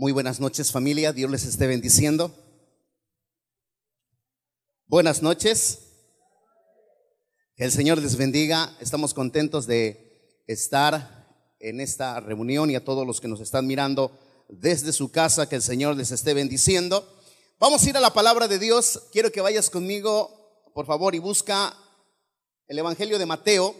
Muy 0.00 0.12
buenas 0.12 0.40
noches 0.40 0.72
familia, 0.72 1.12
Dios 1.12 1.30
les 1.30 1.44
esté 1.44 1.66
bendiciendo. 1.66 2.34
Buenas 4.86 5.20
noches. 5.20 5.80
Que 7.54 7.64
el 7.64 7.70
Señor 7.70 7.98
les 7.98 8.16
bendiga. 8.16 8.74
Estamos 8.80 9.12
contentos 9.12 9.66
de 9.66 10.42
estar 10.46 11.54
en 11.58 11.82
esta 11.82 12.18
reunión 12.18 12.70
y 12.70 12.76
a 12.76 12.82
todos 12.82 13.06
los 13.06 13.20
que 13.20 13.28
nos 13.28 13.40
están 13.40 13.66
mirando 13.66 14.18
desde 14.48 14.94
su 14.94 15.12
casa, 15.12 15.50
que 15.50 15.56
el 15.56 15.62
Señor 15.62 15.94
les 15.96 16.12
esté 16.12 16.32
bendiciendo. 16.32 17.06
Vamos 17.58 17.84
a 17.84 17.90
ir 17.90 17.96
a 17.98 18.00
la 18.00 18.14
palabra 18.14 18.48
de 18.48 18.58
Dios. 18.58 19.02
Quiero 19.12 19.30
que 19.30 19.42
vayas 19.42 19.68
conmigo, 19.68 20.62
por 20.72 20.86
favor, 20.86 21.14
y 21.14 21.18
busca 21.18 21.76
el 22.68 22.78
Evangelio 22.78 23.18
de 23.18 23.26
Mateo, 23.26 23.76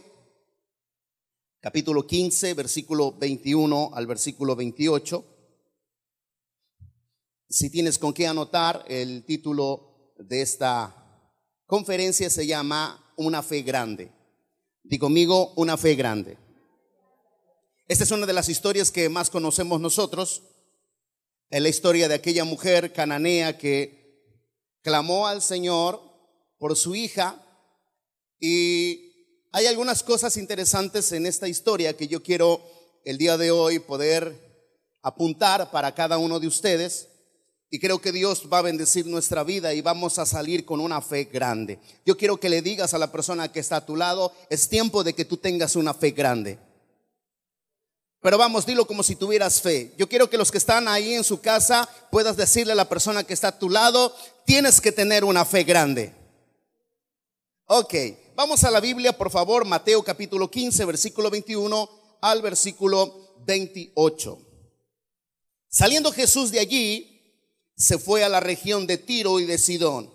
capítulo 1.60 2.06
15, 2.06 2.52
versículo 2.52 3.12
21 3.12 3.92
al 3.94 4.06
versículo 4.06 4.54
28. 4.54 5.29
Si 7.52 7.68
tienes 7.68 7.98
con 7.98 8.14
qué 8.14 8.28
anotar, 8.28 8.84
el 8.86 9.24
título 9.24 10.14
de 10.16 10.40
esta 10.40 10.94
conferencia 11.66 12.30
se 12.30 12.46
llama 12.46 13.12
Una 13.16 13.42
fe 13.42 13.62
grande. 13.62 14.12
Digo 14.84 15.06
conmigo, 15.06 15.52
una 15.56 15.76
fe 15.76 15.96
grande. 15.96 16.38
Esta 17.88 18.04
es 18.04 18.10
una 18.12 18.24
de 18.24 18.34
las 18.34 18.48
historias 18.48 18.92
que 18.92 19.08
más 19.08 19.30
conocemos 19.30 19.80
nosotros. 19.80 20.44
Es 21.48 21.60
la 21.60 21.68
historia 21.68 22.06
de 22.06 22.14
aquella 22.14 22.44
mujer 22.44 22.92
cananea 22.92 23.58
que 23.58 24.30
clamó 24.80 25.26
al 25.26 25.42
Señor 25.42 26.00
por 26.56 26.76
su 26.76 26.94
hija 26.94 27.44
y 28.38 29.42
hay 29.50 29.66
algunas 29.66 30.04
cosas 30.04 30.36
interesantes 30.36 31.10
en 31.10 31.26
esta 31.26 31.48
historia 31.48 31.96
que 31.96 32.06
yo 32.06 32.22
quiero 32.22 32.62
el 33.04 33.18
día 33.18 33.36
de 33.36 33.50
hoy 33.50 33.80
poder 33.80 34.38
apuntar 35.02 35.72
para 35.72 35.92
cada 35.96 36.16
uno 36.16 36.38
de 36.38 36.46
ustedes. 36.46 37.09
Y 37.72 37.78
creo 37.78 38.00
que 38.00 38.10
Dios 38.10 38.48
va 38.52 38.58
a 38.58 38.62
bendecir 38.62 39.06
nuestra 39.06 39.44
vida 39.44 39.72
y 39.72 39.80
vamos 39.80 40.18
a 40.18 40.26
salir 40.26 40.64
con 40.64 40.80
una 40.80 41.00
fe 41.00 41.24
grande. 41.24 41.78
Yo 42.04 42.16
quiero 42.16 42.38
que 42.40 42.48
le 42.48 42.62
digas 42.62 42.94
a 42.94 42.98
la 42.98 43.12
persona 43.12 43.52
que 43.52 43.60
está 43.60 43.76
a 43.76 43.86
tu 43.86 43.94
lado, 43.94 44.32
es 44.50 44.68
tiempo 44.68 45.04
de 45.04 45.14
que 45.14 45.24
tú 45.24 45.36
tengas 45.36 45.76
una 45.76 45.94
fe 45.94 46.10
grande. 46.10 46.58
Pero 48.20 48.36
vamos, 48.36 48.66
dilo 48.66 48.86
como 48.86 49.04
si 49.04 49.14
tuvieras 49.14 49.62
fe. 49.62 49.94
Yo 49.96 50.08
quiero 50.08 50.28
que 50.28 50.36
los 50.36 50.50
que 50.50 50.58
están 50.58 50.88
ahí 50.88 51.14
en 51.14 51.22
su 51.22 51.40
casa 51.40 51.88
puedas 52.10 52.36
decirle 52.36 52.72
a 52.72 52.76
la 52.76 52.88
persona 52.88 53.22
que 53.22 53.34
está 53.34 53.48
a 53.48 53.58
tu 53.58 53.70
lado, 53.70 54.14
tienes 54.44 54.80
que 54.80 54.90
tener 54.90 55.24
una 55.24 55.44
fe 55.44 55.62
grande. 55.62 56.12
Ok, 57.66 57.94
vamos 58.34 58.64
a 58.64 58.70
la 58.72 58.80
Biblia, 58.80 59.16
por 59.16 59.30
favor, 59.30 59.64
Mateo 59.64 60.02
capítulo 60.02 60.50
15, 60.50 60.84
versículo 60.86 61.30
21 61.30 61.88
al 62.20 62.42
versículo 62.42 63.36
28. 63.46 64.38
Saliendo 65.68 66.10
Jesús 66.10 66.50
de 66.50 66.58
allí, 66.58 67.09
se 67.80 67.98
fue 67.98 68.22
a 68.24 68.28
la 68.28 68.40
región 68.40 68.86
de 68.86 68.98
Tiro 68.98 69.40
y 69.40 69.46
de 69.46 69.56
Sidón. 69.56 70.10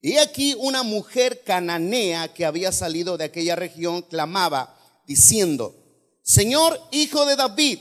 Y 0.00 0.16
aquí 0.16 0.56
una 0.58 0.82
mujer 0.82 1.42
cananea 1.44 2.32
que 2.32 2.46
había 2.46 2.72
salido 2.72 3.18
de 3.18 3.24
aquella 3.24 3.54
región 3.54 4.00
clamaba, 4.00 4.78
diciendo, 5.06 5.74
Señor, 6.22 6.80
hijo 6.90 7.26
de 7.26 7.36
David, 7.36 7.80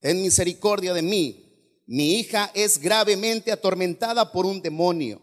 ten 0.00 0.22
misericordia 0.22 0.94
de 0.94 1.02
mí. 1.02 1.82
Mi 1.86 2.14
hija 2.14 2.50
es 2.54 2.78
gravemente 2.78 3.52
atormentada 3.52 4.32
por 4.32 4.46
un 4.46 4.62
demonio. 4.62 5.20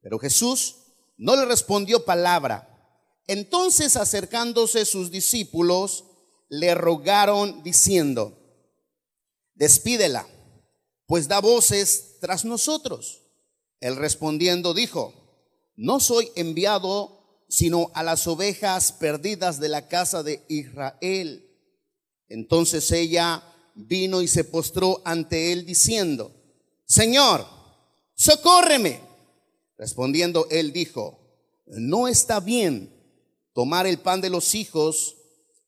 Pero 0.00 0.20
Jesús 0.20 0.76
no 1.16 1.34
le 1.34 1.46
respondió 1.46 2.04
palabra. 2.04 2.68
Entonces 3.26 3.96
acercándose 3.96 4.84
sus 4.84 5.10
discípulos, 5.10 6.04
le 6.48 6.76
rogaron 6.76 7.64
diciendo, 7.64 8.38
despídela, 9.54 10.28
pues 11.06 11.28
da 11.28 11.40
voces 11.40 12.16
tras 12.20 12.44
nosotros. 12.44 13.22
Él 13.80 13.96
respondiendo 13.96 14.74
dijo, 14.74 15.14
no 15.76 16.00
soy 16.00 16.30
enviado 16.34 17.16
sino 17.48 17.90
a 17.94 18.02
las 18.02 18.26
ovejas 18.26 18.92
perdidas 18.92 19.60
de 19.60 19.68
la 19.68 19.88
casa 19.88 20.22
de 20.22 20.44
Israel. 20.48 21.48
Entonces 22.28 22.90
ella 22.90 23.42
vino 23.74 24.22
y 24.22 24.28
se 24.28 24.44
postró 24.44 25.00
ante 25.04 25.52
él 25.52 25.64
diciendo, 25.64 26.32
Señor, 26.86 27.46
socórreme. 28.14 29.00
Respondiendo 29.78 30.46
él 30.50 30.72
dijo, 30.72 31.20
no 31.66 32.08
está 32.08 32.40
bien 32.40 32.92
tomar 33.52 33.86
el 33.86 33.98
pan 33.98 34.20
de 34.20 34.30
los 34.30 34.54
hijos 34.54 35.16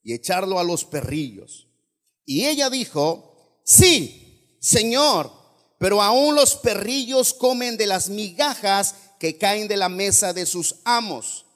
y 0.03 0.15
echarlo 0.15 0.59
a 0.59 0.65
los 0.65 0.84
perrillos. 0.84 1.69
Y 2.25 2.47
ella 2.47 2.71
dijo, 2.71 3.60
sí, 3.65 4.28
Señor, 4.61 5.31
pero 5.79 6.03
aún 6.03 6.35
los 6.35 6.57
perrillos 6.57 7.33
comen 7.33 7.77
de 7.77 7.87
las 7.87 8.09
migajas 8.09 8.95
que 9.19 9.39
caen 9.39 9.69
de 9.69 9.77
la 9.77 9.89
mesa 9.89 10.33
de 10.33 10.47
sus 10.47 10.77
amos. 10.85 11.47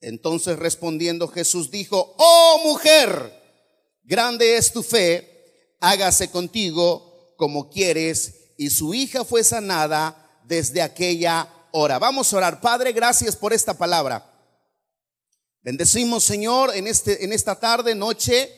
Entonces 0.00 0.58
respondiendo 0.58 1.28
Jesús 1.28 1.70
dijo, 1.70 2.14
oh 2.18 2.60
mujer, 2.64 3.32
grande 4.04 4.56
es 4.56 4.72
tu 4.72 4.82
fe, 4.82 5.76
hágase 5.80 6.30
contigo 6.30 7.34
como 7.36 7.70
quieres. 7.70 8.34
Y 8.56 8.70
su 8.70 8.94
hija 8.94 9.24
fue 9.24 9.44
sanada 9.44 10.40
desde 10.44 10.82
aquella 10.82 11.48
hora. 11.72 11.98
Vamos 11.98 12.32
a 12.32 12.36
orar. 12.36 12.60
Padre, 12.60 12.92
gracias 12.92 13.36
por 13.36 13.52
esta 13.52 13.74
palabra. 13.74 14.24
Bendecimos, 15.62 16.24
Señor, 16.24 16.74
en, 16.74 16.86
este, 16.86 17.24
en 17.24 17.32
esta 17.32 17.58
tarde, 17.58 17.94
noche, 17.94 18.50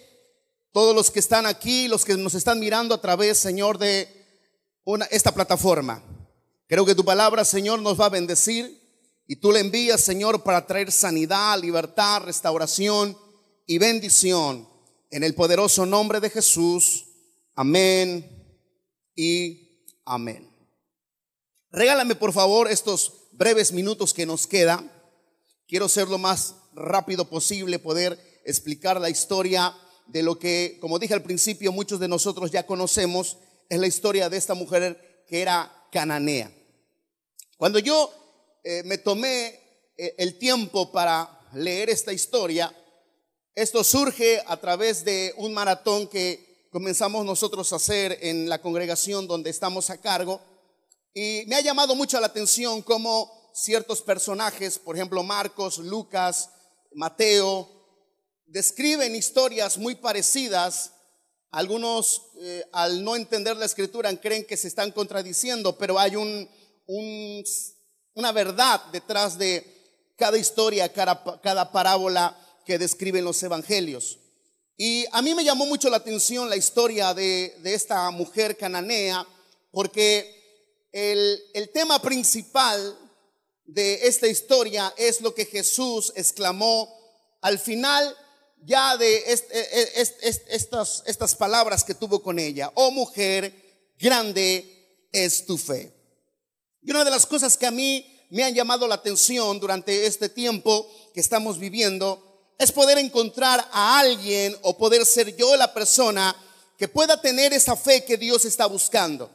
todos 0.73 0.95
los 0.95 1.11
que 1.11 1.19
están 1.19 1.47
aquí, 1.47 1.89
los 1.89 2.05
que 2.05 2.17
nos 2.17 2.35
están 2.35 2.61
mirando 2.61 2.95
a 2.95 3.01
través, 3.01 3.39
Señor, 3.39 3.79
de 3.79 4.09
esta 5.11 5.33
plataforma. 5.33 6.03
Creo 6.67 6.87
que 6.87 6.95
tu 6.95 7.05
palabra, 7.05 7.45
Señor, 7.45 7.81
nos 7.83 8.01
va 8.01 8.07
a 8.07 8.11
bendecir 8.11 8.81
y 9.27 9.37
tú 9.37 9.53
le 9.53 9.61
envías, 9.61 10.01
Señor, 10.01 10.43
para 10.43 10.67
traer 10.67 10.93
sanidad, 10.93 11.59
libertad, 11.61 12.23
restauración 12.23 13.17
y 13.67 13.79
bendición 13.79 14.69
en 15.11 15.25
el 15.25 15.35
poderoso 15.35 15.87
nombre 15.87 16.21
de 16.21 16.31
Jesús. 16.31 17.07
Amén 17.55 18.29
y 19.17 19.85
amén. 20.05 20.49
Regálame, 21.71 22.15
por 22.15 22.33
favor, 22.33 22.71
estos 22.71 23.29
breves 23.33 23.73
minutos 23.73 24.15
que 24.15 24.27
nos 24.27 24.47
queda. 24.47 24.83
Quiero 25.69 25.89
ser 25.89 26.09
lo 26.09 26.19
más 26.19 26.57
rápido 26.73 27.29
posible, 27.29 27.79
poder 27.79 28.19
explicar 28.45 29.01
la 29.01 29.11
historia 29.11 29.75
de 30.11 30.23
lo 30.23 30.39
que, 30.39 30.79
como 30.81 30.99
dije 30.99 31.15
al 31.15 31.23
principio, 31.23 31.73
muchos 31.73 32.01
de 32.01 32.09
nosotros 32.09 32.51
ya 32.51 32.67
conocemos 32.67 33.39
es 33.69 33.79
la 33.79 33.87
historia 33.87 34.29
de 34.29 34.37
esta 34.37 34.55
mujer 34.55 35.25
que 35.29 35.41
era 35.41 35.73
cananea. 35.93 36.51
Cuando 37.57 37.79
yo 37.79 38.13
eh, 38.65 38.83
me 38.85 38.99
tomé 38.99 39.61
eh, 39.97 40.15
el 40.19 40.39
tiempo 40.39 40.91
para 40.91 41.49
leer 41.55 41.91
esta 41.91 42.13
historia, 42.13 42.75
esto 43.55 43.85
surge 43.85 44.43
a 44.47 44.57
través 44.57 45.05
de 45.05 45.33
un 45.37 45.55
maratón 45.55 46.09
que 46.09 46.67
comenzamos 46.73 47.25
nosotros 47.25 47.73
a 47.73 47.77
hacer 47.77 48.19
en 48.23 48.49
la 48.49 48.61
congregación 48.61 49.27
donde 49.27 49.51
estamos 49.51 49.91
a 49.91 50.01
cargo. 50.01 50.41
Y 51.15 51.45
me 51.47 51.57
ha 51.57 51.61
llamado 51.61 51.95
mucho 51.95 52.19
la 52.21 52.29
atención 52.29 52.83
cómo 52.83 53.31
ciertos 53.55 54.03
personajes, 54.03 54.79
por 54.79 54.97
ejemplo 54.97 55.23
Marcos, 55.23 55.79
Lucas, 55.79 56.51
Mateo, 56.93 57.80
describen 58.51 59.15
historias 59.15 59.79
muy 59.79 59.95
parecidas 59.95 60.93
algunos, 61.53 62.23
eh, 62.41 62.65
al 62.73 63.03
no 63.03 63.17
entender 63.17 63.57
la 63.57 63.65
escritura, 63.65 64.15
creen 64.21 64.45
que 64.45 64.57
se 64.57 64.69
están 64.69 64.93
contradiciendo, 64.93 65.77
pero 65.77 65.99
hay 65.99 66.17
un, 66.17 66.49
una 68.15 68.33
verdad 68.33 68.81
detrás 68.93 69.39
de 69.39 69.65
cada 70.17 70.39
historia, 70.39 70.93
cada, 70.93 71.41
cada 71.41 71.73
parábola 71.73 72.37
que 72.65 72.79
describen 72.79 73.25
los 73.25 73.43
evangelios. 73.43 74.19
Y 74.77 75.05
a 75.13 75.23
mí 75.23 75.35
me 75.35 75.45
llamó 75.45 75.67
mucho 75.67 75.91
la 75.91 75.99
atención 75.99 76.49
la 76.49 76.57
historia 76.57 77.15
de, 77.15 77.57
de 77.63 77.75
esta 77.75 78.11
mujer 78.11 78.57
cananea, 78.57 79.27
porque 79.73 80.89
el, 80.93 81.41
el, 81.55 81.71
tema 81.71 82.01
principal 82.01 82.99
de 83.65 84.07
esta 84.07 84.27
historia 84.27 84.93
es 84.97 85.21
lo 85.21 85.35
que 85.35 85.47
Jesús 85.47 86.13
exclamó 86.17 86.89
al 87.41 87.59
final 87.59 88.17
ya 88.65 88.97
de 88.97 89.17
e, 89.17 89.33
e, 89.33 90.07
estas, 90.49 91.03
estas 91.07 91.35
palabras 91.35 91.85
que 91.85 91.95
tuvo 91.95 92.23
con 92.23 92.39
ella. 92.39 92.71
Oh 92.75 92.91
mujer, 92.91 93.53
grande 93.99 95.07
es 95.13 95.47
tu 95.47 95.57
fe. 95.57 95.93
Y 96.83 96.91
una 96.91 97.05
de 97.05 97.11
las 97.11 97.27
cosas 97.27 97.57
que 97.57 97.67
a 97.67 97.71
mí 97.71 98.07
me 98.31 98.45
han 98.45 98.55
llamado 98.55 98.87
la 98.87 98.97
atención 98.97 99.59
durante 99.61 100.07
este 100.07 100.29
tiempo 100.29 100.89
que 101.13 101.21
estamos 101.21 101.59
viviendo 101.59 102.53
es 102.59 102.73
poder 102.73 102.99
encontrar 102.99 103.67
a 103.73 103.99
alguien 103.99 104.57
o 104.63 104.77
poder 104.77 105.05
ser 105.05 105.35
yo 105.37 105.57
la 105.57 105.73
persona 105.73 106.37
que 106.79 106.89
pueda 106.89 107.21
tener 107.21 107.53
esa 107.53 107.77
fe 107.77 108.05
que 108.05 108.17
Dios 108.17 108.45
está 108.45 108.67
buscando. 108.67 109.31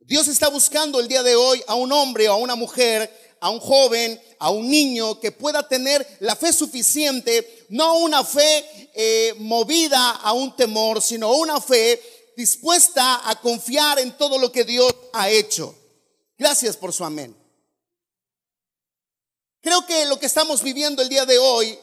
Dios 0.00 0.28
está 0.28 0.48
buscando 0.48 0.98
el 0.98 1.08
día 1.08 1.22
de 1.22 1.36
hoy 1.36 1.62
a 1.66 1.74
un 1.74 1.92
hombre 1.92 2.28
o 2.28 2.32
a 2.32 2.36
una 2.36 2.56
mujer 2.56 3.10
a 3.40 3.50
un 3.50 3.58
joven, 3.58 4.20
a 4.38 4.50
un 4.50 4.68
niño 4.68 5.18
que 5.18 5.32
pueda 5.32 5.66
tener 5.66 6.06
la 6.20 6.36
fe 6.36 6.52
suficiente, 6.52 7.59
no 7.70 7.98
una 7.98 8.24
fe 8.24 8.90
eh, 8.94 9.34
movida 9.38 10.10
a 10.10 10.32
un 10.32 10.54
temor, 10.56 11.00
sino 11.00 11.32
una 11.32 11.60
fe 11.60 12.32
dispuesta 12.36 13.28
a 13.28 13.40
confiar 13.40 13.98
en 14.00 14.16
todo 14.16 14.38
lo 14.38 14.50
que 14.50 14.64
Dios 14.64 14.92
ha 15.12 15.30
hecho. 15.30 15.74
Gracias 16.36 16.76
por 16.76 16.92
su 16.92 17.04
amén. 17.04 17.36
Creo 19.60 19.86
que 19.86 20.04
lo 20.06 20.18
que 20.18 20.26
estamos 20.26 20.62
viviendo 20.62 21.00
el 21.00 21.08
día 21.08 21.24
de 21.26 21.38
hoy 21.38 21.78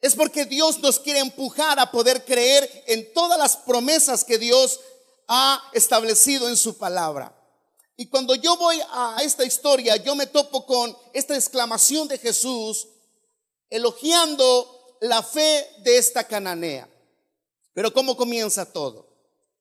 es 0.00 0.14
porque 0.14 0.44
Dios 0.44 0.78
nos 0.78 1.00
quiere 1.00 1.18
empujar 1.18 1.80
a 1.80 1.90
poder 1.90 2.24
creer 2.24 2.84
en 2.86 3.12
todas 3.12 3.38
las 3.38 3.56
promesas 3.56 4.24
que 4.24 4.38
Dios 4.38 4.78
ha 5.26 5.62
establecido 5.72 6.48
en 6.48 6.56
su 6.56 6.78
palabra. 6.78 7.36
Y 7.96 8.06
cuando 8.06 8.36
yo 8.36 8.56
voy 8.56 8.80
a 8.92 9.16
esta 9.22 9.44
historia, 9.44 9.96
yo 9.96 10.14
me 10.14 10.26
topo 10.26 10.64
con 10.64 10.96
esta 11.12 11.34
exclamación 11.34 12.06
de 12.06 12.18
Jesús 12.18 12.86
elogiando 13.70 14.96
la 15.00 15.22
fe 15.22 15.66
de 15.78 15.96
esta 15.96 16.24
cananea. 16.24 16.88
Pero 17.72 17.92
¿cómo 17.92 18.16
comienza 18.16 18.70
todo? 18.70 19.08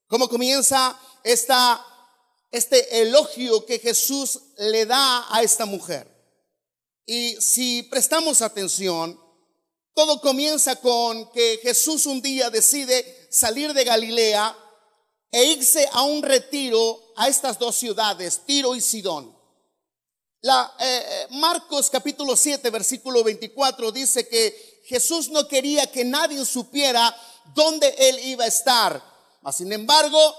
¿Cómo 0.07 0.27
comienza 0.27 0.99
este 1.23 3.01
elogio 3.01 3.65
que 3.65 3.79
Jesús 3.79 4.39
le 4.57 4.85
da 4.85 5.33
a 5.33 5.43
esta 5.43 5.65
mujer? 5.65 6.07
Y 7.05 7.35
si 7.39 7.83
prestamos 7.83 8.41
atención, 8.41 9.19
todo 9.93 10.19
comienza 10.21 10.75
con 10.77 11.31
que 11.31 11.59
Jesús 11.61 12.05
un 12.05 12.21
día 12.21 12.49
decide 12.49 13.27
salir 13.29 13.73
de 13.73 13.83
Galilea 13.83 14.57
e 15.31 15.43
irse 15.43 15.87
a 15.91 16.03
un 16.03 16.23
retiro 16.23 17.13
a 17.15 17.27
estas 17.27 17.59
dos 17.59 17.75
ciudades, 17.75 18.41
Tiro 18.45 18.75
y 18.75 18.81
Sidón. 18.81 19.38
Eh, 20.41 20.47
eh, 20.79 21.27
Marcos 21.31 21.89
capítulo 21.89 22.33
7, 22.37 22.69
versículo 22.69 23.25
24 23.25 23.91
dice 23.91 24.25
que 24.25 24.81
Jesús 24.85 25.29
no 25.29 25.45
quería 25.49 25.91
que 25.91 26.05
nadie 26.05 26.45
supiera 26.45 27.13
dónde 27.53 27.93
él 27.97 28.19
iba 28.19 28.45
a 28.45 28.47
estar. 28.47 29.03
Mas, 29.41 29.57
sin 29.57 29.73
embargo, 29.73 30.35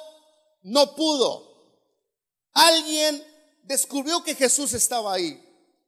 no 0.63 0.95
pudo. 0.95 1.51
Alguien 2.55 3.23
descubrió 3.65 4.25
que 4.25 4.35
Jesús 4.35 4.73
estaba 4.73 5.13
ahí. 5.13 5.39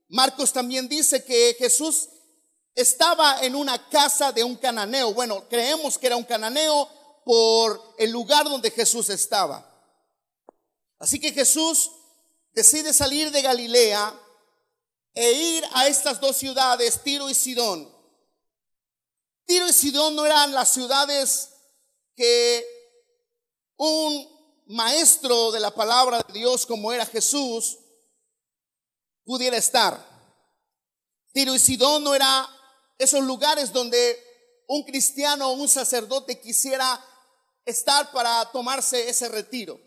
Marcos 0.08 0.52
también 0.52 0.88
dice 0.88 1.24
que 1.24 1.56
Jesús 1.58 2.10
estaba 2.74 3.42
en 3.42 3.54
una 3.54 3.88
casa 3.88 4.30
de 4.30 4.44
un 4.44 4.56
cananeo. 4.56 5.14
Bueno, 5.14 5.48
creemos 5.48 5.96
que 5.96 6.08
era 6.08 6.16
un 6.16 6.24
cananeo 6.24 6.86
por 7.24 7.94
el 7.98 8.10
lugar 8.10 8.44
donde 8.44 8.70
Jesús 8.70 9.08
estaba. 9.08 9.66
Así 10.98 11.18
que 11.18 11.32
Jesús 11.32 11.90
decide 12.52 12.92
salir 12.92 13.30
de 13.30 13.42
Galilea 13.42 14.18
e 15.14 15.32
ir 15.32 15.64
a 15.72 15.86
estas 15.88 16.20
dos 16.20 16.36
ciudades, 16.36 17.02
Tiro 17.02 17.28
y 17.28 17.34
Sidón. 17.34 17.90
Tiro 19.44 19.68
y 19.68 19.72
Sidón 19.72 20.14
no 20.16 20.24
eran 20.24 20.52
las 20.52 20.72
ciudades 20.72 21.50
que 22.14 22.64
un 23.76 24.28
maestro 24.66 25.50
de 25.50 25.60
la 25.60 25.74
palabra 25.74 26.22
de 26.22 26.32
Dios 26.32 26.66
como 26.66 26.92
era 26.92 27.04
Jesús 27.06 27.78
pudiera 29.24 29.56
estar. 29.56 30.12
Tiro 31.32 31.54
y 31.54 31.58
Sidón 31.58 32.04
no 32.04 32.14
eran 32.14 32.46
esos 32.98 33.22
lugares 33.22 33.72
donde 33.72 34.18
un 34.68 34.84
cristiano 34.84 35.48
o 35.48 35.52
un 35.54 35.68
sacerdote 35.68 36.40
quisiera 36.40 37.04
estar 37.64 38.10
para 38.12 38.50
tomarse 38.52 39.08
ese 39.08 39.28
retiro. 39.28 39.80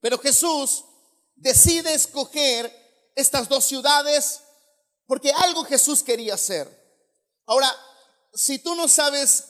Pero 0.00 0.18
Jesús 0.18 0.84
decide 1.44 1.92
escoger 1.92 2.72
estas 3.14 3.48
dos 3.50 3.66
ciudades 3.66 4.40
porque 5.06 5.30
algo 5.30 5.62
Jesús 5.64 6.02
quería 6.02 6.34
hacer. 6.34 6.66
Ahora, 7.44 7.70
si 8.32 8.58
tú 8.58 8.74
no 8.74 8.88
sabes 8.88 9.44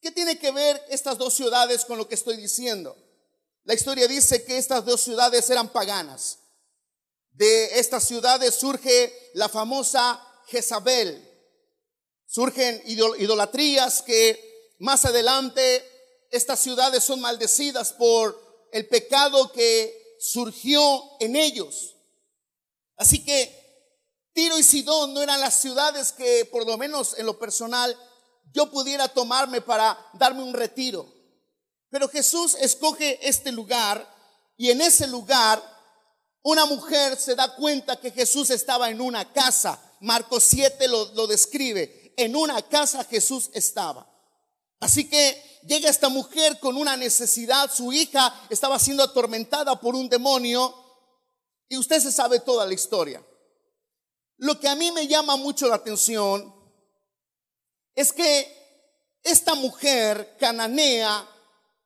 qué 0.00 0.10
tiene 0.10 0.38
que 0.38 0.50
ver 0.50 0.82
estas 0.88 1.18
dos 1.18 1.34
ciudades 1.34 1.84
con 1.84 1.98
lo 1.98 2.08
que 2.08 2.14
estoy 2.14 2.38
diciendo, 2.38 2.96
la 3.64 3.74
historia 3.74 4.08
dice 4.08 4.44
que 4.44 4.56
estas 4.56 4.86
dos 4.86 5.02
ciudades 5.02 5.48
eran 5.50 5.68
paganas. 5.68 6.38
De 7.32 7.80
estas 7.80 8.04
ciudades 8.04 8.54
surge 8.54 9.30
la 9.34 9.50
famosa 9.50 10.18
Jezabel. 10.46 11.22
Surgen 12.24 12.82
idolatrías 12.86 14.00
que 14.00 14.74
más 14.78 15.04
adelante 15.04 15.86
estas 16.30 16.60
ciudades 16.60 17.04
son 17.04 17.20
maldecidas 17.20 17.92
por 17.92 18.68
el 18.72 18.88
pecado 18.88 19.52
que 19.52 20.05
surgió 20.18 21.02
en 21.20 21.36
ellos. 21.36 21.96
Así 22.96 23.24
que 23.24 23.66
Tiro 24.32 24.58
y 24.58 24.62
Sidón 24.62 25.14
no 25.14 25.22
eran 25.22 25.40
las 25.40 25.60
ciudades 25.60 26.12
que 26.12 26.44
por 26.44 26.66
lo 26.66 26.76
menos 26.76 27.18
en 27.18 27.26
lo 27.26 27.38
personal 27.38 27.96
yo 28.52 28.70
pudiera 28.70 29.08
tomarme 29.08 29.60
para 29.60 29.98
darme 30.14 30.42
un 30.42 30.54
retiro. 30.54 31.12
Pero 31.90 32.08
Jesús 32.08 32.56
escoge 32.60 33.18
este 33.26 33.52
lugar 33.52 34.06
y 34.56 34.70
en 34.70 34.80
ese 34.80 35.06
lugar 35.06 35.62
una 36.42 36.64
mujer 36.66 37.18
se 37.18 37.34
da 37.34 37.54
cuenta 37.56 37.96
que 37.96 38.10
Jesús 38.10 38.50
estaba 38.50 38.90
en 38.90 39.00
una 39.00 39.32
casa. 39.32 39.80
Marcos 40.00 40.44
7 40.44 40.86
lo, 40.88 41.12
lo 41.14 41.26
describe. 41.26 42.12
En 42.16 42.36
una 42.36 42.62
casa 42.62 43.04
Jesús 43.04 43.50
estaba. 43.52 44.06
Así 44.80 45.08
que 45.08 45.60
llega 45.66 45.90
esta 45.90 46.08
mujer 46.08 46.58
con 46.60 46.76
una 46.76 46.96
necesidad, 46.96 47.72
su 47.72 47.92
hija 47.92 48.46
estaba 48.50 48.78
siendo 48.78 49.02
atormentada 49.02 49.80
por 49.80 49.94
un 49.94 50.08
demonio 50.08 50.74
y 51.68 51.76
usted 51.76 52.00
se 52.00 52.12
sabe 52.12 52.40
toda 52.40 52.66
la 52.66 52.74
historia. 52.74 53.24
Lo 54.38 54.60
que 54.60 54.68
a 54.68 54.74
mí 54.74 54.92
me 54.92 55.06
llama 55.06 55.36
mucho 55.36 55.68
la 55.68 55.76
atención 55.76 56.54
es 57.94 58.12
que 58.12 58.54
esta 59.22 59.54
mujer 59.54 60.36
cananea 60.38 61.26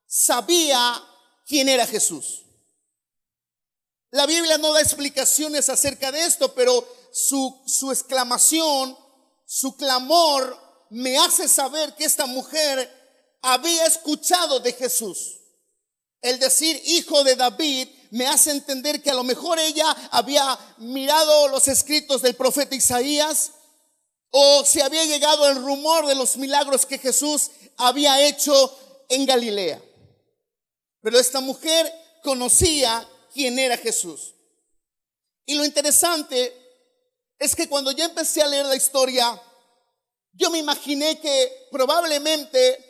sabía 0.06 1.02
quién 1.46 1.68
era 1.68 1.86
Jesús. 1.86 2.44
La 4.10 4.26
Biblia 4.26 4.58
no 4.58 4.72
da 4.72 4.80
explicaciones 4.80 5.68
acerca 5.68 6.10
de 6.10 6.26
esto, 6.26 6.52
pero 6.52 6.86
su, 7.12 7.62
su 7.66 7.92
exclamación, 7.92 8.98
su 9.46 9.76
clamor 9.76 10.69
me 10.90 11.16
hace 11.18 11.48
saber 11.48 11.94
que 11.94 12.04
esta 12.04 12.26
mujer 12.26 12.88
había 13.42 13.86
escuchado 13.86 14.60
de 14.60 14.72
Jesús. 14.72 15.38
El 16.20 16.38
decir 16.38 16.80
hijo 16.84 17.24
de 17.24 17.36
David 17.36 17.88
me 18.10 18.26
hace 18.26 18.50
entender 18.50 19.02
que 19.02 19.10
a 19.10 19.14
lo 19.14 19.24
mejor 19.24 19.58
ella 19.58 19.88
había 20.10 20.58
mirado 20.78 21.48
los 21.48 21.68
escritos 21.68 22.20
del 22.20 22.34
profeta 22.34 22.74
Isaías 22.74 23.52
o 24.30 24.64
se 24.64 24.82
había 24.82 25.04
llegado 25.04 25.48
el 25.48 25.56
rumor 25.56 26.06
de 26.06 26.14
los 26.14 26.36
milagros 26.36 26.84
que 26.84 26.98
Jesús 26.98 27.50
había 27.76 28.20
hecho 28.26 28.78
en 29.08 29.24
Galilea. 29.24 29.82
Pero 31.00 31.18
esta 31.18 31.40
mujer 31.40 31.90
conocía 32.22 33.08
quién 33.32 33.58
era 33.58 33.76
Jesús. 33.76 34.34
Y 35.46 35.54
lo 35.54 35.64
interesante 35.64 36.54
es 37.38 37.56
que 37.56 37.68
cuando 37.68 37.90
yo 37.92 38.04
empecé 38.04 38.42
a 38.42 38.46
leer 38.46 38.66
la 38.66 38.76
historia, 38.76 39.40
yo 40.32 40.50
me 40.50 40.58
imaginé 40.58 41.20
que 41.20 41.68
probablemente 41.70 42.84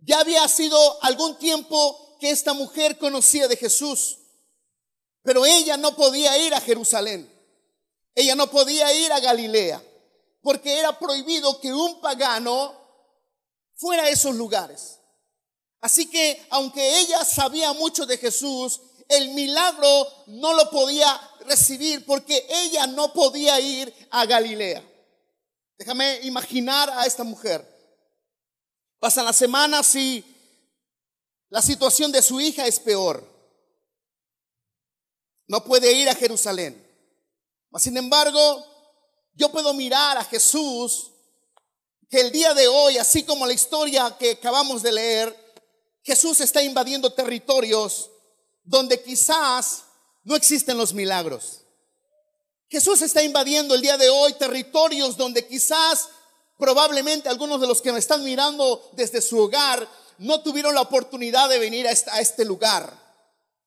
ya 0.00 0.20
había 0.20 0.46
sido 0.48 1.02
algún 1.02 1.38
tiempo 1.38 2.16
que 2.18 2.30
esta 2.30 2.52
mujer 2.52 2.98
conocía 2.98 3.48
de 3.48 3.56
Jesús, 3.56 4.18
pero 5.22 5.44
ella 5.44 5.76
no 5.76 5.94
podía 5.94 6.36
ir 6.38 6.54
a 6.54 6.60
Jerusalén. 6.60 7.30
Ella 8.14 8.34
no 8.34 8.50
podía 8.50 8.92
ir 8.92 9.12
a 9.12 9.20
Galilea, 9.20 9.82
porque 10.42 10.78
era 10.78 10.98
prohibido 10.98 11.60
que 11.60 11.72
un 11.72 12.00
pagano 12.00 12.74
fuera 13.76 14.04
a 14.04 14.10
esos 14.10 14.34
lugares. 14.34 14.98
Así 15.80 16.10
que 16.10 16.46
aunque 16.50 17.00
ella 17.00 17.24
sabía 17.24 17.72
mucho 17.72 18.04
de 18.04 18.18
Jesús, 18.18 18.80
el 19.08 19.30
milagro 19.30 20.06
no 20.26 20.54
lo 20.54 20.70
podía 20.70 21.18
recibir 21.46 22.04
porque 22.04 22.46
ella 22.48 22.86
no 22.86 23.12
podía 23.12 23.58
ir 23.58 23.92
a 24.10 24.26
Galilea. 24.26 24.84
Déjame 25.80 26.20
imaginar 26.24 26.90
a 26.90 27.06
esta 27.06 27.24
mujer. 27.24 27.66
Pasan 28.98 29.24
las 29.24 29.36
semanas 29.36 29.94
y 29.94 30.22
la 31.48 31.62
situación 31.62 32.12
de 32.12 32.20
su 32.20 32.38
hija 32.38 32.66
es 32.66 32.78
peor. 32.78 33.26
No 35.46 35.64
puede 35.64 35.90
ir 35.90 36.10
a 36.10 36.14
Jerusalén. 36.14 36.86
Sin 37.78 37.96
embargo, 37.96 38.62
yo 39.32 39.50
puedo 39.50 39.72
mirar 39.72 40.18
a 40.18 40.24
Jesús 40.24 41.12
que 42.10 42.20
el 42.20 42.30
día 42.30 42.52
de 42.52 42.68
hoy, 42.68 42.98
así 42.98 43.22
como 43.22 43.46
la 43.46 43.54
historia 43.54 44.14
que 44.18 44.32
acabamos 44.32 44.82
de 44.82 44.92
leer, 44.92 45.34
Jesús 46.02 46.42
está 46.42 46.62
invadiendo 46.62 47.10
territorios 47.10 48.10
donde 48.64 49.02
quizás 49.02 49.84
no 50.24 50.36
existen 50.36 50.76
los 50.76 50.92
milagros. 50.92 51.59
Jesús 52.70 53.02
está 53.02 53.20
invadiendo 53.24 53.74
el 53.74 53.80
día 53.80 53.98
de 53.98 54.08
hoy 54.08 54.32
territorios 54.34 55.16
donde 55.16 55.44
quizás 55.44 56.08
probablemente 56.56 57.28
algunos 57.28 57.60
de 57.60 57.66
los 57.66 57.82
que 57.82 57.90
me 57.90 57.98
están 57.98 58.22
mirando 58.22 58.90
desde 58.92 59.20
su 59.20 59.38
hogar 59.40 59.88
no 60.18 60.40
tuvieron 60.42 60.76
la 60.76 60.82
oportunidad 60.82 61.48
de 61.48 61.58
venir 61.58 61.88
a 61.88 62.20
este, 62.20 62.44
lugar. 62.44 62.96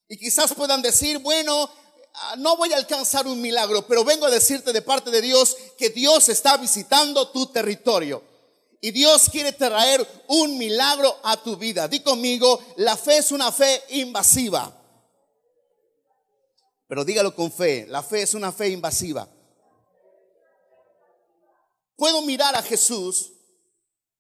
Y 0.07 0.17
quizás 0.17 0.53
puedan 0.53 0.81
decir, 0.81 1.17
bueno, 1.17 1.69
ah, 2.13 2.36
no 2.38 2.55
voy 2.55 2.72
a 2.72 2.77
alcanzar 2.77 3.27
un 3.27 3.41
milagro, 3.41 3.86
pero 3.88 4.05
vengo 4.05 4.27
a 4.27 4.31
decirte 4.31 4.72
de 4.72 4.81
parte 4.81 5.12
de 5.12 5.22
Dios 5.22 5.57
que 5.77 5.89
Dios 5.89 6.29
está 6.29 6.55
visitando 6.55 7.27
tu 7.27 7.48
territorio. 7.48 8.24
Y 8.79 8.91
Dios 8.91 9.24
quiere 9.29 9.51
traer 9.51 10.07
un 10.27 10.57
milagro 10.57 11.17
a 11.24 11.36
tu 11.36 11.57
vida. 11.57 11.89
Di 11.89 12.00
conmigo, 12.00 12.63
la 12.77 12.95
fe 12.95 13.17
es 13.17 13.31
una 13.31 13.51
fe 13.51 13.83
invasiva. 13.89 14.82
Pero 16.87 17.05
dígalo 17.05 17.35
con 17.35 17.51
fe, 17.51 17.85
la 17.87 18.03
fe 18.03 18.21
es 18.23 18.33
una 18.33 18.51
fe 18.51 18.69
invasiva. 18.69 19.27
Puedo 21.95 22.21
mirar 22.23 22.55
a 22.55 22.61
Jesús 22.61 23.31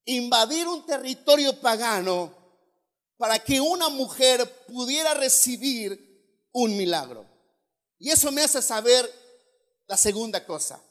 invadir 0.05 0.67
un 0.67 0.85
territorio 0.85 1.59
pagano 1.59 2.33
para 3.17 3.39
que 3.39 3.61
una 3.61 3.89
mujer 3.89 4.65
pudiera 4.67 5.13
recibir 5.13 6.47
un 6.51 6.75
milagro. 6.77 7.25
Y 7.97 8.09
eso 8.09 8.31
me 8.31 8.41
hace 8.41 8.61
saber 8.61 9.09
la 9.87 9.97
segunda 9.97 10.45
cosa. 10.45 10.81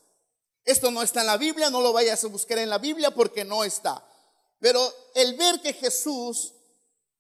Esto 0.65 0.91
no 0.91 1.03
está 1.03 1.21
en 1.21 1.27
la 1.27 1.37
Biblia, 1.37 1.71
no 1.71 1.81
lo 1.81 1.93
vayas 1.93 2.23
a 2.25 2.29
buscar 2.29 2.59
en 2.59 2.71
la 2.71 2.79
Biblia 2.79 3.11
porque 3.11 3.45
no 3.45 3.65
está. 3.65 4.07
Pero 4.61 4.81
el 5.15 5.35
ver 5.37 5.61
que 5.61 5.73
Jesús 5.73 6.53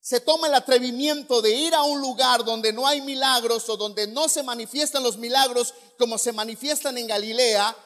se 0.02 0.20
toma 0.20 0.48
el 0.48 0.54
atrevimiento 0.54 1.40
de 1.40 1.52
ir 1.52 1.74
a 1.74 1.84
un 1.84 2.00
lugar 2.00 2.44
donde 2.44 2.72
no 2.72 2.88
hay 2.88 3.00
milagros 3.00 3.68
o 3.68 3.76
donde 3.76 4.08
no 4.08 4.28
se 4.28 4.42
manifiestan 4.42 5.04
los 5.04 5.16
milagros 5.16 5.72
como 5.96 6.18
se 6.18 6.32
manifiestan 6.32 6.98
en 6.98 7.06
Galilea, 7.06 7.76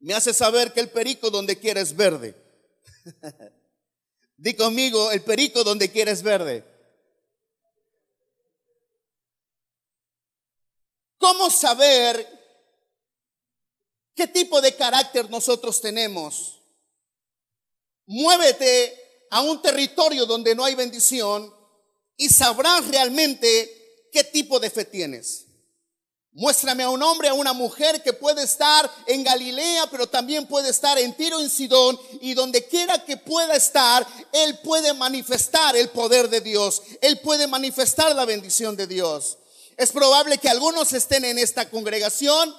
me 0.00 0.12
hace 0.12 0.34
saber 0.34 0.72
que 0.72 0.80
el 0.80 0.90
perico 0.90 1.30
donde 1.30 1.56
quiera 1.56 1.80
es 1.80 1.94
verde. 1.94 2.34
Di 4.36 4.54
conmigo, 4.54 5.12
el 5.12 5.22
perico 5.22 5.62
donde 5.62 5.88
quiera 5.88 6.10
es 6.10 6.20
verde. 6.20 6.64
¿Cómo 11.16 11.48
saber 11.48 12.26
qué 14.16 14.26
tipo 14.26 14.60
de 14.60 14.74
carácter 14.74 15.30
nosotros 15.30 15.80
tenemos? 15.80 16.60
Muévete 18.06 19.09
a 19.30 19.40
un 19.40 19.62
territorio 19.62 20.26
donde 20.26 20.54
no 20.54 20.64
hay 20.64 20.74
bendición 20.74 21.52
y 22.16 22.28
sabrás 22.28 22.86
realmente 22.88 24.08
qué 24.12 24.24
tipo 24.24 24.60
de 24.60 24.70
fe 24.70 24.84
tienes. 24.84 25.46
Muéstrame 26.32 26.84
a 26.84 26.90
un 26.90 27.02
hombre, 27.02 27.28
a 27.28 27.34
una 27.34 27.52
mujer 27.52 28.02
que 28.02 28.12
puede 28.12 28.44
estar 28.44 28.88
en 29.06 29.24
Galilea, 29.24 29.88
pero 29.90 30.06
también 30.06 30.46
puede 30.46 30.70
estar 30.70 30.96
en 30.96 31.12
Tiro, 31.14 31.40
en 31.40 31.50
Sidón, 31.50 31.98
y 32.20 32.34
donde 32.34 32.66
quiera 32.66 33.04
que 33.04 33.16
pueda 33.16 33.56
estar, 33.56 34.06
Él 34.32 34.58
puede 34.60 34.94
manifestar 34.94 35.76
el 35.76 35.88
poder 35.88 36.28
de 36.28 36.40
Dios, 36.40 36.82
Él 37.00 37.18
puede 37.18 37.48
manifestar 37.48 38.14
la 38.14 38.24
bendición 38.24 38.76
de 38.76 38.86
Dios. 38.86 39.38
Es 39.76 39.90
probable 39.90 40.38
que 40.38 40.48
algunos 40.48 40.92
estén 40.92 41.24
en 41.24 41.38
esta 41.38 41.68
congregación 41.68 42.54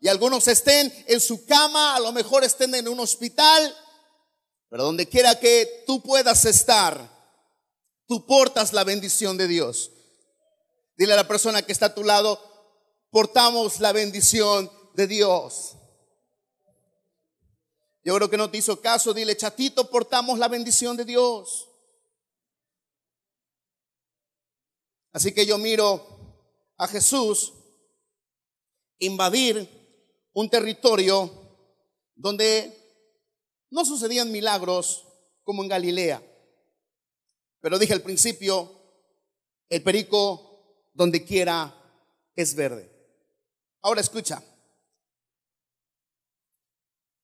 y 0.00 0.08
algunos 0.08 0.48
estén 0.48 0.90
en 1.06 1.20
su 1.20 1.44
cama, 1.44 1.96
a 1.96 2.00
lo 2.00 2.12
mejor 2.12 2.42
estén 2.42 2.74
en 2.74 2.88
un 2.88 3.00
hospital, 3.00 3.76
pero 4.70 4.84
donde 4.84 5.08
quiera 5.08 5.38
que 5.38 5.82
tú 5.86 6.00
puedas 6.00 6.44
estar, 6.44 7.10
tú 8.06 8.24
portas 8.24 8.72
la 8.72 8.84
bendición 8.84 9.36
de 9.36 9.48
Dios. 9.48 9.90
Dile 10.96 11.12
a 11.12 11.16
la 11.16 11.28
persona 11.28 11.62
que 11.62 11.72
está 11.72 11.86
a 11.86 11.94
tu 11.94 12.04
lado, 12.04 12.40
portamos 13.10 13.80
la 13.80 13.92
bendición 13.92 14.70
de 14.94 15.08
Dios. 15.08 15.76
Yo 18.04 18.14
creo 18.14 18.30
que 18.30 18.36
no 18.36 18.48
te 18.48 18.58
hizo 18.58 18.80
caso, 18.80 19.12
dile, 19.12 19.36
chatito, 19.36 19.90
portamos 19.90 20.38
la 20.38 20.46
bendición 20.46 20.96
de 20.96 21.04
Dios. 21.04 21.68
Así 25.12 25.32
que 25.32 25.44
yo 25.44 25.58
miro 25.58 26.06
a 26.76 26.86
Jesús 26.86 27.52
invadir 29.00 29.68
un 30.32 30.48
territorio 30.48 31.28
donde 32.14 32.79
no 33.70 33.84
sucedían 33.84 34.30
milagros 34.30 35.06
como 35.42 35.62
en 35.62 35.68
Galilea. 35.68 36.22
Pero 37.60 37.78
dije 37.78 37.92
al 37.92 38.02
principio, 38.02 38.70
el 39.68 39.82
perico 39.82 40.88
donde 40.92 41.24
quiera 41.24 41.74
es 42.34 42.54
verde. 42.54 42.90
Ahora 43.82 44.00
escucha. 44.00 44.42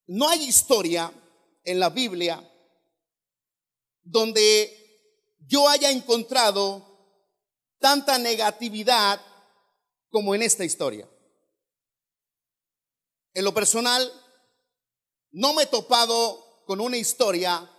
No 0.07 0.29
hay 0.29 0.45
historia 0.45 1.13
en 1.65 1.81
la 1.81 1.91
Biblia 1.91 2.43
donde 4.03 4.73
yo 5.49 5.69
haya 5.69 5.91
encontrado 5.91 6.87
tanta 7.79 8.19
negatividad 8.19 9.21
como 10.11 10.35
en 10.35 10.43
esta 10.43 10.65
historia. 10.65 11.09
En 13.35 13.45
lo 13.45 13.53
personal, 13.53 14.11
no 15.37 15.53
me 15.53 15.65
he 15.65 15.67
topado 15.67 16.65
con 16.65 16.81
una 16.81 16.97
historia 16.97 17.71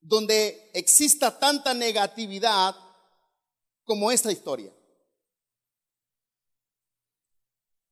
donde 0.00 0.70
exista 0.74 1.36
tanta 1.40 1.74
negatividad 1.74 2.76
como 3.82 4.12
esta 4.12 4.30
historia. 4.30 4.72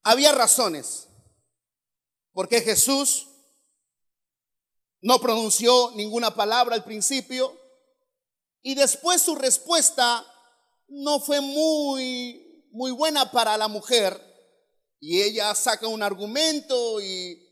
Había 0.04 0.30
razones 0.30 1.08
por 2.32 2.48
qué 2.48 2.60
Jesús 2.60 3.26
no 5.00 5.20
pronunció 5.20 5.90
ninguna 5.96 6.36
palabra 6.36 6.76
al 6.76 6.84
principio 6.84 7.58
y 8.62 8.76
después 8.76 9.20
su 9.20 9.34
respuesta 9.34 10.24
no 10.86 11.18
fue 11.18 11.40
muy 11.40 12.68
muy 12.70 12.92
buena 12.92 13.32
para 13.32 13.56
la 13.56 13.66
mujer 13.66 14.16
y 15.00 15.20
ella 15.22 15.52
saca 15.56 15.88
un 15.88 16.04
argumento 16.04 17.00
y 17.00 17.51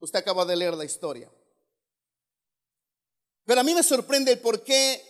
usted 0.00 0.18
acaba 0.18 0.44
de 0.44 0.56
leer 0.56 0.74
la 0.74 0.84
historia. 0.84 1.30
Pero 3.44 3.60
a 3.60 3.64
mí 3.64 3.74
me 3.74 3.82
sorprende 3.82 4.32
el 4.32 4.38
por 4.40 4.62
qué 4.62 5.02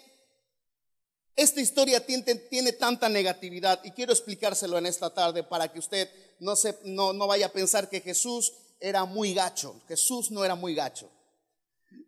esta 1.36 1.60
historia 1.60 2.04
tiene, 2.04 2.34
tiene, 2.34 2.72
tanta 2.72 3.08
negatividad 3.08 3.80
y 3.84 3.92
quiero 3.92 4.12
explicárselo 4.12 4.76
en 4.78 4.86
esta 4.86 5.12
tarde 5.12 5.42
para 5.42 5.72
que 5.72 5.78
usted 5.78 6.10
no, 6.38 6.56
se, 6.56 6.78
no, 6.84 7.12
no 7.12 7.26
vaya 7.26 7.46
a 7.46 7.52
pensar 7.52 7.88
que 7.88 8.00
Jesús 8.00 8.52
era 8.78 9.04
muy 9.04 9.34
gacho. 9.34 9.80
Jesús 9.88 10.30
no 10.30 10.44
era 10.44 10.54
muy 10.54 10.74
gacho. 10.74 11.10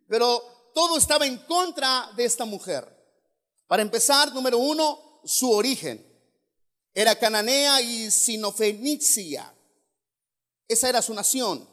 Pero 0.07 0.71
todo 0.73 0.97
estaba 0.97 1.25
en 1.25 1.37
contra 1.37 2.11
de 2.15 2.25
esta 2.25 2.45
mujer. 2.45 2.87
Para 3.67 3.81
empezar, 3.81 4.33
número 4.33 4.57
uno, 4.57 5.21
su 5.23 5.51
origen. 5.51 6.05
Era 6.93 7.17
cananea 7.17 7.81
y 7.81 8.11
sinofenicia. 8.11 9.53
Esa 10.67 10.89
era 10.89 11.01
su 11.01 11.13
nación. 11.13 11.67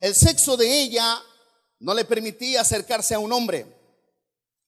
El 0.00 0.14
sexo 0.14 0.56
de 0.56 0.82
ella 0.82 1.22
no 1.80 1.94
le 1.94 2.04
permitía 2.04 2.60
acercarse 2.60 3.14
a 3.14 3.18
un 3.18 3.32
hombre. 3.32 3.66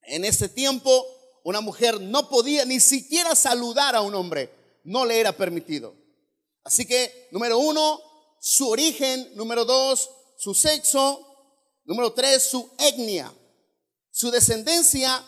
En 0.02 0.24
ese 0.24 0.48
tiempo, 0.48 1.06
una 1.44 1.60
mujer 1.60 2.00
no 2.00 2.28
podía 2.28 2.64
ni 2.64 2.80
siquiera 2.80 3.34
saludar 3.34 3.94
a 3.94 4.00
un 4.00 4.14
hombre. 4.14 4.50
No 4.84 5.04
le 5.04 5.20
era 5.20 5.32
permitido. 5.32 5.94
Así 6.64 6.86
que, 6.86 7.28
número 7.30 7.58
uno, 7.58 8.00
su 8.40 8.68
origen. 8.68 9.30
Número 9.34 9.64
dos, 9.64 10.10
su 10.36 10.54
sexo. 10.54 11.26
Número 11.84 12.12
tres, 12.12 12.44
su 12.44 12.70
etnia. 12.78 13.32
Su 14.10 14.30
descendencia 14.30 15.24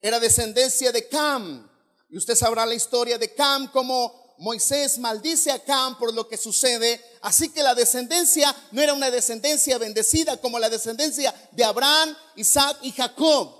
era 0.00 0.20
descendencia 0.20 0.92
de 0.92 1.08
Cam. 1.08 1.68
Y 2.08 2.16
usted 2.16 2.34
sabrá 2.34 2.64
la 2.64 2.74
historia 2.74 3.18
de 3.18 3.34
Cam, 3.34 3.70
como 3.70 4.27
Moisés 4.38 4.98
maldice 4.98 5.50
a 5.50 5.62
Cam 5.64 5.98
por 5.98 6.14
lo 6.14 6.28
que 6.28 6.36
sucede. 6.36 7.00
Así 7.22 7.50
que 7.50 7.62
la 7.62 7.74
descendencia 7.74 8.54
no 8.70 8.80
era 8.80 8.94
una 8.94 9.10
descendencia 9.10 9.78
bendecida 9.78 10.40
como 10.40 10.58
la 10.58 10.70
descendencia 10.70 11.34
de 11.52 11.64
Abraham, 11.64 12.16
Isaac 12.36 12.78
y 12.82 12.92
Jacob. 12.92 13.54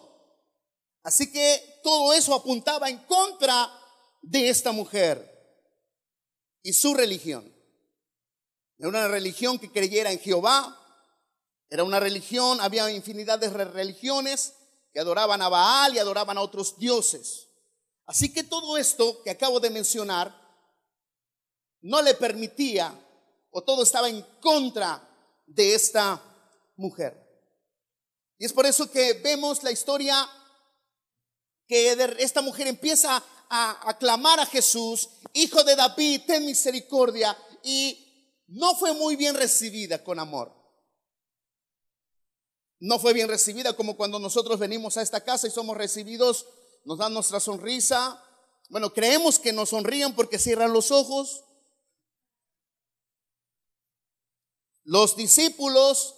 Así 1.03 1.31
que 1.33 1.81
todo 1.83 2.13
eso 2.13 2.35
apuntaba 2.35 2.89
en 2.89 2.99
contra 3.05 3.73
de 4.23 4.49
esta 4.49 4.73
mujer 4.73 5.29
y 6.63 6.73
su 6.73 6.95
religión. 6.95 7.55
Era 8.79 8.89
una 8.89 9.09
religión 9.09 9.59
que 9.59 9.73
creyera 9.73 10.13
en 10.13 10.21
Jehová. 10.21 10.75
Era 11.71 11.83
una 11.83 12.01
religión, 12.01 12.61
había 12.61 12.91
infinidad 12.91 13.39
de 13.39 13.51
religiones 13.51 14.55
que 14.93 15.01
adoraban 15.01 15.43
a 15.43 15.49
Baal 15.49 15.95
y 15.95 15.99
adoraban 15.99 16.39
a 16.39 16.43
otros 16.43 16.79
dioses. 16.79 17.49
Así 18.07 18.33
que 18.33 18.45
todo 18.45 18.79
esto 18.79 19.23
que 19.23 19.31
acabo 19.31 19.61
de 19.61 19.71
mencionar 19.71 20.48
no 21.83 22.03
le 22.03 22.15
permitía 22.15 22.93
o 23.51 23.63
todo 23.63 23.83
estaba 23.83 24.09
en 24.09 24.23
contra 24.41 25.03
de 25.47 25.75
esta 25.75 26.23
mujer. 26.77 27.27
Y 28.39 28.45
es 28.45 28.53
por 28.53 28.67
eso 28.67 28.91
que 28.91 29.15
vemos 29.15 29.63
la 29.63 29.73
historia 29.73 30.29
que 31.67 31.93
esta 32.19 32.41
mujer 32.41 32.67
empieza 32.67 33.23
a 33.51 33.91
aclamar 33.91 34.41
a 34.41 34.47
Jesús, 34.47 35.09
hijo 35.33 35.65
de 35.65 35.77
David, 35.77 36.23
ten 36.27 36.47
misericordia, 36.47 37.37
y 37.63 38.45
no 38.49 38.75
fue 38.77 38.93
muy 38.95 39.17
bien 39.17 39.35
recibida 39.35 40.03
con 40.03 40.19
amor. 40.19 40.55
No 42.81 42.99
fue 42.99 43.13
bien 43.13 43.29
recibida 43.29 43.75
como 43.75 43.97
cuando 43.97 44.19
nosotros 44.19 44.59
venimos 44.59 44.97
a 44.97 45.03
esta 45.03 45.23
casa 45.23 45.49
y 45.49 45.51
somos 45.51 45.77
recibidos, 45.77 46.47
nos 46.85 46.99
dan 46.99 47.13
nuestra 47.13 47.41
sonrisa. 47.41 48.23
Bueno, 48.71 48.93
creemos 48.93 49.39
que 49.39 49.53
nos 49.53 49.71
sonrían 49.71 50.15
porque 50.15 50.39
cierran 50.39 50.73
los 50.73 50.91
ojos. 50.91 51.45
Los 54.89 55.17
discípulos 55.17 56.15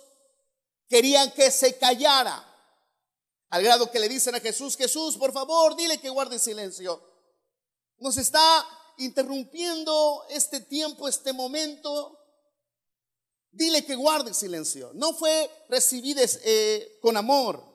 querían 0.89 1.33
que 1.33 1.51
se 1.51 1.77
callara. 1.77 2.47
Al 3.49 3.65
grado 3.65 3.91
que 3.91 3.99
le 3.99 4.09
dicen 4.09 4.37
a 4.37 4.41
Jesús, 4.41 4.77
Jesús, 4.77 5.17
por 5.17 5.33
favor, 5.33 5.75
dile 5.75 5.99
que 5.99 6.09
guarde 6.09 6.39
silencio. 6.39 7.03
Nos 7.99 8.17
está 8.17 8.65
interrumpiendo 8.99 10.25
este 10.31 10.61
tiempo, 10.61 11.09
este 11.09 11.33
momento. 11.33 12.17
Dile 13.51 13.85
que 13.85 13.97
guarde 13.97 14.33
silencio. 14.35 14.93
No 14.95 15.15
fue 15.15 15.51
recibida 15.69 16.23
eh, 16.45 16.97
con 17.03 17.17
amor. 17.17 17.69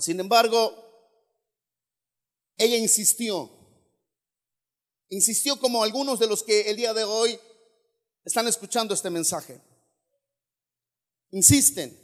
Sin 0.00 0.20
embargo, 0.20 0.74
ella 2.56 2.78
insistió. 2.78 3.50
Insistió 5.10 5.60
como 5.60 5.82
algunos 5.82 6.18
de 6.18 6.28
los 6.28 6.42
que 6.42 6.70
el 6.70 6.76
día 6.76 6.94
de 6.94 7.04
hoy 7.04 7.38
están 8.24 8.46
escuchando 8.48 8.94
este 8.94 9.10
mensaje. 9.10 9.60
Insisten. 11.30 11.98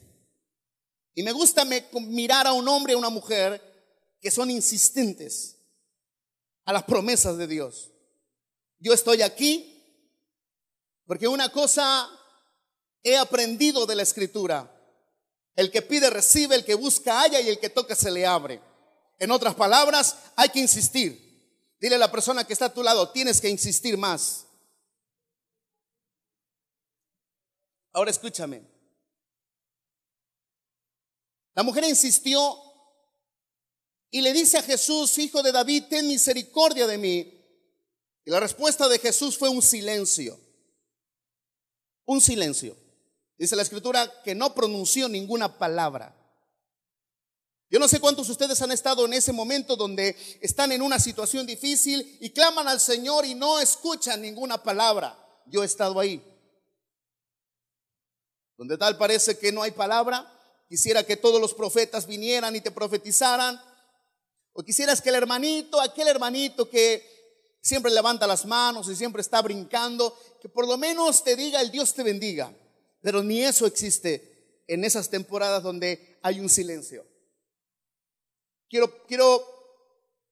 Y 1.14 1.22
me 1.22 1.32
gusta 1.32 1.64
mirar 1.64 2.46
a 2.46 2.52
un 2.52 2.68
hombre 2.68 2.92
y 2.92 2.96
a 2.96 2.98
una 2.98 3.10
mujer 3.10 3.60
que 4.20 4.30
son 4.30 4.50
insistentes 4.50 5.56
a 6.64 6.72
las 6.72 6.84
promesas 6.84 7.36
de 7.36 7.46
Dios. 7.46 7.90
Yo 8.78 8.92
estoy 8.92 9.22
aquí 9.22 9.74
porque 11.06 11.26
una 11.26 11.50
cosa 11.50 12.08
he 13.02 13.16
aprendido 13.16 13.86
de 13.86 13.96
la 13.96 14.02
escritura. 14.02 14.74
El 15.56 15.70
que 15.70 15.82
pide 15.82 16.10
recibe, 16.10 16.54
el 16.54 16.64
que 16.64 16.74
busca 16.74 17.20
halla 17.20 17.40
y 17.40 17.48
el 17.48 17.58
que 17.58 17.70
toca 17.70 17.94
se 17.94 18.10
le 18.10 18.26
abre. 18.26 18.60
En 19.18 19.30
otras 19.30 19.54
palabras, 19.54 20.16
hay 20.36 20.50
que 20.50 20.60
insistir. 20.60 21.26
Dile 21.80 21.96
a 21.96 21.98
la 21.98 22.12
persona 22.12 22.44
que 22.44 22.52
está 22.52 22.66
a 22.66 22.74
tu 22.74 22.82
lado, 22.82 23.10
tienes 23.10 23.40
que 23.40 23.48
insistir 23.48 23.96
más. 23.96 24.44
Ahora 27.92 28.10
escúchame. 28.10 28.62
La 31.54 31.62
mujer 31.62 31.84
insistió 31.84 32.56
y 34.10 34.20
le 34.20 34.32
dice 34.32 34.58
a 34.58 34.62
Jesús, 34.62 35.18
hijo 35.18 35.42
de 35.42 35.52
David, 35.52 35.84
ten 35.90 36.06
misericordia 36.06 36.86
de 36.86 36.98
mí. 36.98 37.34
Y 38.24 38.30
la 38.30 38.40
respuesta 38.40 38.88
de 38.88 38.98
Jesús 38.98 39.36
fue 39.36 39.48
un 39.48 39.62
silencio. 39.62 40.38
Un 42.04 42.20
silencio. 42.20 42.76
Dice 43.36 43.56
la 43.56 43.62
escritura 43.62 44.22
que 44.22 44.34
no 44.34 44.54
pronunció 44.54 45.08
ninguna 45.08 45.58
palabra. 45.58 46.14
Yo 47.70 47.78
no 47.78 47.86
sé 47.86 48.00
cuántos 48.00 48.26
de 48.26 48.32
ustedes 48.32 48.62
han 48.62 48.72
estado 48.72 49.04
en 49.04 49.12
ese 49.12 49.32
momento 49.32 49.76
donde 49.76 50.16
están 50.40 50.72
en 50.72 50.80
una 50.80 50.98
situación 50.98 51.46
difícil 51.46 52.16
y 52.20 52.30
claman 52.30 52.66
al 52.66 52.80
Señor 52.80 53.26
y 53.26 53.34
no 53.34 53.60
escuchan 53.60 54.22
ninguna 54.22 54.62
palabra. 54.62 55.18
Yo 55.46 55.62
he 55.62 55.66
estado 55.66 56.00
ahí. 56.00 56.22
Donde 58.58 58.76
tal 58.76 58.98
parece 58.98 59.38
que 59.38 59.52
no 59.52 59.62
hay 59.62 59.70
palabra, 59.70 60.26
quisiera 60.68 61.04
que 61.04 61.16
todos 61.16 61.40
los 61.40 61.54
profetas 61.54 62.08
vinieran 62.08 62.56
y 62.56 62.60
te 62.60 62.72
profetizaran. 62.72 63.58
O 64.52 64.64
quisieras 64.64 65.00
que 65.00 65.10
el 65.10 65.14
hermanito, 65.14 65.80
aquel 65.80 66.08
hermanito 66.08 66.68
que 66.68 67.06
siempre 67.62 67.92
levanta 67.92 68.26
las 68.26 68.44
manos 68.44 68.88
y 68.88 68.96
siempre 68.96 69.22
está 69.22 69.40
brincando, 69.42 70.18
que 70.42 70.48
por 70.48 70.66
lo 70.66 70.76
menos 70.76 71.22
te 71.22 71.36
diga 71.36 71.60
el 71.60 71.70
Dios 71.70 71.94
te 71.94 72.02
bendiga. 72.02 72.52
Pero 73.00 73.22
ni 73.22 73.44
eso 73.44 73.64
existe 73.64 74.64
en 74.66 74.82
esas 74.82 75.08
temporadas 75.08 75.62
donde 75.62 76.18
hay 76.22 76.40
un 76.40 76.48
silencio. 76.48 77.06
Quiero, 78.68 79.06
quiero 79.06 79.46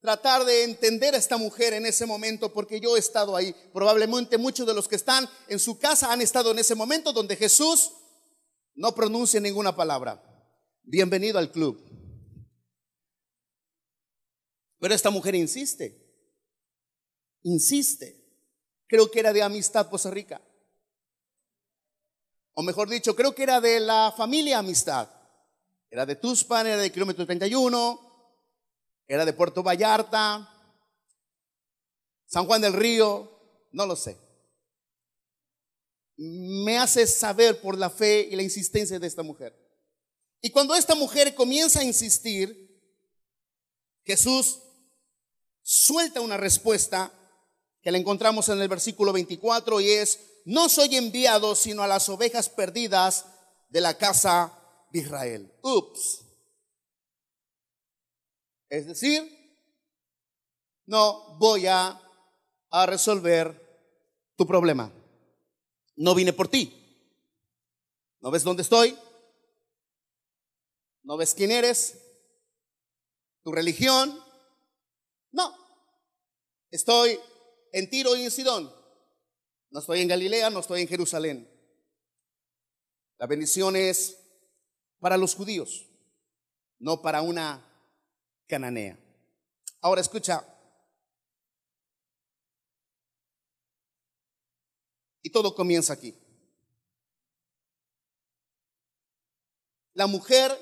tratar 0.00 0.45
de 0.45 0.64
entender 0.64 1.14
a 1.14 1.18
esta 1.18 1.37
mujer 1.37 1.75
en 1.75 1.87
ese 1.87 2.06
momento 2.06 2.52
porque 2.52 2.80
yo 2.80 2.97
he 2.97 2.99
estado 2.99 3.37
ahí. 3.37 3.54
Probablemente 3.73 4.37
muchos 4.37 4.66
de 4.66 4.75
los 4.75 4.88
que 4.88 4.97
están 4.97 5.30
en 5.47 5.61
su 5.61 5.78
casa 5.78 6.12
han 6.12 6.21
estado 6.21 6.50
en 6.50 6.59
ese 6.59 6.75
momento 6.75 7.12
donde 7.12 7.37
Jesús 7.37 7.92
no 8.76 8.95
pronuncia 8.95 9.40
ninguna 9.40 9.75
palabra. 9.75 10.23
Bienvenido 10.83 11.38
al 11.38 11.50
club. 11.50 11.83
Pero 14.78 14.95
esta 14.95 15.11
mujer 15.11 15.35
insiste, 15.35 15.99
insiste. 17.42 18.22
Creo 18.87 19.11
que 19.11 19.18
era 19.18 19.33
de 19.33 19.42
Amistad 19.42 19.88
Costa 19.88 20.11
Rica. 20.11 20.40
O 22.53 22.62
mejor 22.62 22.88
dicho, 22.88 23.16
creo 23.16 23.35
que 23.35 23.42
era 23.42 23.61
de 23.61 23.81
la 23.81 24.14
familia 24.16 24.59
Amistad. 24.59 25.11
Era 25.90 26.07
de 26.07 26.16
Tuspan, 26.16 26.66
era 26.66 26.77
de 26.77 26.92
kilómetro 26.92 27.24
31, 27.24 28.00
era 29.07 29.24
de 29.24 29.33
Puerto 29.33 29.62
Vallarta, 29.62 30.53
San 32.27 32.44
Juan 32.44 32.61
del 32.61 32.72
Río, 32.72 33.31
no 33.72 33.87
lo 33.87 33.96
sé. 33.96 34.25
Me 36.16 36.79
hace 36.79 37.07
saber 37.07 37.61
por 37.61 37.76
la 37.76 37.90
fe 37.90 38.29
y 38.31 38.37
la 38.37 38.42
insistencia 38.42 38.98
de 38.98 39.07
esta 39.07 39.22
mujer. 39.22 39.55
Y 40.40 40.50
cuando 40.50 40.74
esta 40.74 40.94
mujer 40.94 41.35
comienza 41.35 41.81
a 41.81 41.85
insistir, 41.85 42.66
Jesús 44.05 44.61
suelta 45.62 46.20
una 46.20 46.37
respuesta 46.37 47.12
que 47.83 47.90
la 47.90 47.98
encontramos 47.98 48.48
en 48.48 48.61
el 48.61 48.68
versículo 48.68 49.12
24 49.12 49.81
y 49.81 49.90
es, 49.90 50.20
no 50.44 50.68
soy 50.68 50.96
enviado 50.96 51.55
sino 51.55 51.83
a 51.83 51.88
las 51.88 52.09
ovejas 52.09 52.48
perdidas 52.48 53.26
de 53.68 53.81
la 53.81 53.98
casa 53.98 54.52
de 54.92 55.00
Israel. 55.00 55.52
Ups. 55.62 56.24
Es 58.68 58.87
decir, 58.87 59.29
no 60.87 61.37
voy 61.38 61.66
a, 61.66 62.00
a 62.70 62.87
resolver 62.87 63.61
tu 64.37 64.46
problema. 64.46 64.92
No 65.96 66.14
vine 66.14 66.32
por 66.32 66.48
ti. 66.48 66.72
¿No 68.20 68.30
ves 68.30 68.42
dónde 68.42 68.62
estoy? 68.62 68.96
¿No 71.02 71.16
ves 71.16 71.35
quién 71.35 71.50
eres? 71.50 71.98
¿Tu 73.42 73.52
religión? 73.52 74.18
No. 75.32 75.54
Estoy 76.70 77.18
en 77.72 77.88
Tiro 77.88 78.16
y 78.16 78.24
en 78.24 78.30
Sidón. 78.30 78.72
No 79.70 79.80
estoy 79.80 80.00
en 80.00 80.09
Galilea, 80.09 80.50
no 80.50 80.61
estoy 80.61 80.82
en 80.82 80.88
Jerusalén. 80.88 81.48
La 83.18 83.26
bendición 83.26 83.76
es 83.76 84.18
para 84.98 85.16
los 85.16 85.35
judíos, 85.35 85.87
no 86.78 87.02
para 87.02 87.22
una 87.22 87.62
cananea. 88.46 88.98
Ahora 89.80 90.00
escucha. 90.00 90.56
Y 95.26 95.30
todo 95.30 95.56
comienza 95.56 95.92
aquí. 95.92 96.14
La 99.94 100.06
mujer 100.06 100.56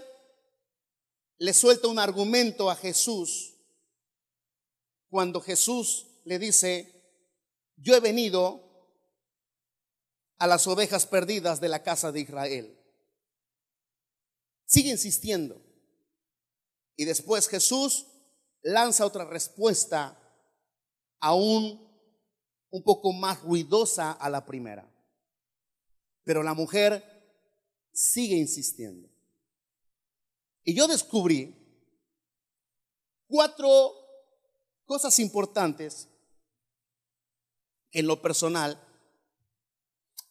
le 1.37 1.53
suelta 1.53 1.87
un 1.87 1.98
argumento 1.98 2.70
a 2.70 2.74
Jesús 2.74 3.59
cuando 5.11 5.42
Jesús 5.42 6.07
le 6.24 6.38
dice, 6.38 6.90
yo 7.77 7.94
he 7.94 8.00
venido 8.00 8.88
a 10.38 10.46
las 10.46 10.66
ovejas 10.66 11.05
perdidas 11.05 11.61
de 11.61 11.68
la 11.68 11.83
casa 11.83 12.11
de 12.11 12.20
Israel. 12.20 12.81
Sigue 14.64 14.88
insistiendo. 14.88 15.61
Y 16.96 17.05
después 17.05 17.48
Jesús 17.48 18.07
lanza 18.62 19.05
otra 19.05 19.27
respuesta 19.27 20.18
aún 21.20 21.84
un 22.75 22.83
poco 22.83 23.13
más 23.13 23.41
ruidosa 23.43 24.11
a 24.11 24.29
la 24.29 24.45
primera. 24.45 24.93
Pero 26.25 26.43
la 26.43 26.55
mujer 26.55 27.05
sigue 27.93 28.35
insistiendo. 28.35 29.09
Y 30.65 30.75
yo 30.75 30.89
descubrí 30.89 31.55
cuatro 33.29 33.95
cosas 34.87 35.21
importantes 35.21 36.09
en 37.93 38.09
lo 38.09 38.21
personal 38.21 38.77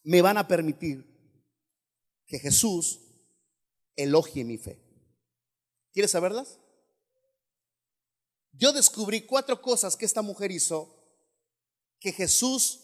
me 0.03 0.21
van 0.21 0.37
a 0.37 0.45
permitir 0.45 1.05
que 2.25 2.39
Jesús 2.39 2.99
elogie 3.95 4.43
mi 4.43 4.57
fe. 4.57 4.83
¿Quieres 5.93 6.11
saberlas? 6.11 6.59
Yo 8.51 8.73
descubrí 8.73 9.21
cuatro 9.21 9.61
cosas 9.61 9.95
que 9.95 10.03
esta 10.03 10.21
mujer 10.21 10.51
hizo 10.51 11.02
que 12.03 12.11
Jesús 12.11 12.81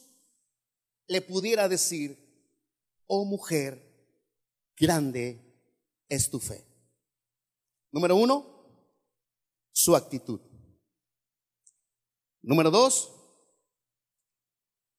le 1.05 1.21
pudiera 1.21 1.67
decir, 1.67 2.17
oh 3.05 3.25
mujer, 3.25 3.77
grande 4.77 5.61
es 6.07 6.29
tu 6.29 6.39
fe. 6.39 6.65
Número 7.91 8.15
uno, 8.15 8.95
su 9.73 9.93
actitud. 9.93 10.39
Número 12.41 12.71
dos, 12.71 13.11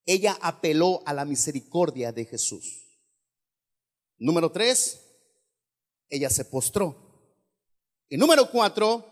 ella 0.04 0.36
apeló 0.42 1.00
a 1.06 1.14
la 1.14 1.24
misericordia 1.24 2.12
de 2.12 2.26
Jesús. 2.26 3.00
Número 4.18 4.52
tres, 4.52 5.00
ella 6.10 6.28
se 6.28 6.44
postró. 6.44 7.40
Y 8.10 8.18
número 8.18 8.50
cuatro, 8.50 9.02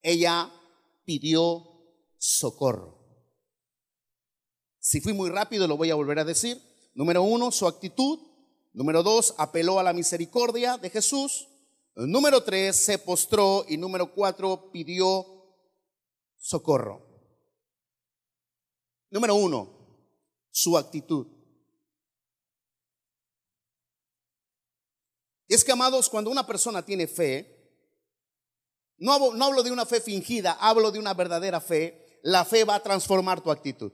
ella 0.00 0.48
pidió 1.04 1.66
socorro. 2.18 2.95
Si 4.86 5.00
fui 5.00 5.12
muy 5.12 5.30
rápido, 5.30 5.66
lo 5.66 5.76
voy 5.76 5.90
a 5.90 5.96
volver 5.96 6.20
a 6.20 6.24
decir. 6.24 6.62
Número 6.94 7.20
uno, 7.20 7.50
su 7.50 7.66
actitud. 7.66 8.20
Número 8.72 9.02
dos, 9.02 9.34
apeló 9.36 9.80
a 9.80 9.82
la 9.82 9.92
misericordia 9.92 10.78
de 10.78 10.90
Jesús. 10.90 11.48
Número 11.96 12.44
tres, 12.44 12.76
se 12.76 12.96
postró. 13.00 13.64
Y 13.68 13.78
número 13.78 14.14
cuatro, 14.14 14.70
pidió 14.70 15.26
socorro. 16.38 17.04
Número 19.10 19.34
uno, 19.34 19.76
su 20.52 20.78
actitud. 20.78 21.26
Y 25.48 25.54
es 25.54 25.64
que, 25.64 25.72
amados, 25.72 26.08
cuando 26.08 26.30
una 26.30 26.46
persona 26.46 26.84
tiene 26.84 27.08
fe, 27.08 27.82
no 28.98 29.12
hablo, 29.12 29.34
no 29.34 29.46
hablo 29.46 29.64
de 29.64 29.72
una 29.72 29.84
fe 29.84 30.00
fingida, 30.00 30.52
hablo 30.60 30.92
de 30.92 31.00
una 31.00 31.12
verdadera 31.12 31.60
fe, 31.60 32.20
la 32.22 32.44
fe 32.44 32.62
va 32.62 32.76
a 32.76 32.82
transformar 32.84 33.40
tu 33.40 33.50
actitud. 33.50 33.90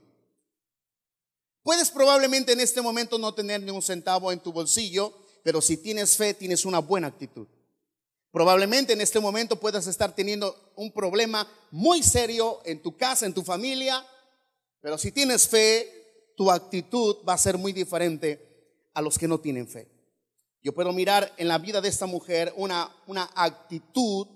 Puedes 1.63 1.91
probablemente 1.91 2.53
en 2.53 2.61
este 2.61 2.83
momento 2.83 3.19
no 3.19 3.35
tener 3.35 3.63
ni 3.63 3.71
un 3.71 3.83
centavo 3.83 4.33
en 4.33 4.41
tu 4.41 4.53
bolsillo, 4.53 5.13
pero 5.45 5.61
si 5.61 5.77
tienes 5.77 6.17
fe, 6.17 6.35
tienes 6.35 6.65
una 6.65 6.81
buena 6.81 7.09
actitud. 7.09 7.47
Probablemente 8.33 8.95
en 8.95 9.01
este 9.01 9.21
momento 9.21 9.61
puedas 9.61 9.87
estar 9.87 10.15
teniendo 10.15 10.73
un 10.75 10.93
problema 10.93 11.47
muy 11.71 12.03
serio 12.03 12.61
en 12.65 12.81
tu 12.81 12.97
casa, 12.97 13.27
en 13.27 13.35
tu 13.35 13.43
familia, 13.43 14.05
pero 14.81 14.99
si 14.99 15.13
tienes 15.13 15.47
fe, 15.47 16.33
tu 16.37 16.51
actitud 16.51 17.19
va 17.29 17.35
a 17.35 17.39
ser 17.39 17.59
muy 17.59 17.73
diferente 17.73 18.89
a 18.95 19.03
los 19.03 19.19
que 19.19 19.29
no 19.29 19.39
tienen 19.39 19.69
fe. 19.69 19.89
Yo 20.63 20.73
puedo 20.73 20.93
mirar 20.93 21.33
en 21.37 21.49
la 21.49 21.59
vida 21.59 21.81
de 21.81 21.89
esta 21.89 22.07
mujer 22.07 22.53
una, 22.57 22.91
una 23.07 23.31
actitud 23.35 24.27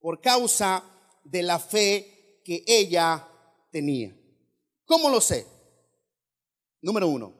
por 0.00 0.20
causa 0.20 0.82
de 1.24 1.42
la 1.42 1.58
fe 1.58 2.40
que 2.44 2.64
ella 2.66 3.28
tenía. 3.70 4.16
¿Cómo 4.84 5.10
lo 5.10 5.20
sé? 5.20 5.46
Número 6.80 7.08
uno. 7.08 7.34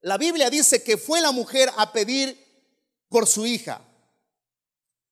La 0.00 0.16
Biblia 0.16 0.48
dice 0.48 0.82
que 0.82 0.96
fue 0.96 1.20
la 1.20 1.30
mujer 1.32 1.70
a 1.76 1.92
pedir 1.92 2.38
por 3.08 3.26
su 3.26 3.46
hija. 3.46 3.86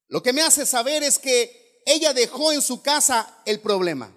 Lo 0.08 0.22
que 0.22 0.32
me 0.32 0.40
hace 0.40 0.64
saber 0.64 1.02
es 1.02 1.18
que 1.18 1.82
ella 1.84 2.14
dejó 2.14 2.52
en 2.52 2.62
su 2.62 2.82
casa 2.82 3.42
el 3.44 3.60
problema. 3.60 4.14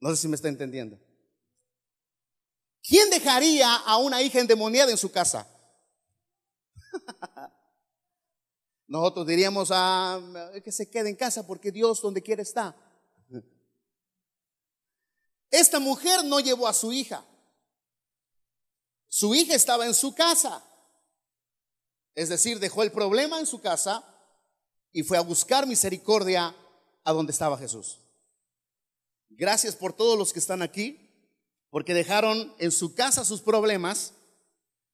No 0.00 0.10
sé 0.10 0.16
si 0.16 0.28
me 0.28 0.36
está 0.36 0.48
entendiendo. 0.48 0.98
¿Quién 2.82 3.10
dejaría 3.10 3.74
a 3.76 3.98
una 3.98 4.22
hija 4.22 4.40
endemoniada 4.40 4.90
en 4.90 4.96
su 4.96 5.12
casa? 5.12 5.46
Nosotros 8.86 9.26
diríamos 9.26 9.70
a 9.70 10.14
ah, 10.14 10.52
que 10.64 10.72
se 10.72 10.88
quede 10.88 11.10
en 11.10 11.16
casa 11.16 11.46
porque 11.46 11.70
Dios 11.70 12.00
donde 12.00 12.22
quiera 12.22 12.42
está. 12.42 12.74
Esta 15.50 15.78
mujer 15.78 16.24
no 16.24 16.40
llevó 16.40 16.68
a 16.68 16.74
su 16.74 16.92
hija. 16.92 17.24
Su 19.08 19.34
hija 19.34 19.54
estaba 19.54 19.86
en 19.86 19.94
su 19.94 20.14
casa. 20.14 20.64
Es 22.14 22.28
decir, 22.28 22.58
dejó 22.58 22.82
el 22.82 22.92
problema 22.92 23.38
en 23.38 23.46
su 23.46 23.60
casa 23.60 24.04
y 24.92 25.02
fue 25.02 25.16
a 25.16 25.22
buscar 25.22 25.66
misericordia 25.66 26.54
a 27.04 27.12
donde 27.12 27.32
estaba 27.32 27.56
Jesús. 27.56 28.00
Gracias 29.30 29.76
por 29.76 29.92
todos 29.92 30.18
los 30.18 30.32
que 30.32 30.38
están 30.38 30.62
aquí 30.62 31.08
porque 31.70 31.94
dejaron 31.94 32.54
en 32.58 32.72
su 32.72 32.94
casa 32.94 33.24
sus 33.24 33.40
problemas 33.40 34.12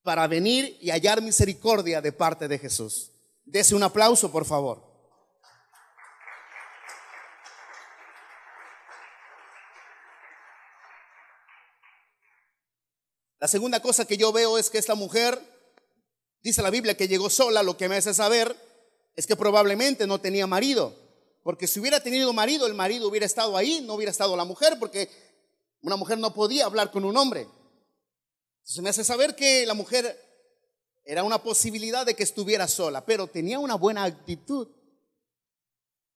para 0.02 0.26
venir 0.26 0.76
y 0.80 0.90
hallar 0.90 1.22
misericordia 1.22 2.00
de 2.00 2.12
parte 2.12 2.46
de 2.46 2.58
Jesús. 2.58 3.10
Dese 3.44 3.74
un 3.74 3.82
aplauso, 3.82 4.30
por 4.30 4.44
favor. 4.44 4.93
La 13.44 13.48
segunda 13.48 13.82
cosa 13.82 14.06
que 14.06 14.16
yo 14.16 14.32
veo 14.32 14.56
es 14.56 14.70
que 14.70 14.78
esta 14.78 14.94
mujer, 14.94 15.38
dice 16.42 16.62
la 16.62 16.70
Biblia 16.70 16.96
que 16.96 17.08
llegó 17.08 17.28
sola, 17.28 17.62
lo 17.62 17.76
que 17.76 17.90
me 17.90 17.96
hace 17.96 18.14
saber 18.14 18.56
es 19.16 19.26
que 19.26 19.36
probablemente 19.36 20.06
no 20.06 20.18
tenía 20.18 20.46
marido, 20.46 20.96
porque 21.42 21.66
si 21.66 21.78
hubiera 21.78 22.00
tenido 22.00 22.32
marido, 22.32 22.66
el 22.66 22.72
marido 22.72 23.06
hubiera 23.06 23.26
estado 23.26 23.58
ahí, 23.58 23.82
no 23.82 23.96
hubiera 23.96 24.10
estado 24.10 24.34
la 24.34 24.46
mujer, 24.46 24.78
porque 24.78 25.10
una 25.82 25.96
mujer 25.96 26.16
no 26.16 26.32
podía 26.32 26.64
hablar 26.64 26.90
con 26.90 27.04
un 27.04 27.18
hombre. 27.18 27.46
Se 28.62 28.80
me 28.80 28.88
hace 28.88 29.04
saber 29.04 29.36
que 29.36 29.66
la 29.66 29.74
mujer 29.74 30.18
era 31.04 31.22
una 31.22 31.42
posibilidad 31.42 32.06
de 32.06 32.16
que 32.16 32.22
estuviera 32.22 32.66
sola, 32.66 33.04
pero 33.04 33.26
tenía 33.26 33.58
una 33.58 33.74
buena 33.74 34.04
actitud. 34.04 34.68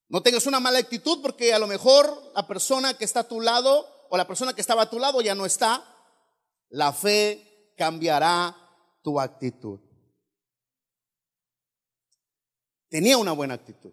No 0.09 0.23
tengas 0.23 0.47
una 0.47 0.61
mala 0.61 0.79
actitud 0.79 1.21
porque 1.21 1.53
a 1.53 1.59
lo 1.59 1.67
mejor 1.67 2.33
la 2.35 2.47
persona 2.47 2.97
que 2.97 3.05
está 3.05 3.21
a 3.21 3.29
tu 3.29 3.43
lado 3.43 3.87
o 4.09 4.17
la 4.17 4.27
persona 4.27 4.55
que 4.55 4.63
estaba 4.63 4.85
a 4.85 4.89
tu 4.89 4.99
lado 4.99 5.21
ya 5.21 5.35
no 5.35 5.45
está. 5.45 5.85
La 6.71 6.93
fe 6.93 7.73
cambiará 7.77 8.57
tu 9.03 9.19
actitud. 9.21 9.81
Tenía 12.89 13.19
una 13.19 13.33
buena 13.33 13.55
actitud. 13.55 13.93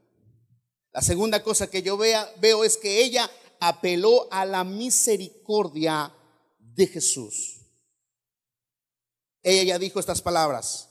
La 0.92 1.02
segunda 1.02 1.44
cosa 1.44 1.70
que 1.70 1.82
yo 1.82 1.98
vea, 1.98 2.34
veo 2.40 2.64
es 2.64 2.78
que 2.78 3.04
ella 3.04 3.30
apeló 3.60 4.32
a 4.32 4.46
la 4.46 4.64
misericordia 4.64 6.14
de 6.58 6.88
Jesús. 6.88 7.62
Ella 9.44 9.64
ya 9.64 9.80
dijo 9.80 10.00
estas 10.00 10.22
palabras, 10.22 10.90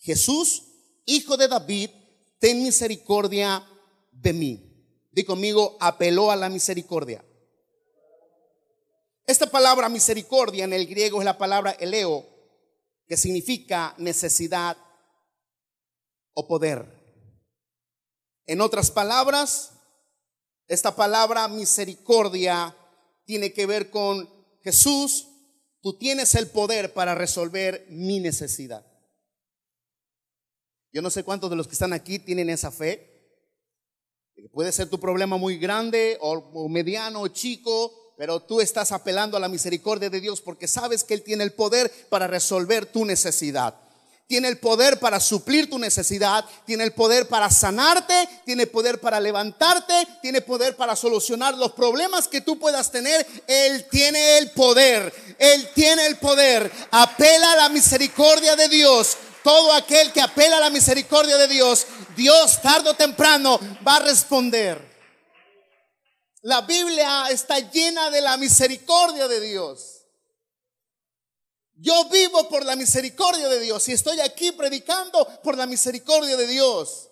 Jesús, 0.00 0.64
hijo 1.06 1.36
de 1.36 1.48
David, 1.48 1.90
ten 2.38 2.62
misericordia 2.62 3.66
de 4.12 4.32
mí. 4.32 4.74
Di 5.10 5.24
conmigo, 5.24 5.76
apeló 5.80 6.30
a 6.30 6.36
la 6.36 6.48
misericordia. 6.48 7.24
Esta 9.26 9.46
palabra 9.46 9.88
misericordia 9.88 10.64
en 10.64 10.72
el 10.72 10.86
griego 10.86 11.20
es 11.20 11.24
la 11.24 11.38
palabra 11.38 11.72
eleo, 11.72 12.26
que 13.06 13.16
significa 13.16 13.94
necesidad 13.98 14.76
o 16.34 16.46
poder. 16.46 16.86
En 18.46 18.60
otras 18.60 18.90
palabras, 18.90 19.72
esta 20.66 20.94
palabra 20.94 21.48
misericordia 21.48 22.76
tiene 23.24 23.52
que 23.52 23.66
ver 23.66 23.90
con 23.90 24.28
Jesús, 24.62 25.28
tú 25.80 25.98
tienes 25.98 26.34
el 26.34 26.48
poder 26.48 26.92
para 26.92 27.14
resolver 27.14 27.86
mi 27.88 28.20
necesidad. 28.20 28.84
Yo 30.92 31.02
no 31.02 31.10
sé 31.10 31.24
cuántos 31.24 31.50
de 31.50 31.56
los 31.56 31.66
que 31.66 31.72
están 31.72 31.92
aquí 31.92 32.18
tienen 32.18 32.50
esa 32.50 32.70
fe. 32.70 33.10
Puede 34.52 34.72
ser 34.72 34.88
tu 34.88 35.00
problema 35.00 35.36
muy 35.36 35.58
grande 35.58 36.18
o, 36.20 36.68
mediano 36.68 37.22
o 37.22 37.28
chico, 37.28 37.92
pero 38.16 38.40
tú 38.40 38.60
estás 38.60 38.92
apelando 38.92 39.36
a 39.36 39.40
la 39.40 39.48
misericordia 39.48 40.10
de 40.10 40.20
Dios 40.20 40.40
porque 40.40 40.68
sabes 40.68 41.04
que 41.04 41.14
Él 41.14 41.22
tiene 41.22 41.44
el 41.44 41.52
poder 41.52 41.90
para 42.08 42.26
resolver 42.26 42.86
tu 42.86 43.04
necesidad 43.04 43.74
tiene 44.26 44.48
el 44.48 44.58
poder 44.58 44.98
para 44.98 45.20
suplir 45.20 45.68
tu 45.68 45.78
necesidad, 45.78 46.44
tiene 46.64 46.84
el 46.84 46.92
poder 46.92 47.28
para 47.28 47.50
sanarte, 47.50 48.14
tiene 48.46 48.66
poder 48.66 48.98
para 48.98 49.20
levantarte, 49.20 49.94
tiene 50.22 50.40
poder 50.40 50.76
para 50.76 50.96
solucionar 50.96 51.56
los 51.58 51.72
problemas 51.72 52.26
que 52.26 52.40
tú 52.40 52.58
puedas 52.58 52.90
tener. 52.90 53.26
Él 53.46 53.86
tiene 53.90 54.38
el 54.38 54.50
poder, 54.52 55.12
Él 55.38 55.68
tiene 55.74 56.06
el 56.06 56.16
poder. 56.16 56.70
Apela 56.90 57.52
a 57.52 57.56
la 57.56 57.68
misericordia 57.68 58.56
de 58.56 58.68
Dios. 58.68 59.16
Todo 59.42 59.74
aquel 59.74 60.10
que 60.10 60.22
apela 60.22 60.56
a 60.56 60.60
la 60.60 60.70
misericordia 60.70 61.36
de 61.36 61.48
Dios, 61.48 61.86
Dios 62.16 62.62
tarde 62.62 62.88
o 62.88 62.94
temprano 62.94 63.60
va 63.86 63.96
a 63.96 64.00
responder. 64.00 64.93
La 66.44 66.60
Biblia 66.60 67.28
está 67.30 67.58
llena 67.58 68.10
de 68.10 68.20
la 68.20 68.36
misericordia 68.36 69.26
de 69.28 69.40
Dios. 69.40 70.02
Yo 71.76 72.04
vivo 72.10 72.50
por 72.50 72.66
la 72.66 72.76
misericordia 72.76 73.48
de 73.48 73.60
Dios 73.60 73.88
y 73.88 73.92
estoy 73.92 74.20
aquí 74.20 74.52
predicando 74.52 75.26
por 75.42 75.56
la 75.56 75.64
misericordia 75.64 76.36
de 76.36 76.46
Dios. 76.46 77.08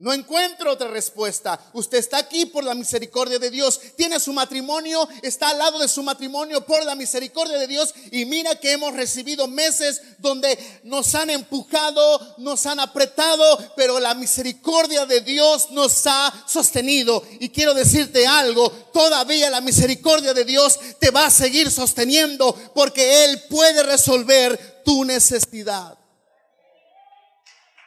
No 0.00 0.12
encuentro 0.12 0.72
otra 0.72 0.88
respuesta. 0.88 1.58
Usted 1.72 1.98
está 1.98 2.18
aquí 2.18 2.46
por 2.46 2.64
la 2.64 2.74
misericordia 2.74 3.38
de 3.38 3.48
Dios. 3.48 3.80
Tiene 3.96 4.18
su 4.18 4.32
matrimonio, 4.32 5.08
está 5.22 5.50
al 5.50 5.58
lado 5.58 5.78
de 5.78 5.86
su 5.86 6.02
matrimonio 6.02 6.66
por 6.66 6.84
la 6.84 6.96
misericordia 6.96 7.58
de 7.58 7.68
Dios. 7.68 7.94
Y 8.10 8.24
mira 8.24 8.56
que 8.56 8.72
hemos 8.72 8.92
recibido 8.94 9.46
meses 9.46 10.02
donde 10.18 10.58
nos 10.82 11.14
han 11.14 11.30
empujado, 11.30 12.34
nos 12.38 12.66
han 12.66 12.80
apretado, 12.80 13.44
pero 13.76 14.00
la 14.00 14.14
misericordia 14.14 15.06
de 15.06 15.20
Dios 15.20 15.70
nos 15.70 16.04
ha 16.06 16.44
sostenido. 16.48 17.22
Y 17.38 17.50
quiero 17.50 17.72
decirte 17.72 18.26
algo, 18.26 18.68
todavía 18.92 19.48
la 19.48 19.60
misericordia 19.60 20.34
de 20.34 20.44
Dios 20.44 20.76
te 20.98 21.12
va 21.12 21.26
a 21.26 21.30
seguir 21.30 21.70
sosteniendo 21.70 22.52
porque 22.74 23.26
Él 23.26 23.44
puede 23.48 23.84
resolver 23.84 24.82
tu 24.84 25.04
necesidad. 25.04 26.03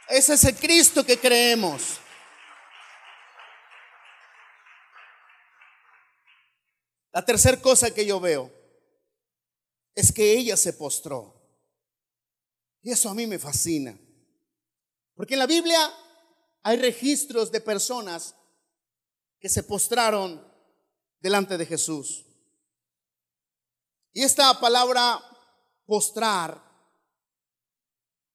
Ese 0.10 0.34
es 0.36 0.44
el 0.46 0.56
Cristo 0.56 1.06
que 1.06 1.20
creemos. 1.20 2.00
La 7.12 7.26
tercera 7.26 7.60
cosa 7.62 7.94
que 7.94 8.06
yo 8.06 8.20
veo 8.20 8.52
es 9.96 10.12
que 10.12 10.34
ella 10.34 10.56
se 10.56 10.74
postró. 10.74 11.34
Y 12.82 12.92
eso 12.92 13.10
a 13.10 13.14
mí 13.14 13.28
me 13.28 13.40
fascina. 13.40 13.98
Porque 15.16 15.34
en 15.34 15.40
la 15.40 15.48
Biblia 15.48 15.92
hay 16.62 16.78
registros 16.78 17.52
de 17.52 17.60
personas 17.60 18.36
que 19.40 19.50
se 19.50 19.64
postraron 19.64 20.46
delante 21.20 21.58
de 21.58 21.66
Jesús. 21.66 22.26
Y 24.14 24.24
esta 24.24 24.60
palabra 24.60 25.22
postrar 25.86 26.64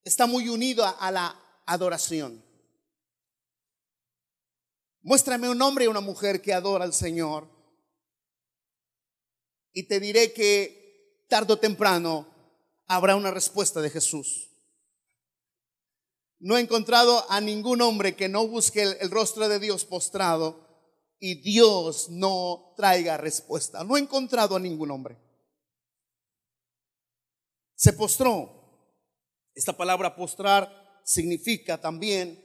está 0.05 0.27
muy 0.27 0.49
unido 0.49 0.85
a 0.85 1.11
la 1.11 1.42
adoración. 1.67 2.45
Muéstrame 5.03 5.49
un 5.49 5.61
hombre 5.61 5.85
y 5.85 5.89
una 5.89 6.01
mujer 6.01 6.41
que 6.41 6.53
adora 6.53 6.85
al 6.85 6.95
Señor 6.95 7.49
y 9.73 9.89
te 9.89 10.01
diré 10.01 10.33
que 10.33 11.25
tarde 11.29 11.55
o 11.55 11.59
temprano 11.59 12.29
habrá 12.87 13.17
una 13.17 13.31
respuesta 13.31 13.81
de 13.81 13.91
Jesús. 13.91 14.51
No 16.39 16.57
he 16.57 16.61
encontrado 16.61 17.25
a 17.31 17.41
ningún 17.41 17.81
hombre 17.83 18.17
que 18.17 18.29
no 18.29 18.47
busque 18.47 18.83
el, 18.83 19.11
rostro 19.11 19.49
de 19.49 19.59
Dios 19.59 19.85
postrado 19.85 20.69
y 21.19 21.41
Dios 21.41 22.11
no 22.11 22.75
traiga 22.77 23.17
respuesta. 23.17 23.85
No 23.85 23.97
he 23.97 24.01
encontrado 24.01 24.57
a 24.57 24.61
ningún 24.61 24.91
hombre. 24.91 25.19
Se 27.77 27.93
postró. 27.93 28.61
Esta 29.55 29.77
palabra 29.77 30.17
postrar 30.17 30.82
significa 31.05 31.81
también 31.81 32.43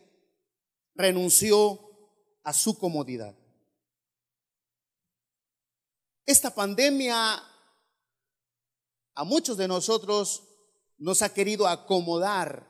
renunció 0.96 1.80
a 2.43 2.54
su 2.54 2.78
comodidad. 2.78 3.36
Esta 6.26 6.54
pandemia 6.54 7.41
a 9.13 9.24
muchos 9.24 9.58
de 9.58 9.67
nosotros 9.67 10.43
nos 10.98 11.22
ha 11.22 11.34
querido 11.34 11.67
acomodar 11.67 12.67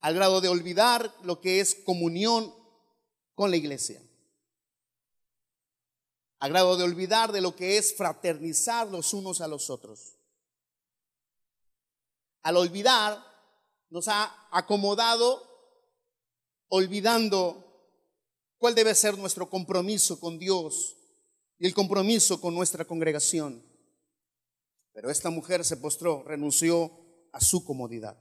al 0.00 0.14
grado 0.14 0.40
de 0.40 0.48
olvidar 0.48 1.14
lo 1.22 1.40
que 1.40 1.60
es 1.60 1.74
comunión 1.74 2.54
con 3.34 3.50
la 3.50 3.56
iglesia. 3.56 4.02
Al 6.38 6.50
grado 6.50 6.76
de 6.76 6.84
olvidar 6.84 7.32
de 7.32 7.40
lo 7.40 7.56
que 7.56 7.78
es 7.78 7.96
fraternizar 7.96 8.86
los 8.88 9.12
unos 9.12 9.40
a 9.40 9.48
los 9.48 9.70
otros. 9.70 10.17
Al 12.42 12.56
olvidar, 12.56 13.24
nos 13.90 14.08
ha 14.08 14.48
acomodado 14.50 15.46
olvidando 16.68 17.64
cuál 18.58 18.74
debe 18.74 18.94
ser 18.94 19.16
nuestro 19.16 19.48
compromiso 19.48 20.20
con 20.20 20.38
Dios 20.38 20.96
y 21.58 21.66
el 21.66 21.74
compromiso 21.74 22.40
con 22.40 22.54
nuestra 22.54 22.84
congregación. 22.84 23.64
Pero 24.92 25.10
esta 25.10 25.30
mujer 25.30 25.64
se 25.64 25.76
postró, 25.76 26.22
renunció 26.24 26.90
a 27.32 27.40
su 27.40 27.64
comodidad. 27.64 28.16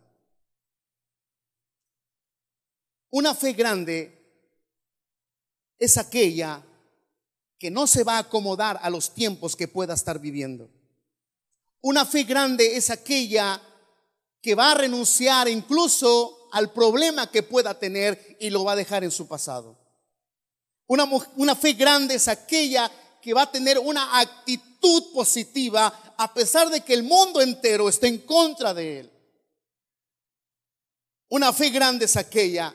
Una 3.09 3.33
fe 3.33 3.53
grande 3.53 4.13
es 5.79 5.97
aquella 5.97 6.63
que 7.57 7.71
no 7.71 7.87
se 7.87 8.03
va 8.03 8.17
a 8.17 8.19
acomodar 8.19 8.79
a 8.81 8.89
los 8.89 9.13
tiempos 9.13 9.55
que 9.55 9.67
pueda 9.67 9.93
estar 9.93 10.19
viviendo. 10.19 10.69
Una 11.81 12.05
fe 12.05 12.23
grande 12.23 12.75
es 12.75 12.89
aquella 12.89 13.61
que 14.41 14.55
va 14.55 14.71
a 14.71 14.75
renunciar 14.75 15.47
incluso 15.47 16.49
al 16.51 16.71
problema 16.71 17.29
que 17.29 17.43
pueda 17.43 17.77
tener 17.77 18.37
y 18.39 18.49
lo 18.49 18.63
va 18.63 18.73
a 18.73 18.77
dejar 18.77 19.03
en 19.03 19.11
su 19.11 19.27
pasado. 19.27 19.77
Una, 20.87 21.05
una 21.35 21.55
fe 21.55 21.73
grande 21.73 22.15
es 22.15 22.27
aquella 22.27 22.89
que 23.21 23.33
va 23.33 23.43
a 23.43 23.51
tener 23.51 23.77
una 23.77 24.19
actitud 24.19 25.11
positiva 25.13 26.13
a 26.17 26.33
pesar 26.33 26.69
de 26.69 26.81
que 26.81 26.93
el 26.93 27.03
mundo 27.03 27.41
entero 27.41 27.89
esté 27.89 28.07
en 28.07 28.19
contra 28.19 28.73
de 28.73 29.01
él. 29.01 29.13
Una 31.29 31.51
fe 31.51 31.69
grande 31.69 32.05
es 32.05 32.15
aquella 32.15 32.73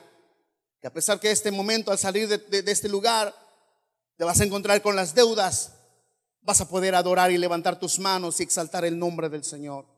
que 0.79 0.87
a 0.87 0.93
pesar 0.93 1.19
que 1.19 1.31
este 1.31 1.49
momento 1.49 1.91
al 1.91 1.97
salir 1.97 2.27
de, 2.27 2.61
de 2.61 2.71
este 2.71 2.87
lugar 2.87 3.33
te 4.17 4.23
vas 4.23 4.39
a 4.39 4.43
encontrar 4.43 4.81
con 4.81 4.95
las 4.95 5.15
deudas, 5.15 5.73
vas 6.41 6.61
a 6.61 6.69
poder 6.69 6.93
adorar 6.93 7.31
y 7.31 7.37
levantar 7.37 7.79
tus 7.79 7.97
manos 7.99 8.39
y 8.39 8.43
exaltar 8.43 8.85
el 8.85 8.99
nombre 8.99 9.29
del 9.29 9.43
Señor. 9.43 9.92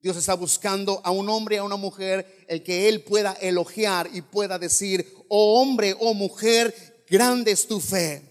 Dios 0.00 0.16
está 0.16 0.34
buscando 0.34 1.00
a 1.04 1.10
un 1.10 1.28
hombre 1.28 1.58
a 1.58 1.64
una 1.64 1.76
mujer 1.76 2.44
el 2.48 2.62
que 2.62 2.88
Él 2.88 3.02
pueda 3.02 3.32
elogiar 3.32 4.08
y 4.12 4.22
pueda 4.22 4.58
decir, 4.58 5.12
oh 5.28 5.60
hombre, 5.60 5.96
oh 5.98 6.14
mujer, 6.14 7.04
grande 7.08 7.50
es 7.50 7.66
tu 7.66 7.80
fe. 7.80 8.28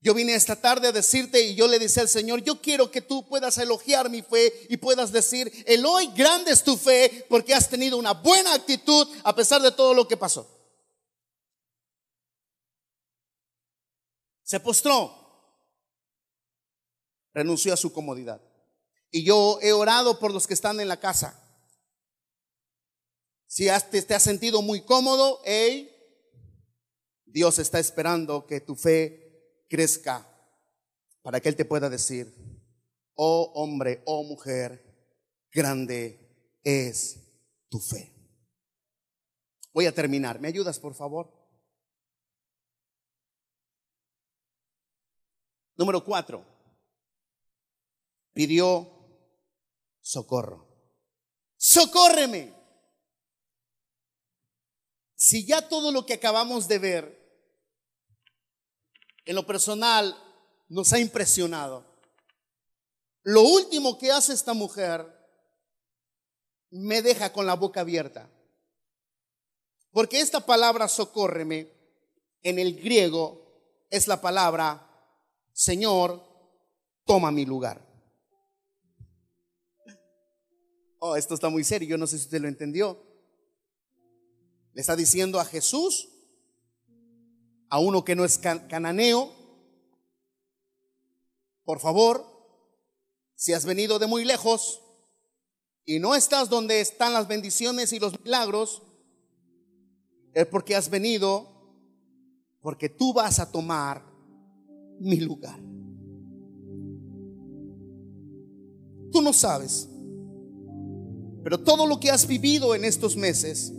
Yo 0.00 0.14
vine 0.14 0.34
esta 0.34 0.56
tarde 0.56 0.88
a 0.88 0.92
decirte 0.92 1.40
y 1.40 1.54
yo 1.54 1.68
le 1.68 1.78
decía 1.78 2.02
al 2.02 2.08
Señor, 2.08 2.42
yo 2.42 2.60
quiero 2.60 2.90
que 2.90 3.00
tú 3.00 3.24
puedas 3.28 3.56
elogiar 3.58 4.10
mi 4.10 4.20
fe 4.22 4.52
y 4.68 4.76
puedas 4.76 5.12
decir, 5.12 5.52
Eloy, 5.64 6.08
grande 6.16 6.50
es 6.50 6.64
tu 6.64 6.76
fe 6.76 7.24
porque 7.28 7.54
has 7.54 7.68
tenido 7.68 7.96
una 7.96 8.12
buena 8.12 8.52
actitud 8.52 9.06
a 9.22 9.32
pesar 9.36 9.62
de 9.62 9.70
todo 9.70 9.94
lo 9.94 10.08
que 10.08 10.16
pasó. 10.16 10.48
Se 14.42 14.58
postró, 14.58 15.14
renunció 17.32 17.72
a 17.72 17.76
su 17.76 17.92
comodidad. 17.92 18.40
Y 19.12 19.24
yo 19.24 19.58
he 19.60 19.72
orado 19.72 20.18
por 20.18 20.32
los 20.32 20.46
que 20.46 20.54
están 20.54 20.80
en 20.80 20.88
la 20.88 20.98
casa. 20.98 21.38
Si 23.46 23.66
te, 23.90 24.14
has 24.14 24.22
sentido 24.22 24.62
muy 24.62 24.80
cómodo, 24.80 25.40
hey, 25.44 25.94
Dios 27.26 27.58
está 27.58 27.78
esperando 27.78 28.46
que 28.46 28.62
tu 28.62 28.74
fe 28.74 29.66
crezca 29.68 30.26
para 31.20 31.38
que 31.40 31.50
Él 31.50 31.56
te 31.56 31.66
pueda 31.66 31.90
decir, 31.90 32.34
oh 33.14 33.52
hombre, 33.54 34.02
oh 34.06 34.24
mujer, 34.24 34.82
grande 35.52 36.58
es 36.64 37.20
tu 37.68 37.78
fe. 37.78 38.14
Voy 39.74 39.84
a 39.84 39.94
terminar. 39.94 40.40
¿Me 40.40 40.48
ayudas, 40.48 40.78
por 40.78 40.94
favor? 40.94 41.30
Número 45.76 46.02
cuatro. 46.02 46.46
Pidió 48.32 48.91
socorro. 50.12 50.68
Socórreme. 51.56 52.54
Si 55.14 55.46
ya 55.46 55.68
todo 55.68 55.90
lo 55.92 56.04
que 56.04 56.14
acabamos 56.14 56.68
de 56.68 56.78
ver 56.78 57.22
en 59.24 59.34
lo 59.36 59.46
personal 59.46 60.16
nos 60.68 60.92
ha 60.92 60.98
impresionado. 60.98 61.86
Lo 63.22 63.42
último 63.42 63.98
que 63.98 64.10
hace 64.10 64.32
esta 64.32 64.52
mujer 64.52 65.06
me 66.70 67.02
deja 67.02 67.32
con 67.32 67.46
la 67.46 67.54
boca 67.54 67.80
abierta. 67.80 68.28
Porque 69.92 70.20
esta 70.20 70.44
palabra 70.44 70.88
socórreme 70.88 71.72
en 72.42 72.58
el 72.58 72.80
griego 72.80 73.86
es 73.90 74.08
la 74.08 74.20
palabra 74.20 74.88
Señor, 75.52 76.22
toma 77.04 77.30
mi 77.30 77.44
lugar. 77.44 77.91
Oh, 81.04 81.16
esto 81.16 81.34
está 81.34 81.48
muy 81.48 81.64
serio, 81.64 81.88
yo 81.88 81.98
no 81.98 82.06
sé 82.06 82.16
si 82.16 82.26
usted 82.26 82.40
lo 82.40 82.46
entendió. 82.46 82.96
Le 84.72 84.80
está 84.80 84.94
diciendo 84.94 85.40
a 85.40 85.44
Jesús, 85.44 86.08
a 87.68 87.80
uno 87.80 88.04
que 88.04 88.14
no 88.14 88.24
es 88.24 88.38
cananeo, 88.38 89.32
por 91.64 91.80
favor, 91.80 92.24
si 93.34 93.52
has 93.52 93.64
venido 93.64 93.98
de 93.98 94.06
muy 94.06 94.24
lejos 94.24 94.80
y 95.84 95.98
no 95.98 96.14
estás 96.14 96.48
donde 96.48 96.80
están 96.80 97.12
las 97.12 97.26
bendiciones 97.26 97.92
y 97.92 97.98
los 97.98 98.20
milagros, 98.20 98.84
es 100.34 100.46
porque 100.46 100.76
has 100.76 100.88
venido, 100.88 101.48
porque 102.60 102.88
tú 102.88 103.12
vas 103.12 103.40
a 103.40 103.50
tomar 103.50 104.06
mi 105.00 105.16
lugar. 105.16 105.58
Tú 109.10 109.20
no 109.20 109.32
sabes, 109.32 109.88
pero 111.42 111.60
todo 111.60 111.86
lo 111.86 111.98
que 111.98 112.10
has 112.10 112.26
vivido 112.26 112.74
en 112.74 112.84
estos 112.84 113.16
meses, 113.16 113.72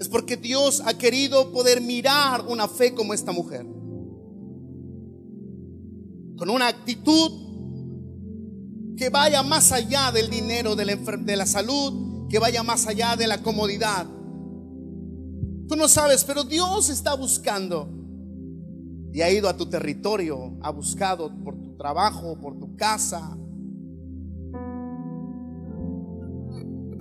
es 0.00 0.08
porque 0.08 0.36
Dios 0.36 0.82
ha 0.84 0.98
querido 0.98 1.52
poder 1.52 1.80
mirar 1.80 2.44
una 2.48 2.66
fe 2.66 2.92
como 2.92 3.14
esta 3.14 3.30
mujer. 3.30 3.64
Con 6.36 6.50
una 6.50 6.66
actitud 6.66 7.42
que 8.96 9.10
vaya 9.10 9.42
más 9.42 9.70
allá 9.70 10.10
del 10.10 10.28
dinero, 10.28 10.74
de 10.74 11.36
la, 11.36 11.46
salud, 11.46 12.26
que 12.28 12.38
vaya 12.38 12.62
más 12.62 12.86
allá 12.86 13.16
de 13.16 13.26
la 13.26 13.42
comodidad. 13.42 14.06
Tú 15.68 15.76
no 15.76 15.88
sabes, 15.88 16.24
pero 16.24 16.44
Dios 16.44 16.90
está 16.90 17.14
buscando 17.14 17.88
y 19.12 19.20
ha 19.20 19.30
ido 19.30 19.48
a 19.48 19.56
tu 19.56 19.66
territorio, 19.66 20.56
ha 20.62 20.70
buscado 20.70 21.32
por 21.44 21.60
tu 21.60 21.76
trabajo, 21.76 22.38
por 22.40 22.58
tu 22.58 22.76
casa, 22.76 23.36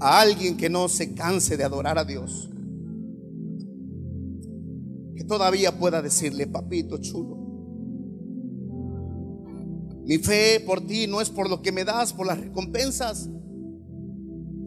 a 0.02 0.20
alguien 0.20 0.58
que 0.58 0.70
no 0.70 0.90
se 0.90 1.14
canse 1.14 1.56
de 1.56 1.64
adorar 1.64 1.98
a 1.98 2.04
Dios 2.04 2.52
todavía 5.32 5.72
pueda 5.72 6.02
decirle, 6.02 6.46
papito 6.46 6.98
chulo, 6.98 7.38
mi 10.04 10.18
fe 10.18 10.60
por 10.60 10.82
ti 10.82 11.08
no 11.08 11.22
es 11.22 11.30
por 11.30 11.50
lo 11.50 11.62
que 11.62 11.72
me 11.72 11.86
das, 11.86 12.12
por 12.12 12.28
las 12.28 12.38
recompensas, 12.38 13.30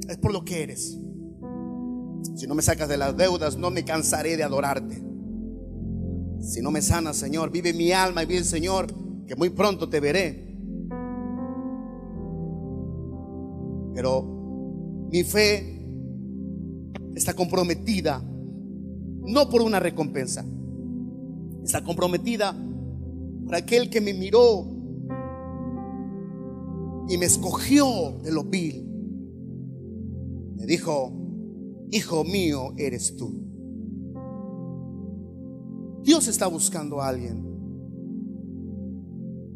es 0.09 0.17
por 0.17 0.33
lo 0.33 0.43
que 0.43 0.63
eres. 0.63 0.99
Si 2.35 2.47
no 2.47 2.55
me 2.55 2.63
sacas 2.63 2.89
de 2.89 2.97
las 2.97 3.15
deudas, 3.15 3.59
no 3.59 3.71
me 3.71 3.85
cansaré 3.85 4.39
de 4.39 4.43
adorarte. 4.43 5.05
Si 6.41 6.63
no 6.63 6.71
me 6.71 6.81
sanas, 6.81 7.19
Señor, 7.19 7.51
vive 7.51 7.75
mi 7.75 7.93
alma 7.93 8.23
y 8.23 8.27
vive 8.27 8.43
Señor, 8.43 8.87
que 9.27 9.37
muy 9.37 9.51
pronto 9.51 9.91
te 9.91 10.01
veré. 10.01 10.57
Pero 13.95 14.44
mi 15.15 15.23
fe 15.23 15.81
está 17.15 17.35
comprometida 17.35 18.21
no 18.21 19.49
por 19.49 19.63
una 19.63 19.79
recompensa. 19.79 20.45
Está 21.63 21.85
comprometida 21.85 22.53
por 23.45 23.55
aquel 23.55 23.91
que 23.91 24.01
me 24.01 24.13
miró 24.13 24.67
y 27.09 27.17
me 27.17 27.27
escogió 27.27 28.19
de 28.25 28.33
lo 28.33 28.43
vil. 28.43 28.85
Me 30.57 30.67
dijo, 30.67 31.13
hijo 31.93 32.25
mío 32.25 32.75
eres 32.77 33.15
tú. 33.15 33.41
Dios 36.03 36.27
está 36.27 36.49
buscando 36.49 37.01
a 37.01 37.07
alguien 37.07 37.41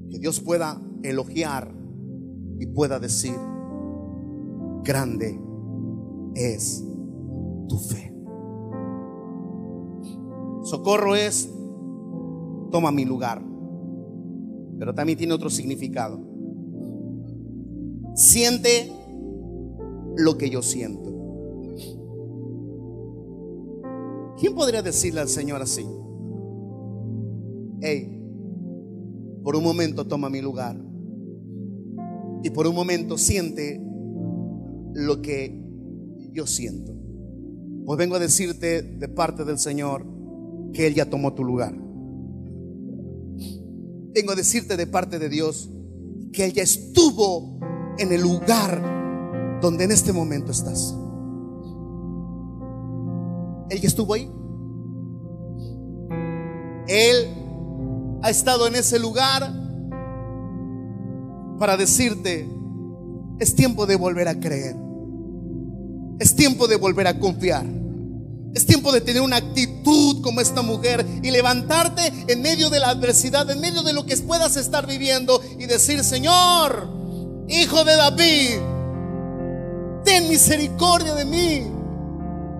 que 0.08 0.20
Dios 0.20 0.38
pueda 0.38 0.80
elogiar 1.02 1.74
y 2.60 2.66
pueda 2.66 3.00
decir, 3.00 3.34
grande 4.84 5.47
es 6.38 6.84
tu 7.68 7.78
fe. 7.78 8.14
Socorro 10.62 11.16
es, 11.16 11.50
toma 12.70 12.92
mi 12.92 13.04
lugar, 13.04 13.42
pero 14.78 14.94
también 14.94 15.18
tiene 15.18 15.34
otro 15.34 15.50
significado. 15.50 16.20
Siente 18.14 18.92
lo 20.16 20.38
que 20.38 20.50
yo 20.50 20.62
siento. 20.62 21.08
¿Quién 24.38 24.54
podría 24.54 24.82
decirle 24.82 25.20
al 25.20 25.28
Señor 25.28 25.60
así? 25.60 25.84
Hey, 27.80 28.14
por 29.42 29.56
un 29.56 29.64
momento 29.64 30.06
toma 30.06 30.30
mi 30.30 30.40
lugar 30.40 30.80
y 32.42 32.50
por 32.50 32.66
un 32.66 32.74
momento 32.74 33.18
siente 33.18 33.82
lo 34.94 35.22
que 35.22 35.67
yo 36.32 36.46
siento. 36.46 36.94
Pues 37.84 37.98
vengo 37.98 38.16
a 38.16 38.18
decirte 38.18 38.82
de 38.82 39.08
parte 39.08 39.44
del 39.44 39.58
Señor 39.58 40.04
que 40.72 40.86
Él 40.86 40.94
ya 40.94 41.08
tomó 41.08 41.32
tu 41.34 41.44
lugar. 41.44 41.74
Vengo 44.14 44.32
a 44.32 44.36
decirte 44.36 44.76
de 44.76 44.86
parte 44.86 45.18
de 45.18 45.28
Dios 45.28 45.70
que 46.32 46.44
Él 46.44 46.52
ya 46.52 46.62
estuvo 46.62 47.58
en 47.98 48.12
el 48.12 48.20
lugar 48.20 49.58
donde 49.60 49.84
en 49.84 49.92
este 49.92 50.12
momento 50.12 50.52
estás. 50.52 50.94
Él 53.70 53.80
ya 53.80 53.88
estuvo 53.88 54.14
ahí. 54.14 54.30
Él 56.88 57.28
ha 58.22 58.30
estado 58.30 58.66
en 58.66 58.74
ese 58.74 58.98
lugar 58.98 59.52
para 61.58 61.76
decirte, 61.76 62.48
es 63.38 63.54
tiempo 63.54 63.86
de 63.86 63.96
volver 63.96 64.28
a 64.28 64.38
creer. 64.38 64.87
Es 66.18 66.34
tiempo 66.34 66.66
de 66.66 66.76
volver 66.76 67.06
a 67.06 67.18
confiar. 67.18 67.64
Es 68.54 68.66
tiempo 68.66 68.90
de 68.92 69.00
tener 69.00 69.22
una 69.22 69.36
actitud 69.36 70.20
como 70.22 70.40
esta 70.40 70.62
mujer 70.62 71.06
y 71.22 71.30
levantarte 71.30 72.12
en 72.26 72.42
medio 72.42 72.70
de 72.70 72.80
la 72.80 72.88
adversidad, 72.90 73.48
en 73.50 73.60
medio 73.60 73.82
de 73.82 73.92
lo 73.92 74.04
que 74.04 74.16
puedas 74.16 74.56
estar 74.56 74.86
viviendo 74.86 75.40
y 75.58 75.66
decir, 75.66 76.02
Señor, 76.02 76.88
Hijo 77.48 77.84
de 77.84 77.96
David, 77.96 78.58
ten 80.04 80.28
misericordia 80.28 81.14
de 81.14 81.24
mí, 81.24 81.66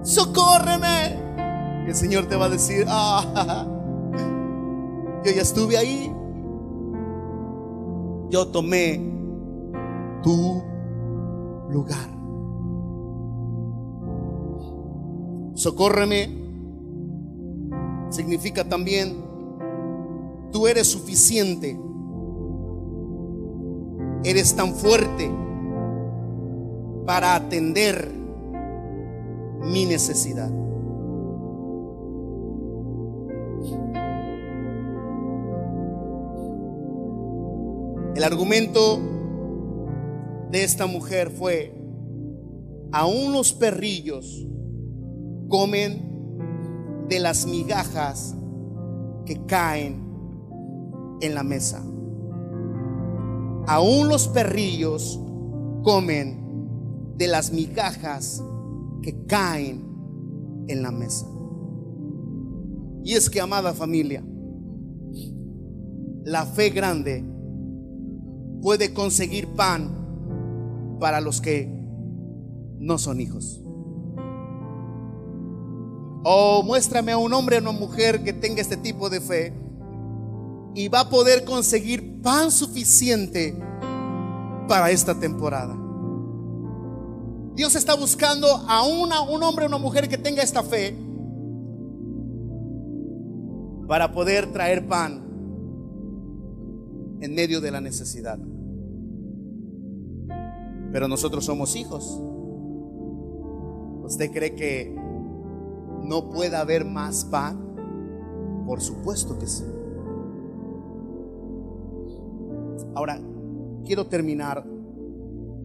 socórreme. 0.03 1.85
el 1.87 1.95
Señor 1.95 2.27
te 2.27 2.37
va 2.37 2.47
a 2.47 2.49
decir, 2.49 2.87
ah, 2.89 3.67
yo 5.25 5.33
ya 5.33 5.43
estuve 5.43 5.77
ahí. 5.77 6.15
Yo 8.31 8.47
tomé 8.49 9.01
tu 10.23 10.63
lugar. 11.71 12.18
Socórreme 15.59 16.29
significa 18.11 18.69
también, 18.69 19.17
tú 20.53 20.69
eres 20.69 20.87
suficiente. 20.87 21.77
Eres 24.23 24.55
tan 24.55 24.73
fuerte 24.73 25.29
para 27.05 27.35
atender 27.35 28.09
mi 29.65 29.85
necesidad. 29.85 30.49
El 38.15 38.23
argumento 38.23 39.01
de 40.53 40.63
esta 40.63 40.87
mujer 40.87 41.31
fue, 41.31 41.75
aún 42.93 43.33
los 43.33 43.53
perrillos 43.53 44.47
comen 45.49 47.07
de 47.09 47.21
las 47.21 47.47
migajas 47.47 48.35
que 49.25 49.45
caen 49.47 50.07
en 51.21 51.35
la 51.35 51.43
mesa. 51.43 51.83
Aún 53.67 54.09
los 54.09 54.29
perrillos 54.29 55.21
comen 55.83 57.15
de 57.17 57.29
las 57.29 57.53
migajas 57.53 58.43
que 59.03 59.25
caen 59.27 59.85
en 60.69 60.83
la 60.83 60.91
mesa. 60.91 61.27
Y 63.05 63.15
es 63.15 63.31
que, 63.31 63.41
amada 63.41 63.73
familia, 63.73 64.23
la 66.25 66.45
fe 66.45 66.71
grande 66.71 67.25
puede 68.61 68.93
conseguir 68.93 69.49
pan 69.49 70.97
para 71.01 71.21
los 71.21 71.41
que 71.41 71.69
no 72.79 72.99
son 72.99 73.21
hijos. 73.21 73.63
O 76.31 76.63
muéstrame 76.63 77.13
a 77.13 77.17
un 77.17 77.33
hombre 77.33 77.57
o 77.57 77.61
una 77.61 77.73
mujer 77.73 78.23
que 78.23 78.35
tenga 78.35 78.61
este 78.61 78.77
tipo 78.77 79.09
de 79.09 79.19
fe 79.19 79.51
y 80.75 80.89
va 80.89 81.01
a 81.01 81.09
poder 81.09 81.47
conseguir 81.47 82.21
pan 82.21 82.51
suficiente 82.51 83.57
para 84.69 84.91
esta 84.91 85.19
temporada. 85.19 85.75
Dios 87.55 87.75
está 87.77 87.95
buscando 87.95 88.47
a 88.47 88.87
una, 88.87 89.23
un 89.23 89.43
hombre 89.43 89.65
o 89.65 89.69
una 89.69 89.79
mujer 89.79 90.07
que 90.07 90.19
tenga 90.19 90.43
esta 90.43 90.63
fe 90.63 90.95
para 93.89 94.13
poder 94.13 94.53
traer 94.53 94.87
pan 94.87 95.25
en 97.23 97.35
medio 97.35 97.63
de 97.63 97.71
la 97.71 97.81
necesidad. 97.81 98.39
Pero 100.93 101.09
nosotros 101.09 101.47
somos 101.47 101.75
hijos. 101.75 102.21
¿Usted 104.05 104.31
cree 104.31 104.55
que 104.55 105.08
no 106.05 106.31
puede 106.31 106.57
haber 106.57 106.85
más 106.85 107.25
pan? 107.25 108.65
Por 108.67 108.81
supuesto 108.81 109.39
que 109.39 109.47
sí. 109.47 109.65
Ahora, 112.95 113.21
quiero 113.85 114.07
terminar 114.07 114.65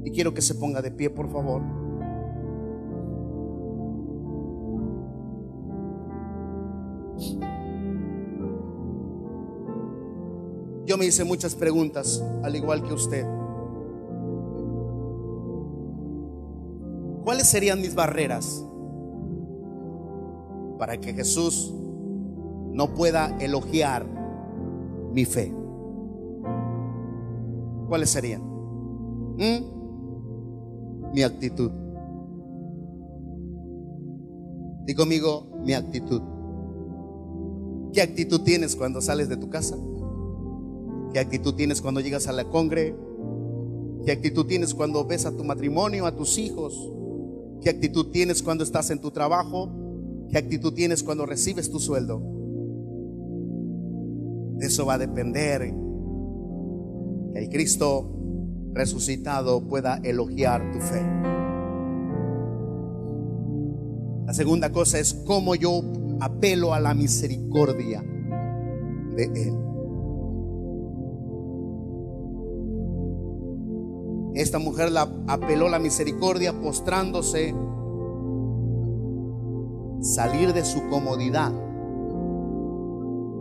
y 0.04 0.12
quiero 0.12 0.34
que 0.34 0.42
se 0.42 0.56
ponga 0.56 0.82
de 0.82 0.92
pie, 0.92 1.10
por 1.10 1.32
favor. 1.32 1.62
Yo 10.86 10.98
me 10.98 11.06
hice 11.06 11.24
muchas 11.24 11.56
preguntas, 11.56 12.24
al 12.44 12.56
igual 12.56 12.84
que 12.84 12.94
usted. 12.94 13.26
¿Cuáles 17.24 17.48
serían 17.48 17.80
mis 17.80 17.96
barreras 17.96 18.66
para 20.84 21.00
que 21.00 21.14
Jesús 21.14 21.74
no 22.74 22.94
pueda 22.94 23.38
elogiar 23.40 24.06
mi 25.14 25.24
fe? 25.24 25.56
¿Cuáles 27.88 28.10
serían? 28.10 28.42
¿Mm? 29.38 31.14
Mi 31.14 31.24
actitud. 31.24 31.72
Di 34.86 34.94
conmigo 34.94 35.48
mi 35.64 35.72
actitud. 35.72 36.22
¿Qué 37.94 38.02
actitud 38.02 38.42
tienes 38.42 38.76
cuando 38.76 39.00
sales 39.00 39.30
de 39.30 39.38
tu 39.38 39.50
casa? 39.50 39.78
¿Qué 41.14 41.20
actitud 41.20 41.56
tienes 41.56 41.82
cuando 41.82 42.02
llegas 42.02 42.28
a 42.28 42.34
la 42.34 42.44
congre? 42.44 42.94
¿Qué 44.06 44.12
actitud 44.12 44.48
tienes 44.48 44.74
cuando 44.74 45.06
ves 45.06 45.26
a 45.26 45.32
tu 45.32 45.46
matrimonio, 45.46 46.06
a 46.06 46.14
tus 46.14 46.38
hijos? 46.38 46.92
¿Qué 47.62 47.70
actitud 47.70 48.08
tienes 48.08 48.44
cuando 48.44 48.66
estás 48.66 48.90
en 48.90 49.00
tu 49.00 49.12
trabajo? 49.12 49.83
¿Qué 50.34 50.40
actitud 50.40 50.74
tienes 50.74 51.04
cuando 51.04 51.28
recibes 51.28 51.70
tu 51.70 51.80
sueldo? 51.80 52.20
De 54.58 54.66
eso 54.66 54.84
va 54.84 54.96
a 54.96 54.98
depender 54.98 55.72
que 57.32 57.40
el 57.40 57.50
Cristo 57.50 58.10
resucitado 58.74 59.68
pueda 59.68 60.00
elogiar 60.04 60.72
tu 60.72 60.80
fe. 60.80 61.04
La 64.26 64.34
segunda 64.34 64.72
cosa 64.72 64.98
es 64.98 65.14
cómo 65.14 65.54
yo 65.54 65.84
apelo 66.20 66.74
a 66.74 66.80
la 66.80 66.96
misericordia 66.96 68.04
de 69.16 69.26
Él. 69.26 69.54
esta 74.34 74.58
mujer 74.58 74.92
la 74.92 75.08
apeló 75.28 75.70
la 75.70 75.78
misericordia 75.78 76.60
postrándose, 76.60 77.54
salir 80.04 80.54
de 80.54 80.64
su 80.66 80.88
comodidad. 80.90 81.52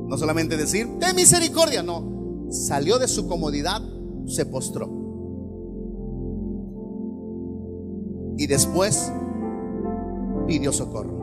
No 0.09 0.17
solamente 0.17 0.57
decir, 0.57 0.89
de 0.89 1.13
misericordia, 1.13 1.83
no. 1.83 2.49
Salió 2.51 2.99
de 2.99 3.09
su 3.09 3.27
comodidad, 3.27 3.83
se 4.27 4.47
postró. 4.47 4.89
Y 8.39 8.47
después 8.47 9.13
pidió 10.47 10.73
socorro. 10.73 11.21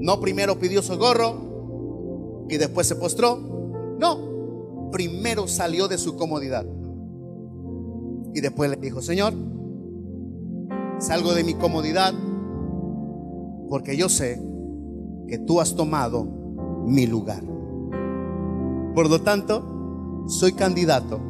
No 0.00 0.20
primero 0.20 0.58
pidió 0.58 0.82
socorro 0.82 2.46
y 2.48 2.56
después 2.56 2.86
se 2.86 2.96
postró. 2.96 3.38
No, 3.98 4.90
primero 4.90 5.46
salió 5.46 5.88
de 5.88 5.98
su 5.98 6.16
comodidad. 6.16 6.66
Y 8.34 8.40
después 8.40 8.70
le 8.70 8.76
dijo, 8.76 9.00
Señor, 9.00 9.34
salgo 10.98 11.34
de 11.34 11.44
mi 11.44 11.54
comodidad 11.54 12.14
porque 13.68 13.96
yo 13.96 14.08
sé 14.08 14.40
que 15.28 15.38
tú 15.38 15.60
has 15.60 15.74
tomado 15.74 16.26
mi 16.86 17.06
lugar. 17.06 17.42
Por 18.94 19.08
lo 19.08 19.20
tanto, 19.20 20.24
soy 20.26 20.52
candidato 20.52 21.20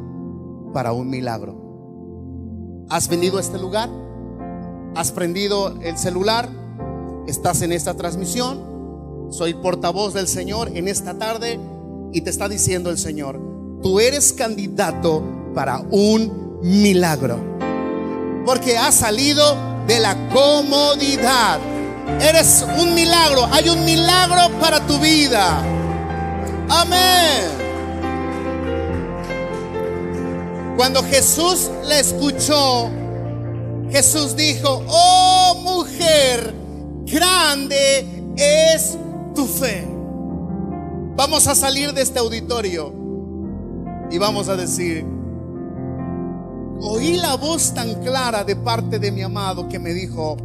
para 0.73 0.93
un 0.93 1.09
milagro. 1.09 2.85
¿Has 2.89 3.07
venido 3.07 3.37
a 3.37 3.41
este 3.41 3.59
lugar? 3.59 3.89
¿Has 4.95 5.11
prendido 5.11 5.79
el 5.81 5.97
celular? 5.97 6.49
¿Estás 7.27 7.61
en 7.61 7.71
esta 7.71 7.93
transmisión? 7.93 9.27
Soy 9.29 9.53
portavoz 9.53 10.13
del 10.13 10.27
Señor 10.27 10.71
en 10.75 10.87
esta 10.87 11.17
tarde 11.17 11.59
y 12.11 12.21
te 12.21 12.29
está 12.29 12.49
diciendo 12.49 12.89
el 12.89 12.97
Señor, 12.97 13.39
tú 13.83 13.99
eres 13.99 14.33
candidato 14.33 15.23
para 15.53 15.79
un 15.79 16.59
milagro. 16.63 17.37
Porque 18.45 18.77
has 18.77 18.95
salido 18.95 19.43
de 19.85 19.99
la 19.99 20.15
comodidad. 20.29 21.59
Eres 22.21 22.65
un 22.79 22.93
milagro. 22.93 23.47
Hay 23.51 23.69
un 23.69 23.83
milagro 23.85 24.49
para 24.59 24.79
tu 24.85 24.97
vida. 24.99 25.61
Amén. 26.69 27.59
Cuando 30.79 31.03
Jesús 31.03 31.69
le 31.87 31.99
escuchó, 31.99 32.89
Jesús 33.91 34.35
dijo, 34.35 34.81
oh 34.87 35.55
mujer, 35.61 36.53
grande 37.05 38.33
es 38.37 38.97
tu 39.35 39.45
fe. 39.45 39.85
Vamos 41.15 41.47
a 41.47 41.55
salir 41.55 41.91
de 41.93 42.01
este 42.01 42.19
auditorio 42.19 42.93
y 44.09 44.17
vamos 44.17 44.47
a 44.47 44.55
decir, 44.55 45.05
oí 46.79 47.17
la 47.17 47.35
voz 47.35 47.73
tan 47.73 47.95
clara 47.95 48.45
de 48.45 48.55
parte 48.55 48.99
de 48.99 49.11
mi 49.11 49.21
amado 49.21 49.67
que 49.67 49.79
me 49.79 49.91
dijo, 49.91 50.37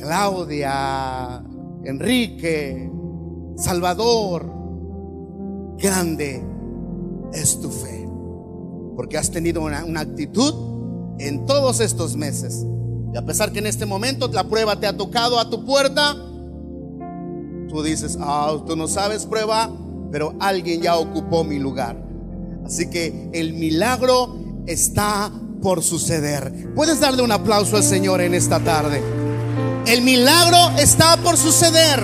Claudia, 0.00 1.44
Enrique, 1.84 2.90
Salvador, 3.56 4.50
grande 5.78 6.42
es 7.34 7.60
tu 7.60 7.70
fe. 7.70 8.08
Porque 8.96 9.18
has 9.18 9.30
tenido 9.30 9.62
una, 9.62 10.00
actitud 10.00 11.16
en 11.18 11.44
todos 11.44 11.80
estos 11.80 12.16
meses. 12.16 12.64
Y 13.12 13.16
a 13.18 13.24
pesar 13.24 13.52
que 13.52 13.58
en 13.58 13.66
este 13.66 13.84
momento 13.86 14.28
la 14.28 14.44
prueba 14.44 14.78
te 14.80 14.86
ha 14.86 14.96
tocado 14.96 15.38
a 15.38 15.50
tu 15.50 15.64
puerta, 15.66 16.16
tú 17.68 17.82
dices, 17.82 18.16
ah, 18.20 18.56
tú 18.66 18.76
no 18.76 18.88
sabes 18.88 19.26
prueba, 19.26 19.70
pero 20.10 20.34
alguien 20.40 20.80
ya 20.80 20.96
ocupó 20.96 21.44
mi 21.44 21.58
lugar. 21.58 22.02
Así 22.64 22.88
que 22.88 23.30
el 23.32 23.52
milagro 23.52 24.62
está 24.66 25.30
por 25.60 25.82
suceder. 25.82 26.72
Puedes 26.74 27.00
darle 27.00 27.22
un 27.22 27.32
aplauso 27.32 27.76
al 27.76 27.82
Señor 27.84 28.20
en 28.20 28.34
esta 28.34 28.60
tarde. 28.60 29.19
El 29.86 30.02
milagro 30.02 30.78
está 30.78 31.16
por 31.16 31.36
suceder 31.36 32.00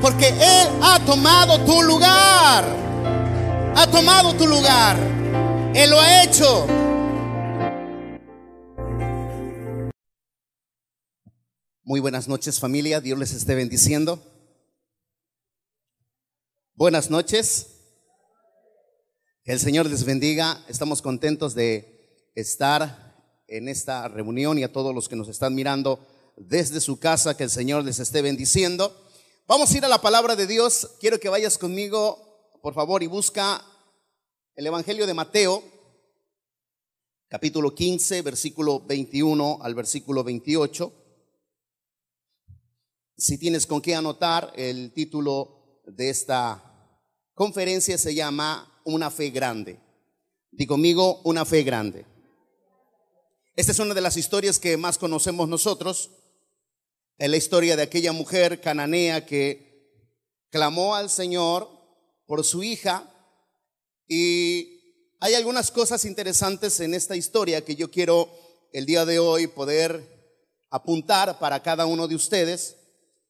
porque 0.00 0.28
Él 0.28 0.68
ha 0.82 1.00
tomado 1.04 1.64
tu 1.64 1.82
lugar. 1.82 2.64
Ha 3.76 3.86
tomado 3.90 4.34
tu 4.34 4.46
lugar. 4.46 4.96
Él 5.74 5.90
lo 5.90 6.00
ha 6.00 6.24
hecho. 6.24 6.66
Muy 11.82 12.00
buenas 12.00 12.26
noches 12.26 12.58
familia, 12.58 13.00
Dios 13.00 13.18
les 13.18 13.32
esté 13.32 13.54
bendiciendo. 13.54 14.22
Buenas 16.74 17.10
noches. 17.10 17.68
Que 19.44 19.52
el 19.52 19.60
Señor 19.60 19.86
les 19.86 20.04
bendiga. 20.04 20.64
Estamos 20.68 21.02
contentos 21.02 21.54
de 21.54 22.30
estar 22.34 23.14
en 23.46 23.68
esta 23.68 24.08
reunión 24.08 24.58
y 24.58 24.64
a 24.64 24.72
todos 24.72 24.94
los 24.94 25.08
que 25.08 25.16
nos 25.16 25.28
están 25.28 25.54
mirando 25.54 26.13
desde 26.36 26.80
su 26.80 26.98
casa, 26.98 27.36
que 27.36 27.44
el 27.44 27.50
Señor 27.50 27.84
les 27.84 27.98
esté 27.98 28.22
bendiciendo. 28.22 28.94
Vamos 29.46 29.70
a 29.70 29.76
ir 29.76 29.84
a 29.84 29.88
la 29.88 30.00
palabra 30.00 30.36
de 30.36 30.46
Dios. 30.46 30.90
Quiero 31.00 31.20
que 31.20 31.28
vayas 31.28 31.58
conmigo, 31.58 32.50
por 32.62 32.74
favor, 32.74 33.02
y 33.02 33.06
busca 33.06 33.64
el 34.56 34.66
Evangelio 34.66 35.06
de 35.06 35.14
Mateo, 35.14 35.62
capítulo 37.28 37.74
15, 37.74 38.22
versículo 38.22 38.80
21 38.80 39.58
al 39.62 39.74
versículo 39.74 40.24
28. 40.24 40.92
Si 43.16 43.38
tienes 43.38 43.66
con 43.66 43.80
qué 43.80 43.94
anotar, 43.94 44.52
el 44.56 44.92
título 44.92 45.82
de 45.86 46.10
esta 46.10 46.62
conferencia 47.34 47.98
se 47.98 48.14
llama 48.14 48.80
una 48.84 49.10
fe 49.10 49.30
grande. 49.30 49.80
Digo 50.50 50.74
conmigo, 50.74 51.20
una 51.24 51.44
fe 51.44 51.62
grande. 51.62 52.06
Esta 53.56 53.72
es 53.72 53.78
una 53.78 53.94
de 53.94 54.00
las 54.00 54.16
historias 54.16 54.58
que 54.58 54.76
más 54.76 54.98
conocemos 54.98 55.48
nosotros. 55.48 56.10
Es 57.16 57.30
la 57.30 57.36
historia 57.36 57.76
de 57.76 57.82
aquella 57.84 58.10
mujer 58.10 58.60
cananea 58.60 59.24
que 59.24 60.02
clamó 60.50 60.96
al 60.96 61.08
Señor 61.08 61.68
por 62.26 62.42
su 62.42 62.64
hija. 62.64 63.08
Y 64.08 65.06
hay 65.20 65.34
algunas 65.34 65.70
cosas 65.70 66.04
interesantes 66.06 66.80
en 66.80 66.92
esta 66.92 67.14
historia 67.14 67.64
que 67.64 67.76
yo 67.76 67.88
quiero 67.88 68.28
el 68.72 68.84
día 68.84 69.04
de 69.04 69.20
hoy 69.20 69.46
poder 69.46 70.02
apuntar 70.70 71.38
para 71.38 71.62
cada 71.62 71.86
uno 71.86 72.08
de 72.08 72.16
ustedes. 72.16 72.78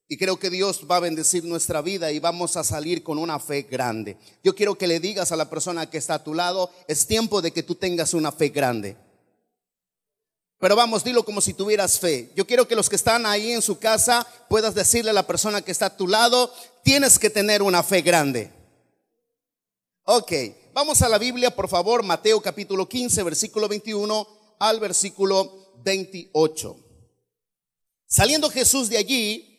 Y 0.09 0.16
creo 0.16 0.39
que 0.39 0.49
Dios 0.49 0.87
va 0.91 0.97
a 0.97 1.01
bendecir 1.01 1.45
nuestra 1.45 1.82
vida 1.82 2.11
y 2.11 2.20
vamos 2.20 2.57
a 2.57 2.64
salir 2.64 3.03
con 3.03 3.18
una 3.18 3.39
fe 3.39 3.62
grande. 3.62 4.16
Yo 4.43 4.55
quiero 4.55 4.76
que 4.76 4.87
le 4.87 4.99
digas 4.99 5.30
a 5.30 5.37
la 5.37 5.51
persona 5.51 5.91
que 5.91 5.99
está 5.99 6.14
a 6.14 6.24
tu 6.24 6.32
lado, 6.32 6.70
es 6.89 7.07
tiempo 7.07 7.43
de 7.43 7.53
que 7.53 7.62
tú 7.62 7.74
tengas 7.74 8.14
una 8.14 8.32
fe 8.32 8.49
grande. 8.49 8.97
Pero 10.59 10.77
vamos, 10.77 11.05
dilo 11.05 11.25
como 11.25 11.41
si 11.41 11.53
tuvieras 11.53 11.99
fe. 11.99 12.33
Yo 12.35 12.47
quiero 12.47 12.67
que 12.67 12.77
los 12.77 12.89
que 12.89 12.97
están 12.97 13.27
ahí 13.27 13.53
en 13.53 13.63
su 13.63 13.79
casa 13.79 14.27
puedas 14.49 14.75
decirle 14.75 15.11
a 15.11 15.15
la 15.15 15.27
persona 15.27 15.63
que 15.63 15.73
está 15.73 15.87
a 15.87 15.97
tu 15.97 16.09
lado, 16.09 16.53
tienes 16.83 17.19
que 17.19 17.31
tener 17.31 17.63
una 17.63 17.83
fe 17.83 18.03
grande. 18.03 18.53
Ok, 20.05 20.33
vamos 20.73 21.03
a 21.03 21.09
la 21.09 21.19
Biblia, 21.19 21.55
por 21.55 21.69
favor, 21.69 22.03
Mateo 22.03 22.41
capítulo 22.41 22.89
15, 22.89 23.23
versículo 23.23 23.69
21 23.69 24.57
al 24.59 24.81
versículo 24.81 25.73
28. 25.83 26.77
Saliendo 28.07 28.51
Jesús 28.51 28.89
de 28.89 28.99
allí, 28.99 29.55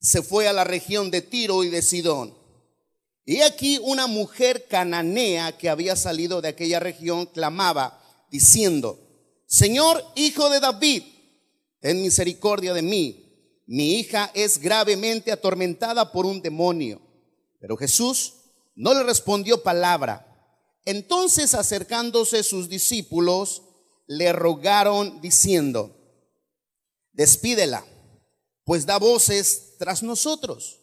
se 0.00 0.22
fue 0.22 0.48
a 0.48 0.52
la 0.52 0.64
región 0.64 1.10
de 1.10 1.22
Tiro 1.22 1.62
y 1.64 1.68
de 1.68 1.82
Sidón. 1.82 2.34
Y 3.24 3.42
aquí 3.42 3.78
una 3.82 4.06
mujer 4.06 4.66
cananea 4.68 5.56
que 5.56 5.68
había 5.68 5.94
salido 5.94 6.40
de 6.40 6.48
aquella 6.48 6.80
región 6.80 7.26
clamaba 7.26 8.02
diciendo, 8.30 8.98
Señor, 9.50 10.04
hijo 10.14 10.48
de 10.48 10.60
David, 10.60 11.02
ten 11.80 12.00
misericordia 12.00 12.72
de 12.72 12.82
mí. 12.82 13.64
Mi 13.66 13.98
hija 13.98 14.30
es 14.32 14.58
gravemente 14.58 15.32
atormentada 15.32 16.12
por 16.12 16.24
un 16.24 16.40
demonio. 16.40 17.02
Pero 17.58 17.76
Jesús 17.76 18.34
no 18.76 18.94
le 18.94 19.02
respondió 19.02 19.60
palabra. 19.64 20.24
Entonces 20.84 21.54
acercándose 21.54 22.44
sus 22.44 22.68
discípulos, 22.68 23.62
le 24.06 24.32
rogaron 24.32 25.20
diciendo, 25.20 25.96
despídela, 27.12 27.84
pues 28.64 28.86
da 28.86 28.98
voces 29.00 29.74
tras 29.80 30.04
nosotros. 30.04 30.78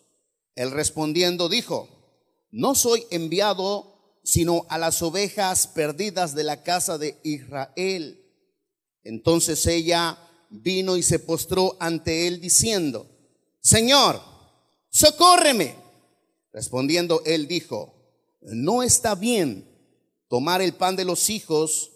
Él 0.55 0.72
respondiendo 0.72 1.47
dijo, 1.47 1.88
no 2.51 2.76
soy 2.76 3.07
enviado 3.11 4.20
sino 4.26 4.65
a 4.68 4.78
las 4.78 5.01
ovejas 5.01 5.68
perdidas 5.68 6.36
de 6.36 6.43
la 6.43 6.63
casa 6.63 6.97
de 6.97 7.18
Israel. 7.24 8.26
Entonces 9.08 9.66
ella 9.68 10.18
vino 10.49 10.97
y 10.97 11.03
se 11.03 11.20
postró 11.20 11.78
ante 11.80 12.28
él 12.28 12.41
diciendo, 12.41 13.08
Señor, 13.62 14.22
socórreme. 14.89 15.76
Respondiendo 16.51 17.22
él 17.26 17.47
dijo, 17.47 17.93
no 18.41 18.84
está 18.84 19.16
bien 19.16 19.66
tomar 20.28 20.62
el 20.62 20.74
pan 20.74 20.97
de 20.97 21.05
los 21.05 21.30
hijos 21.30 21.91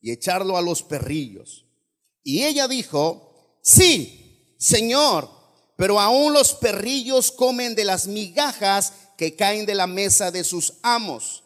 y 0.00 0.12
echarlo 0.12 0.56
a 0.56 0.62
los 0.62 0.84
perrillos. 0.84 1.66
Y 2.22 2.44
ella 2.44 2.68
dijo, 2.68 3.58
sí, 3.62 4.54
Señor, 4.56 5.28
pero 5.76 5.98
aún 5.98 6.32
los 6.32 6.54
perrillos 6.54 7.32
comen 7.32 7.74
de 7.74 7.84
las 7.84 8.06
migajas 8.06 8.92
que 9.18 9.34
caen 9.34 9.66
de 9.66 9.74
la 9.74 9.88
mesa 9.88 10.30
de 10.30 10.44
sus 10.44 10.74
amos. 10.82 11.42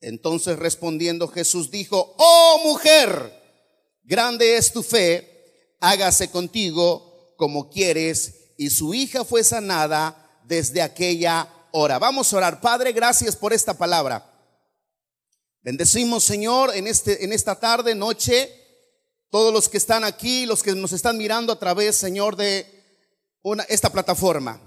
Entonces 0.00 0.58
respondiendo 0.58 1.28
Jesús 1.28 1.70
dijo, 1.70 2.14
oh 2.16 2.60
mujer, 2.64 3.43
grande 4.04 4.56
es 4.56 4.72
tu 4.72 4.82
fe, 4.82 5.76
hágase 5.80 6.30
contigo 6.30 7.34
como 7.36 7.70
quieres. 7.70 8.54
Y 8.56 8.70
su 8.70 8.94
hija 8.94 9.24
fue 9.24 9.42
sanada 9.42 10.40
desde 10.44 10.82
aquella 10.82 11.48
hora. 11.72 11.98
Vamos 11.98 12.32
a 12.32 12.36
orar. 12.36 12.60
Padre, 12.60 12.92
gracias 12.92 13.34
por 13.34 13.52
esta 13.52 13.74
palabra. 13.74 14.30
Bendecimos, 15.62 16.24
Señor, 16.24 16.74
en, 16.76 16.86
este, 16.86 17.24
en 17.24 17.32
esta 17.32 17.58
tarde, 17.58 17.94
noche, 17.94 18.52
todos 19.30 19.52
los 19.52 19.68
que 19.68 19.78
están 19.78 20.04
aquí, 20.04 20.46
los 20.46 20.62
que 20.62 20.74
nos 20.74 20.92
están 20.92 21.16
mirando 21.16 21.52
a 21.52 21.58
través, 21.58 21.96
Señor, 21.96 22.36
de 22.36 22.66
una, 23.42 23.62
esta 23.64 23.90
plataforma. 23.90 24.60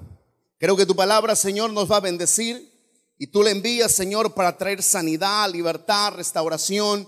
Creo 0.60 0.76
que 0.76 0.88
tu 0.88 0.96
palabra, 0.96 1.36
Señor, 1.36 1.72
nos 1.72 1.90
va 1.90 1.98
a 1.98 2.02
bendecir 2.02 2.74
y 3.18 3.28
tú 3.28 3.44
le 3.44 3.52
envías, 3.52 3.92
Señor, 3.92 4.34
para 4.34 4.58
traer 4.58 4.82
sanidad, 4.82 5.50
libertad, 5.52 6.14
restauración 6.14 7.08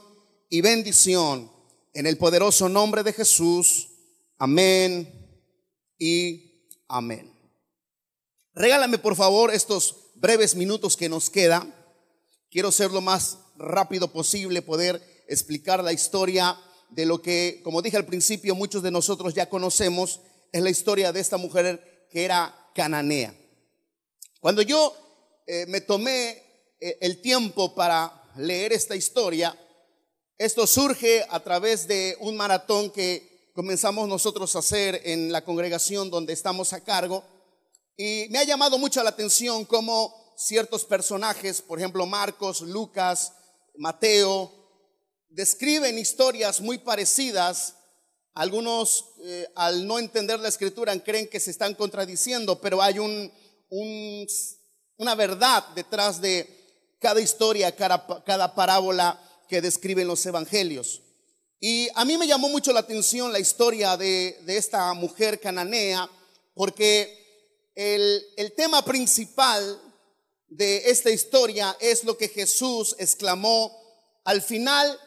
y 0.49 0.61
bendición. 0.61 1.51
En 1.93 2.05
el 2.05 2.17
poderoso 2.17 2.69
nombre 2.69 3.01
de 3.01 3.13
Jesús. 3.13 3.87
Amén 4.37 5.41
y 5.97 6.67
amén. 6.87 7.33
Regálame, 8.53 8.99
por 8.99 9.15
favor, 9.15 9.51
estos 9.53 10.11
breves 10.15 10.53
minutos 10.53 10.95
que 10.95 11.09
nos 11.09 11.29
queda. 11.31 11.67
Quiero 12.51 12.71
ser 12.71 12.91
lo 12.91 13.01
más 13.01 13.39
rápido 13.57 14.13
posible, 14.13 14.61
poder 14.61 15.01
explicar 15.27 15.83
la 15.83 15.91
historia 15.91 16.57
de 16.89 17.05
lo 17.05 17.21
que, 17.21 17.61
como 17.63 17.81
dije 17.81 17.97
al 17.97 18.05
principio, 18.05 18.53
muchos 18.53 18.83
de 18.83 18.91
nosotros 18.91 19.33
ya 19.33 19.49
conocemos, 19.49 20.21
es 20.51 20.61
la 20.61 20.69
historia 20.69 21.11
de 21.11 21.19
esta 21.19 21.37
mujer 21.37 22.07
que 22.11 22.23
era 22.23 22.53
cananea. 22.75 23.35
Cuando 24.39 24.61
yo 24.61 24.93
eh, 25.47 25.65
me 25.67 25.81
tomé 25.81 26.75
eh, 26.79 26.97
el 27.01 27.21
tiempo 27.21 27.73
para 27.73 28.31
leer 28.35 28.73
esta 28.73 28.95
historia, 28.95 29.57
esto 30.39 30.65
surge 30.65 31.25
a 31.29 31.41
través 31.41 31.85
de 31.85 32.15
un 32.21 32.37
maratón 32.37 32.91
que 32.91 33.51
comenzamos 33.53 34.07
nosotros 34.07 34.55
a 34.55 34.59
hacer 34.59 35.01
en 35.03 35.33
la 35.33 35.43
congregación 35.43 36.09
donde 36.09 36.31
estamos 36.31 36.71
a 36.71 36.81
cargo. 36.81 37.25
Y 37.97 38.27
me 38.29 38.39
ha 38.39 38.45
llamado 38.45 38.77
mucho 38.77 39.03
la 39.03 39.09
atención 39.09 39.65
cómo 39.65 40.33
ciertos 40.37 40.85
personajes, 40.85 41.61
por 41.61 41.77
ejemplo 41.77 42.05
Marcos, 42.05 42.61
Lucas, 42.61 43.33
Mateo, 43.75 44.49
describen 45.27 45.99
historias 45.99 46.61
muy 46.61 46.77
parecidas. 46.77 47.75
Algunos, 48.33 49.07
eh, 49.25 49.45
al 49.55 49.85
no 49.85 49.99
entender 49.99 50.39
la 50.39 50.47
escritura, 50.47 50.97
creen 51.03 51.27
que 51.27 51.41
se 51.41 51.51
están 51.51 51.75
contradiciendo, 51.75 52.61
pero 52.61 52.81
hay 52.81 52.97
un, 52.97 53.29
una 54.95 55.15
verdad 55.15 55.65
detrás 55.75 56.21
de 56.21 56.95
cada 57.01 57.19
historia, 57.19 57.75
cada, 57.75 58.23
cada 58.23 58.55
parábola 58.55 59.25
que 59.49 59.61
describen 59.61 60.07
los 60.07 60.25
evangelios. 60.25 61.01
Y 61.59 61.89
a 61.95 62.05
mí 62.05 62.17
me 62.17 62.27
llamó 62.27 62.47
mucho 62.47 62.71
la 62.71 62.79
atención 62.79 63.33
la 63.33 63.39
historia 63.39 63.97
de, 63.97 64.39
esta 64.47 64.93
mujer 64.93 65.39
cananea, 65.39 66.09
porque 66.53 67.71
el, 67.75 68.23
el, 68.37 68.53
tema 68.53 68.85
principal 68.85 69.81
de 70.47 70.89
esta 70.89 71.09
historia 71.09 71.75
es 71.81 72.03
lo 72.05 72.17
que 72.17 72.29
Jesús 72.29 72.95
exclamó 72.97 73.77
al 74.23 74.41
final 74.41 74.97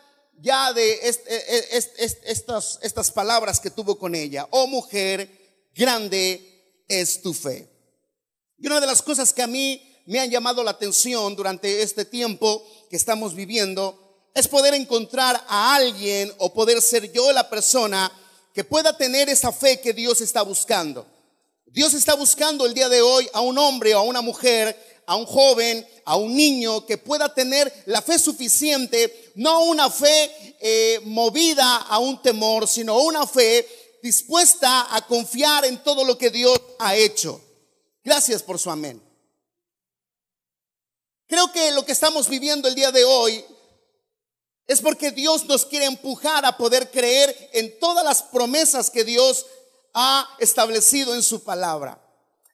ya 0.41 0.73
de 0.73 0.93
e, 0.93 1.09
e, 1.27 1.83
estas, 2.25 2.79
estas 2.83 3.11
palabras 3.11 3.61
que 3.61 3.71
tuvo 3.71 3.99
con 3.99 4.15
ella. 4.15 4.47
Oh 4.51 4.67
mujer, 4.67 5.31
grande 5.75 6.83
es 6.89 7.23
tu 7.23 7.33
fe. 7.33 7.69
Y 8.59 8.67
una 8.67 8.81
de 8.81 8.87
las 8.87 9.03
cosas 9.03 9.33
que 9.33 9.43
a 9.43 9.47
mí 9.47 9.81
me 10.07 10.21
han 10.21 10.31
llamado 10.31 10.63
la 10.63 10.73
atención 10.73 11.37
durante 11.37 11.83
este 11.83 12.05
tiempo 12.05 12.67
que 12.91 12.97
estamos 12.97 13.35
viviendo 13.35 14.03
es 14.35 14.49
poder 14.49 14.75
encontrar 14.75 15.43
a 15.49 15.75
alguien 15.75 16.33
o 16.39 16.53
poder 16.53 16.81
ser 16.81 17.13
yo 17.13 17.33
la 17.33 17.49
persona 17.49 18.11
que 18.55 18.65
pueda 18.65 18.97
tener 18.97 19.29
esa 19.29 19.53
fe 19.53 19.81
que 19.81 19.93
Dios 19.93 20.21
está 20.21 20.43
buscando. 20.43 21.07
Dios 21.67 21.95
está 21.95 22.15
buscando 22.15 22.67
el 22.67 22.75
día 22.75 22.89
de 22.89 23.01
hoy 23.01 23.29
a 23.33 23.41
un 23.41 23.57
hombre 23.59 23.95
o 23.95 23.99
a 23.99 24.03
una 24.03 24.21
mujer, 24.21 24.77
a 25.07 25.17
un 25.17 25.27
joven, 25.27 25.87
a 26.05 26.17
un 26.17 26.35
niño 26.35 26.85
que 26.87 26.99
pueda 26.99 27.33
tener 27.33 27.73
la 27.87 28.03
fe 28.03 28.19
suficiente, 28.19 29.33
no 29.37 29.65
una 29.65 29.91
fe 29.91 30.57
eh, 30.61 31.01
movida 31.05 31.77
a 31.77 31.99
un 31.99 32.21
temor, 32.21 32.69
sino 32.69 33.01
una 33.01 33.27
fe 33.27 33.67
dispuesta 34.03 34.95
a 34.95 35.07
confiar 35.07 35.65
en 35.65 35.83
todo 35.83 36.05
lo 36.05 36.19
que 36.19 36.31
Dios 36.31 36.61
ha 36.79 36.95
hecho. 36.95 37.41
Gracias 38.05 38.43
por 38.43 38.59
su 38.59 38.71
amén. 38.71 39.03
Creo 41.27 41.51
que 41.53 41.71
lo 41.73 41.87
que 41.87 41.93
estamos 41.93 42.29
viviendo 42.29 42.69
el 42.69 42.75
día 42.75 42.93
de 42.93 43.05
hoy 43.05 43.43
es 44.67 44.81
porque 44.81 45.11
Dios 45.11 45.45
nos 45.47 45.65
quiere 45.65 45.87
empujar 45.87 46.45
a 46.45 46.57
poder 46.57 46.91
creer 46.91 47.51
en 47.53 47.79
todas 47.79 48.05
las 48.05 48.23
promesas 48.23 48.91
que 48.91 49.05
Dios 49.05 49.47
ha 49.95 50.29
establecido 50.39 51.15
en 51.15 51.23
su 51.23 51.43
palabra. 51.43 51.99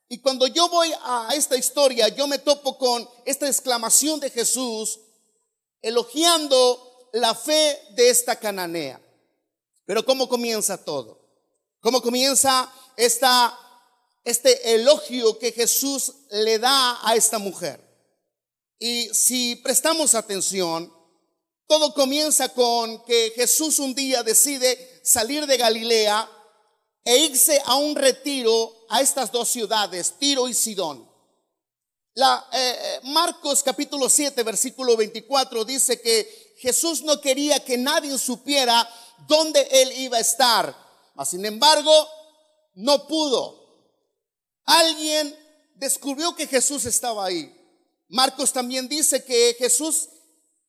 Y 0.08 0.18
cuando 0.20 0.46
yo 0.46 0.68
voy 0.68 0.90
a 1.02 1.28
esta 1.34 1.56
historia, 1.56 2.08
yo 2.08 2.26
me 2.26 2.38
topo 2.38 2.78
con 2.78 3.08
esta 3.26 3.46
exclamación 3.46 4.20
de 4.20 4.30
Jesús 4.30 5.00
elogiando 5.82 7.08
la 7.12 7.34
fe 7.34 7.78
de 7.90 8.08
esta 8.08 8.36
cananea. 8.36 9.00
Pero 9.84 10.04
¿cómo 10.04 10.28
comienza 10.28 10.82
todo? 10.82 11.20
¿Cómo 11.80 12.02
comienza 12.02 12.72
este 12.96 14.74
elogio 14.74 15.38
que 15.38 15.52
Jesús 15.52 16.12
le 16.30 16.58
da 16.58 16.98
a 17.06 17.14
esta 17.14 17.38
mujer? 17.38 17.80
Y 18.78 19.08
si 19.14 19.56
prestamos 19.56 20.14
atención, 20.14 20.92
todo 21.68 21.92
comienza 21.92 22.48
con 22.48 23.04
que 23.04 23.30
Jesús 23.36 23.78
un 23.78 23.94
día 23.94 24.22
decide 24.22 25.00
salir 25.04 25.46
de 25.46 25.58
Galilea 25.58 26.28
e 27.04 27.18
irse 27.18 27.60
a 27.66 27.76
un 27.76 27.94
retiro 27.94 28.86
a 28.88 29.02
estas 29.02 29.30
dos 29.30 29.50
ciudades, 29.50 30.14
Tiro 30.18 30.48
y 30.48 30.54
Sidón. 30.54 31.06
La, 32.14 32.48
eh, 32.52 32.58
eh, 32.58 33.00
Marcos 33.04 33.62
capítulo 33.62 34.08
7, 34.08 34.42
versículo 34.42 34.96
24 34.96 35.64
dice 35.66 36.00
que 36.00 36.56
Jesús 36.58 37.02
no 37.02 37.20
quería 37.20 37.62
que 37.62 37.76
nadie 37.76 38.18
supiera 38.18 38.88
dónde 39.28 39.68
él 39.70 39.92
iba 39.98 40.16
a 40.16 40.22
estar. 40.22 40.74
Mas, 41.14 41.28
sin 41.30 41.44
embargo, 41.44 42.08
no 42.74 43.06
pudo. 43.06 43.92
Alguien 44.64 45.36
descubrió 45.74 46.34
que 46.34 46.46
Jesús 46.46 46.86
estaba 46.86 47.26
ahí. 47.26 47.54
Marcos 48.08 48.52
también 48.52 48.88
dice 48.88 49.22
que 49.22 49.54
Jesús 49.58 50.08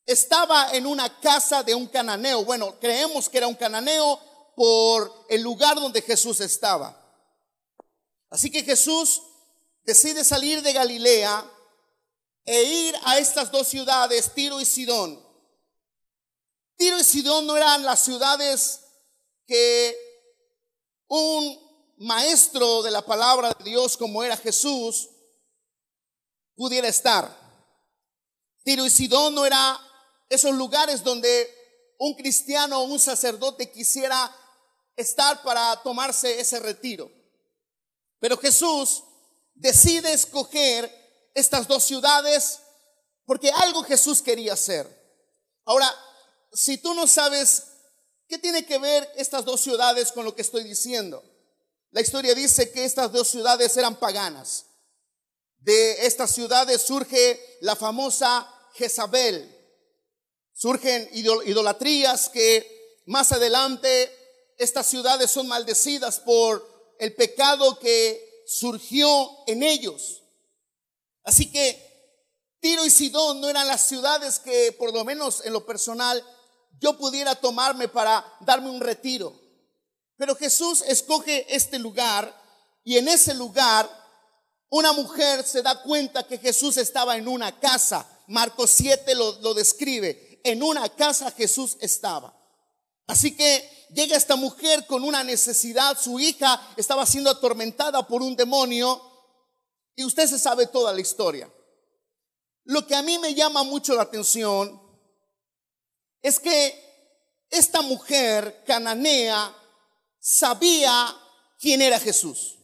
estaba 0.09 0.71
en 0.71 0.87
una 0.87 1.19
casa 1.19 1.61
de 1.61 1.75
un 1.75 1.85
cananeo. 1.85 2.43
Bueno, 2.43 2.79
creemos 2.79 3.29
que 3.29 3.37
era 3.37 3.47
un 3.47 3.53
cananeo 3.53 4.19
por 4.55 5.27
el 5.29 5.43
lugar 5.43 5.75
donde 5.75 6.01
Jesús 6.01 6.41
estaba. 6.41 6.99
Así 8.31 8.49
que 8.49 8.63
Jesús 8.63 9.21
decide 9.83 10.23
salir 10.23 10.63
de 10.63 10.73
Galilea 10.73 11.45
e 12.43 12.63
ir 12.63 12.95
a 13.03 13.19
estas 13.19 13.51
dos 13.51 13.67
ciudades, 13.67 14.33
Tiro 14.33 14.59
y 14.59 14.65
Sidón. 14.65 15.23
Tiro 16.75 16.97
y 16.97 17.03
Sidón 17.03 17.45
no 17.45 17.55
eran 17.55 17.83
las 17.83 18.03
ciudades 18.03 18.81
que 19.45 19.95
un 21.07 21.95
maestro 21.97 22.81
de 22.81 22.89
la 22.89 23.05
palabra 23.05 23.53
de 23.59 23.63
Dios 23.63 23.95
como 23.95 24.23
era 24.23 24.35
Jesús 24.35 25.07
pudiera 26.55 26.87
estar. 26.87 27.29
Tiro 28.63 28.87
y 28.87 28.89
Sidón 28.89 29.35
no 29.35 29.45
era 29.45 29.79
esos 30.29 30.53
lugares 30.53 31.03
donde 31.03 31.53
un 31.97 32.15
cristiano 32.15 32.79
o 32.79 32.83
un 32.83 32.99
sacerdote 32.99 33.71
quisiera 33.71 34.33
estar 34.95 35.41
para 35.43 35.75
tomarse 35.83 36.39
ese 36.39 36.59
retiro. 36.59 37.11
Pero 38.19 38.37
Jesús 38.37 39.03
decide 39.55 40.13
escoger 40.13 40.89
estas 41.33 41.67
dos 41.67 41.83
ciudades 41.83 42.59
porque 43.25 43.51
algo 43.51 43.83
Jesús 43.83 44.21
quería 44.21 44.53
hacer. 44.53 44.87
Ahora, 45.65 45.93
si 46.51 46.77
tú 46.77 46.93
no 46.93 47.07
sabes 47.07 47.63
qué 48.27 48.37
tiene 48.37 48.65
que 48.65 48.77
ver 48.77 49.09
estas 49.15 49.45
dos 49.45 49.61
ciudades 49.61 50.11
con 50.11 50.25
lo 50.25 50.35
que 50.35 50.41
estoy 50.41 50.63
diciendo, 50.63 51.23
la 51.91 52.01
historia 52.01 52.33
dice 52.35 52.71
que 52.71 52.85
estas 52.85 53.11
dos 53.11 53.27
ciudades 53.27 53.75
eran 53.77 53.95
paganas. 53.95 54.65
De 55.57 56.05
estas 56.05 56.31
ciudades 56.31 56.81
surge 56.81 57.57
la 57.61 57.75
famosa 57.75 58.47
Jezabel, 58.73 59.58
Surgen 60.59 61.09
idolatrías 61.13 62.27
que 62.27 63.01
más 63.05 63.31
adelante 63.31 64.11
estas 64.57 64.87
ciudades 64.87 65.31
son 65.31 65.47
maldecidas 65.47 66.19
por 66.19 66.97
el 66.99 67.15
pecado 67.15 67.79
que 67.79 68.43
surgió 68.45 69.07
en 69.47 69.63
ellos. 69.63 70.21
Así 71.23 71.49
que 71.49 71.87
Tiro 72.59 72.85
y 72.85 72.89
Sidón 72.89 73.39
no 73.39 73.47
eran 73.47 73.67
las 73.69 73.87
ciudades 73.87 74.37
que 74.39 74.73
por 74.73 74.93
lo 74.93 75.05
menos 75.05 75.45
en 75.45 75.53
lo 75.53 75.65
personal 75.65 76.21
yo 76.81 76.97
pudiera 76.97 77.35
tomarme 77.35 77.87
para 77.87 78.25
darme 78.41 78.69
un 78.69 78.81
retiro. 78.81 79.33
Pero 80.17 80.35
Jesús 80.35 80.83
escoge 80.85 81.45
este 81.55 81.79
lugar 81.79 82.37
y 82.83 82.97
en 82.97 83.07
ese 83.07 83.33
lugar 83.33 83.89
una 84.67 84.91
mujer 84.91 85.45
se 85.45 85.61
da 85.61 85.81
cuenta 85.83 86.27
que 86.27 86.37
Jesús 86.37 86.75
estaba 86.75 87.15
en 87.15 87.29
una 87.29 87.57
casa 87.61 88.05
Marcos 88.29 88.69
7 88.71 89.15
lo, 89.15 89.39
lo 89.41 89.53
describe. 89.55 90.28
En 90.43 90.63
una 90.63 90.89
casa 90.89 91.31
Jesús 91.31 91.77
estaba. 91.81 92.35
Así 93.07 93.35
que 93.35 93.87
llega 93.93 94.15
esta 94.15 94.35
mujer 94.35 94.85
con 94.85 95.03
una 95.03 95.23
necesidad, 95.23 95.99
su 95.99 96.19
hija 96.19 96.61
estaba 96.77 97.05
siendo 97.05 97.29
atormentada 97.29 98.07
por 98.07 98.21
un 98.21 98.35
demonio 98.35 99.01
y 99.95 100.03
usted 100.03 100.27
se 100.27 100.37
sabe 100.37 100.67
toda 100.67 100.93
la 100.93 101.01
historia. 101.01 101.51
Lo 102.65 102.85
que 102.85 102.95
a 102.95 103.01
mí 103.01 103.17
me 103.17 103.33
llama 103.33 103.63
mucho 103.63 103.95
la 103.95 104.03
atención 104.03 104.79
es 106.21 106.39
que 106.39 106.89
esta 107.49 107.81
mujer 107.81 108.63
cananea 108.65 109.55
sabía 110.19 111.15
quién 111.57 111.81
era 111.81 111.99
Jesús. 111.99 112.59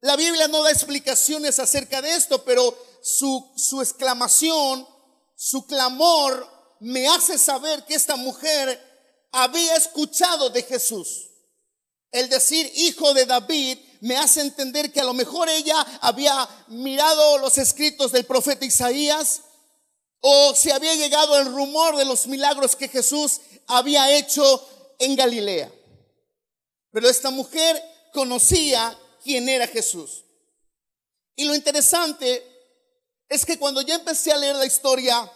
La 0.00 0.14
Biblia 0.14 0.46
no 0.46 0.62
da 0.62 0.70
explicaciones 0.70 1.58
acerca 1.58 2.00
de 2.00 2.14
esto, 2.14 2.44
pero 2.44 2.76
su, 3.02 3.52
su 3.56 3.80
exclamación, 3.80 4.86
su 5.36 5.66
clamor 5.66 6.48
me 6.80 7.06
hace 7.06 7.38
saber 7.38 7.84
que 7.84 7.94
esta 7.94 8.16
mujer 8.16 8.82
había 9.30 9.76
escuchado 9.76 10.50
de 10.50 10.62
Jesús. 10.62 11.28
El 12.10 12.30
decir 12.30 12.70
hijo 12.74 13.12
de 13.12 13.26
David 13.26 13.78
me 14.00 14.16
hace 14.16 14.40
entender 14.40 14.90
que 14.90 15.00
a 15.00 15.04
lo 15.04 15.12
mejor 15.12 15.48
ella 15.48 15.78
había 16.00 16.48
mirado 16.68 17.38
los 17.38 17.58
escritos 17.58 18.12
del 18.12 18.24
profeta 18.24 18.64
Isaías 18.64 19.42
o 20.20 20.54
se 20.54 20.72
había 20.72 20.94
llegado 20.94 21.38
el 21.38 21.46
rumor 21.46 21.96
de 21.96 22.06
los 22.06 22.26
milagros 22.26 22.74
que 22.74 22.88
Jesús 22.88 23.40
había 23.66 24.16
hecho 24.16 24.66
en 24.98 25.16
Galilea. 25.16 25.70
Pero 26.90 27.10
esta 27.10 27.30
mujer 27.30 27.82
conocía 28.14 28.98
quién 29.22 29.48
era 29.50 29.66
Jesús. 29.66 30.24
Y 31.34 31.44
lo 31.44 31.54
interesante 31.54 32.55
es 33.28 33.44
que 33.44 33.58
cuando 33.58 33.82
yo 33.82 33.94
empecé 33.94 34.32
a 34.32 34.36
leer 34.36 34.56
la 34.56 34.66
historia, 34.66 35.30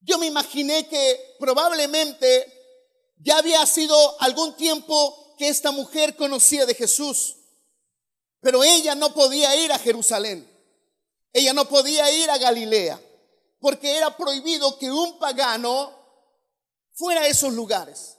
yo 0.00 0.18
me 0.18 0.26
imaginé 0.26 0.86
que 0.88 1.36
probablemente 1.38 2.52
ya 3.16 3.38
había 3.38 3.64
sido 3.66 4.20
algún 4.20 4.56
tiempo 4.56 5.34
que 5.38 5.48
esta 5.48 5.70
mujer 5.70 6.16
conocía 6.16 6.66
de 6.66 6.74
Jesús, 6.74 7.36
pero 8.40 8.62
ella 8.62 8.94
no 8.94 9.12
podía 9.14 9.54
ir 9.56 9.72
a 9.72 9.78
Jerusalén. 9.78 10.50
Ella 11.32 11.52
no 11.52 11.68
podía 11.68 12.10
ir 12.12 12.30
a 12.30 12.38
Galilea, 12.38 13.00
porque 13.58 13.96
era 13.96 14.16
prohibido 14.16 14.78
que 14.78 14.90
un 14.92 15.18
pagano 15.18 15.92
fuera 16.92 17.22
a 17.22 17.26
esos 17.26 17.52
lugares. 17.52 18.16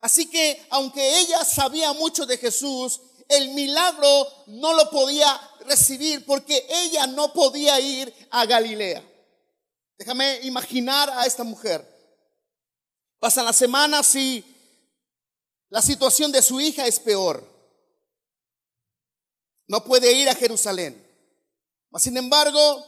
Así 0.00 0.28
que 0.28 0.66
aunque 0.70 1.20
ella 1.20 1.44
sabía 1.44 1.94
mucho 1.94 2.26
de 2.26 2.36
Jesús, 2.36 3.00
el 3.28 3.50
milagro 3.50 4.28
no 4.48 4.74
lo 4.74 4.90
podía 4.90 5.40
recibir 5.66 6.24
porque 6.24 6.66
ella 6.68 7.06
no 7.06 7.32
podía 7.32 7.78
ir 7.80 8.12
a 8.30 8.46
Galilea. 8.46 9.02
Déjame 9.98 10.40
imaginar 10.42 11.10
a 11.10 11.26
esta 11.26 11.44
mujer. 11.44 11.84
Pasan 13.18 13.44
las 13.44 13.56
semanas 13.56 14.14
y 14.14 14.44
la 15.68 15.82
situación 15.82 16.30
de 16.32 16.42
su 16.42 16.60
hija 16.60 16.86
es 16.86 17.00
peor. 17.00 17.46
No 19.66 19.82
puede 19.84 20.12
ir 20.12 20.28
a 20.28 20.34
Jerusalén. 20.34 21.02
Sin 21.98 22.16
embargo, 22.16 22.86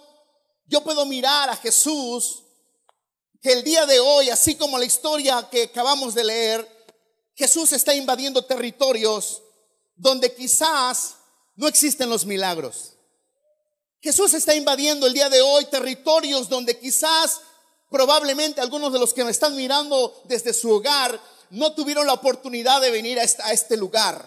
yo 0.67 0.83
puedo 0.83 1.07
mirar 1.07 1.49
a 1.49 1.57
Jesús 1.57 2.45
que 3.41 3.53
el 3.53 3.65
día 3.65 3.87
de 3.87 4.01
hoy, 4.01 4.31
así 4.31 4.55
como 4.55 4.79
la 4.79 4.85
historia 4.85 5.49
que 5.51 5.65
acabamos 5.65 6.15
de 6.15 6.25
leer, 6.25 6.79
Jesús 7.35 7.73
está 7.73 7.95
invadiendo 7.95 8.45
territorios 8.45 9.43
donde 9.95 10.35
quizás 10.35 11.18
no 11.59 11.69
existen 11.69 12.09
los 12.09 12.25
milagros. 12.25 12.95
Jesús 14.01 14.33
está 14.33 14.55
invadiendo 14.55 15.07
el 15.07 15.13
día 15.13 15.29
de 15.29 15.43
hoy 15.43 15.67
territorios 15.67 16.49
donde 16.49 16.79
quizás 16.79 17.43
Probablemente 17.91 18.61
algunos 18.61 18.93
de 18.93 18.99
los 18.99 19.15
que 19.15 19.25
me 19.25 19.31
están 19.31 19.57
mirando 19.57 20.23
desde 20.25 20.53
su 20.53 20.71
hogar 20.71 21.19
no 21.51 21.73
tuvieron 21.73 22.07
la 22.07 22.13
oportunidad 22.13 22.81
de 22.83 22.91
venir 22.91 23.19
a 23.19 23.23
este, 23.53 23.77
lugar. 23.79 24.23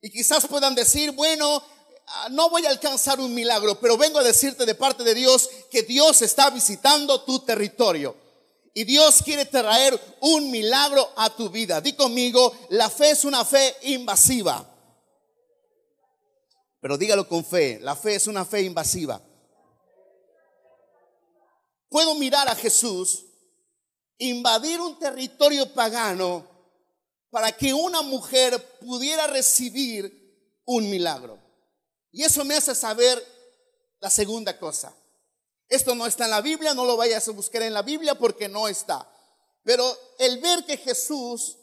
Y 0.00 0.10
quizás 0.10 0.46
puedan 0.48 0.74
decir, 0.74 1.12
bueno, 1.12 1.62
ah, 2.08 2.28
no 2.32 2.50
voy 2.50 2.66
a 2.66 2.70
alcanzar 2.70 3.20
un 3.20 3.32
milagro, 3.32 3.78
pero 3.78 3.96
vengo 3.96 4.18
a 4.18 4.24
decirte 4.24 4.66
de 4.66 4.74
parte 4.74 5.04
de 5.04 5.14
Dios 5.14 5.48
que 5.70 5.82
Dios 5.82 6.22
está 6.22 6.50
visitando 6.50 7.20
tu 7.22 7.38
territorio. 7.40 8.16
Y 8.74 8.82
Dios 8.82 9.22
quiere 9.22 9.44
traer 9.44 10.00
un 10.20 10.50
milagro 10.50 11.08
a 11.14 11.30
tu 11.30 11.50
vida. 11.50 11.80
Di 11.80 11.92
conmigo, 11.92 12.52
la 12.70 12.90
fe 12.90 13.10
es 13.10 13.24
una 13.24 13.44
fe 13.44 13.76
invasiva. 13.82 14.66
Pero 16.82 16.98
dígalo 16.98 17.26
con 17.26 17.42
fe, 17.42 17.78
la 17.80 17.96
fe 17.96 18.16
es 18.16 18.26
una 18.26 18.44
fe 18.44 18.60
invasiva 18.60 19.22
puedo 21.92 22.14
mirar 22.14 22.48
a 22.48 22.56
Jesús 22.56 23.26
invadir 24.16 24.80
un 24.80 24.98
territorio 24.98 25.72
pagano 25.74 26.48
para 27.30 27.52
que 27.52 27.74
una 27.74 28.00
mujer 28.02 28.78
pudiera 28.80 29.26
recibir 29.26 30.60
un 30.64 30.88
milagro. 30.88 31.38
Y 32.10 32.24
eso 32.24 32.44
me 32.44 32.54
hace 32.54 32.74
saber 32.74 33.22
la 34.00 34.08
segunda 34.08 34.58
cosa. 34.58 34.94
Esto 35.68 35.94
no 35.94 36.06
está 36.06 36.24
en 36.24 36.30
la 36.30 36.40
Biblia, 36.40 36.72
no 36.72 36.86
lo 36.86 36.96
vayas 36.96 37.28
a 37.28 37.32
buscar 37.32 37.62
en 37.62 37.74
la 37.74 37.82
Biblia 37.82 38.14
porque 38.14 38.48
no 38.48 38.68
está. 38.68 39.06
Pero 39.62 39.84
el 40.18 40.38
ver 40.40 40.64
que 40.64 40.78
Jesús 40.78 41.58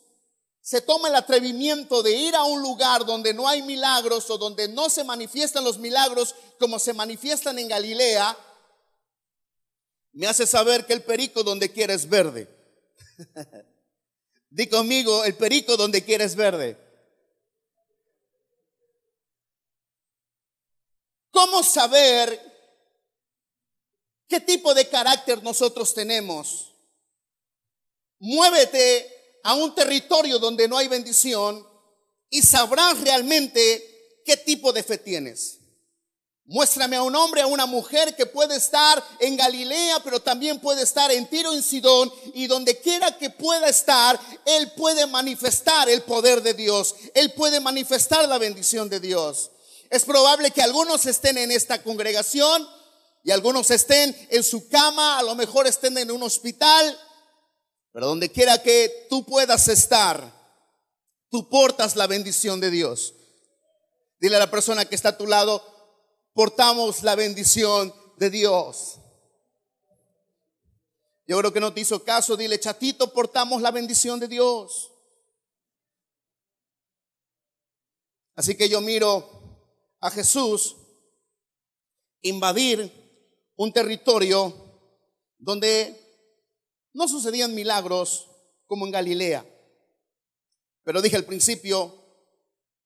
se 0.70 0.82
toma 0.82 1.08
el 1.08 1.16
atrevimiento 1.16 2.04
de 2.04 2.12
ir 2.12 2.36
a 2.36 2.44
un 2.44 2.62
lugar 2.62 3.04
donde 3.04 3.34
no 3.34 3.48
hay 3.48 3.64
milagros 3.64 4.30
o 4.30 4.38
donde 4.38 4.68
no 4.68 4.88
se 4.88 5.04
manifiestan 5.04 5.64
los 5.64 5.80
milagros 5.80 6.36
como 6.60 6.78
se 6.78 6.94
manifiestan 6.94 7.58
en 7.58 7.68
Galilea, 7.68 8.38
me 10.12 10.28
hace 10.28 10.46
saber 10.46 10.86
que 10.86 10.94
el 10.94 11.02
perico 11.02 11.42
donde 11.42 11.72
quiera 11.72 11.96
es 11.96 12.08
verde. 12.08 12.48
Di 14.52 14.68
conmigo, 14.68 15.24
el 15.24 15.36
perico 15.36 15.76
donde 15.76 16.04
quiera 16.04 16.24
es 16.24 16.36
verde. 16.36 16.78
¿Cómo 21.32 21.64
saber 21.64 22.40
qué 24.28 24.40
tipo 24.40 24.76
de 24.76 24.88
carácter 24.88 25.42
nosotros 25.42 25.96
tenemos? 25.96 26.76
Muévete 28.20 29.19
a 29.44 29.54
un 29.56 29.74
territorio 29.76 30.40
donde 30.40 30.68
no 30.68 30.78
hay 30.78 30.88
bendición 30.88 31.66
y 32.30 32.42
sabrás 32.42 33.00
realmente 33.02 34.22
qué 34.26 34.38
tipo 34.38 34.72
de 34.72 34.84
fe 34.84 34.98
tienes. 34.98 35.60
Muéstrame 36.46 36.96
a 36.96 37.04
un 37.04 37.16
hombre, 37.16 37.42
a 37.42 37.48
una 37.48 37.68
mujer 37.68 38.16
que 38.16 38.26
puede 38.26 38.56
estar 38.56 39.04
en 39.20 39.38
Galilea, 39.38 40.02
pero 40.04 40.20
también 40.20 40.60
puede 40.60 40.82
estar 40.82 41.12
en 41.12 41.28
Tiro, 41.30 41.54
en 41.54 41.62
Sidón, 41.62 42.12
y 42.34 42.48
donde 42.48 42.80
quiera 42.80 43.16
que 43.20 43.30
pueda 43.30 43.70
estar, 43.70 44.20
él 44.46 44.72
puede 44.72 45.06
manifestar 45.06 45.88
el 45.90 46.02
poder 46.02 46.42
de 46.42 46.56
Dios, 46.56 46.96
él 47.14 47.34
puede 47.34 47.60
manifestar 47.60 48.28
la 48.28 48.40
bendición 48.40 48.90
de 48.90 49.00
Dios. 49.00 49.52
Es 49.92 50.06
probable 50.06 50.50
que 50.50 50.64
algunos 50.64 51.06
estén 51.06 51.38
en 51.38 51.52
esta 51.52 51.84
congregación 51.84 52.68
y 53.24 53.30
algunos 53.30 53.70
estén 53.70 54.16
en 54.32 54.44
su 54.44 54.70
cama, 54.70 55.20
a 55.20 55.24
lo 55.24 55.36
mejor 55.36 55.68
estén 55.68 56.00
en 56.00 56.10
un 56.10 56.24
hospital, 56.24 57.00
pero 58.00 58.08
donde 58.08 58.32
quiera 58.32 58.64
que 58.64 59.08
tú 59.10 59.26
puedas 59.26 59.68
estar, 59.68 60.34
tú 61.30 61.50
portas 61.50 61.98
la 61.98 62.08
bendición 62.08 62.62
de 62.62 62.72
Dios. 62.72 63.14
Dile 64.22 64.38
a 64.38 64.40
la 64.40 64.50
persona 64.50 64.86
que 64.86 64.96
está 64.96 65.10
a 65.10 65.18
tu 65.18 65.28
lado, 65.28 65.62
portamos 66.34 67.04
la 67.04 67.16
bendición 67.16 67.94
de 68.16 68.30
Dios. 68.30 69.02
Yo 71.28 71.38
creo 71.40 71.52
que 71.52 71.60
no 71.60 71.74
te 71.74 71.82
hizo 71.82 72.02
caso, 72.06 72.38
dile, 72.38 72.58
chatito, 72.58 73.12
portamos 73.12 73.62
la 73.62 73.72
bendición 73.72 74.18
de 74.18 74.30
Dios. 74.30 74.94
Así 78.34 78.56
que 78.56 78.70
yo 78.70 78.80
miro 78.80 79.30
a 80.00 80.10
Jesús 80.10 80.78
invadir 82.22 83.52
un 83.58 83.74
territorio 83.74 84.54
donde 85.38 85.99
no 86.94 87.08
sucedían 87.08 87.56
milagros 87.56 88.30
como 88.66 88.86
en 88.86 88.92
Galilea. 88.92 89.46
Pero 90.84 91.02
dije 91.02 91.16
al 91.16 91.26
principio, 91.26 91.94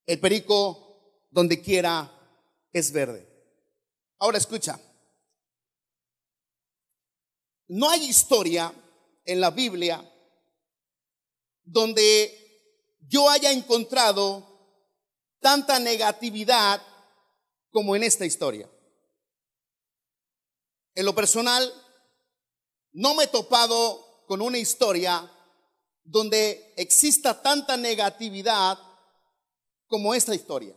el 0.06 0.20
perico 0.20 1.28
donde 1.30 1.62
quiera 1.62 2.12
es 2.72 2.92
verde. 2.92 3.28
Ahora 4.20 4.38
escucha. 4.38 4.80
No 7.68 7.90
hay 7.90 8.06
historia 8.06 8.74
en 9.26 9.42
la 9.42 9.52
Biblia 9.52 10.10
donde 11.64 12.44
yo 13.00 13.30
haya 13.30 13.52
encontrado 13.52 14.54
tanta 15.40 15.80
negatividad 15.80 16.82
como 17.72 17.96
en 17.96 18.04
esta 18.04 18.26
historia. 18.26 18.70
En 20.96 21.06
lo 21.06 21.16
personal, 21.16 21.72
no 22.94 23.16
me 23.16 23.26
he 23.26 23.28
topado 23.28 24.24
con 24.28 24.42
una 24.42 24.58
historia 24.58 25.30
donde 26.04 26.74
exista 26.78 27.42
tanta 27.42 27.76
negatividad 27.78 28.78
como 29.88 30.14
esta 30.14 30.34
historia. 30.36 30.76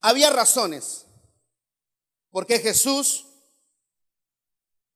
Había 0.00 0.30
razones 0.30 1.06
porque 2.30 2.58
Jesús 2.58 3.24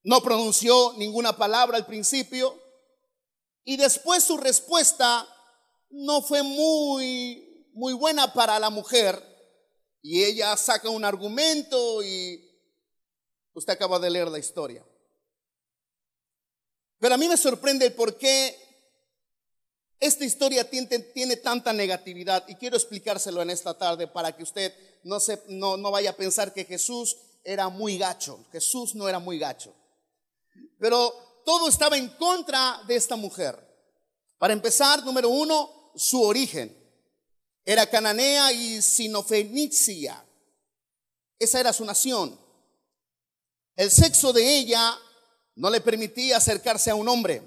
no 0.03 0.23
pronunció 0.23 0.95
ninguna 0.97 1.37
palabra 1.37 1.77
al 1.77 1.87
principio 1.87 2.59
y 3.65 3.77
después 3.77 4.25
su 4.25 4.37
respuesta 4.37 5.27
no 5.91 6.23
fue 6.23 6.43
muy, 6.43 7.67
muy 7.73 7.93
buena 7.93 8.33
para 8.33 8.59
la 8.59 8.71
mujer 8.71 9.23
y 10.03 10.25
ella 10.25 10.57
saca 10.57 10.89
un 10.89 11.05
argumento 11.05 12.03
y 12.03 12.50
usted 13.55 13.73
acaba 13.73 13.99
de 13.99 14.11
leer 14.11 14.29
la 14.29 14.39
historia. 14.39 14.85
Pero 16.99 17.15
a 17.15 17.19
mí 17.19 17.29
me 17.29 17.37
sorprende 17.37 17.87
el 17.87 17.95
por 17.95 18.17
qué 18.19 18.57
esta 19.99 20.25
historia 20.25 20.69
tiene, 20.69 20.99
tiene, 20.99 21.37
tanta 21.37 21.73
negatividad 21.73 22.47
y 22.49 22.55
quiero 22.55 22.77
explicárselo 22.77 23.43
en 23.43 23.51
esta 23.51 23.77
tarde 23.77 24.07
para 24.07 24.35
que 24.35 24.43
usted 24.43 24.75
no, 25.03 25.21
se, 25.21 25.43
no, 25.49 25.77
no 25.77 25.91
vaya 25.91 26.11
a 26.11 26.17
pensar 26.17 26.53
que 26.53 26.65
Jesús 26.65 27.17
era 27.45 27.69
muy 27.69 27.99
gacho. 27.99 28.47
Jesús 28.53 28.95
no 28.95 29.09
era 29.09 29.19
muy 29.19 29.39
gacho. 29.39 29.75
Pero 30.79 31.43
todo 31.45 31.69
estaba 31.69 31.97
en 31.97 32.09
contra 32.09 32.83
de 32.87 32.97
esta 32.97 33.17
mujer. 33.17 33.59
Para 34.39 34.53
empezar, 34.53 35.05
número 35.05 35.29
uno, 35.29 35.93
su 35.95 36.23
origen. 36.23 36.77
Era 37.65 37.87
cananea 37.87 38.53
y 38.53 38.81
sinofenicia. 38.81 40.25
Esa 41.39 41.61
era 41.61 41.73
su 41.73 41.85
nación. 41.85 42.39
El 43.81 43.91
sexo 43.91 44.35
de 44.35 44.59
ella 44.59 44.95
no 45.55 45.71
le 45.71 45.81
permitía 45.81 46.37
acercarse 46.37 46.91
a 46.91 46.95
un 46.95 47.09
hombre. 47.09 47.41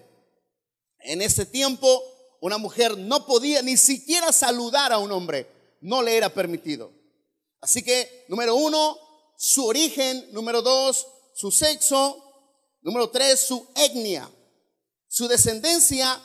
En 1.01 1.21
ese 1.21 1.45
tiempo, 1.45 2.03
una 2.41 2.57
mujer 2.57 2.97
no 2.97 3.27
podía 3.27 3.61
ni 3.61 3.77
siquiera 3.77 4.31
saludar 4.31 4.91
a 4.91 4.97
un 4.97 5.11
hombre. 5.11 5.47
No 5.81 6.01
le 6.01 6.17
era 6.17 6.33
permitido. 6.33 6.91
Así 7.61 7.83
que, 7.83 8.25
número 8.29 8.55
uno, 8.55 8.97
su 9.37 9.63
origen. 9.63 10.27
Número 10.31 10.63
dos, 10.63 11.05
su 11.35 11.51
sexo. 11.51 12.17
Número 12.81 13.11
tres, 13.11 13.41
su 13.41 13.67
etnia. 13.75 14.27
Su 15.07 15.27
descendencia 15.27 16.19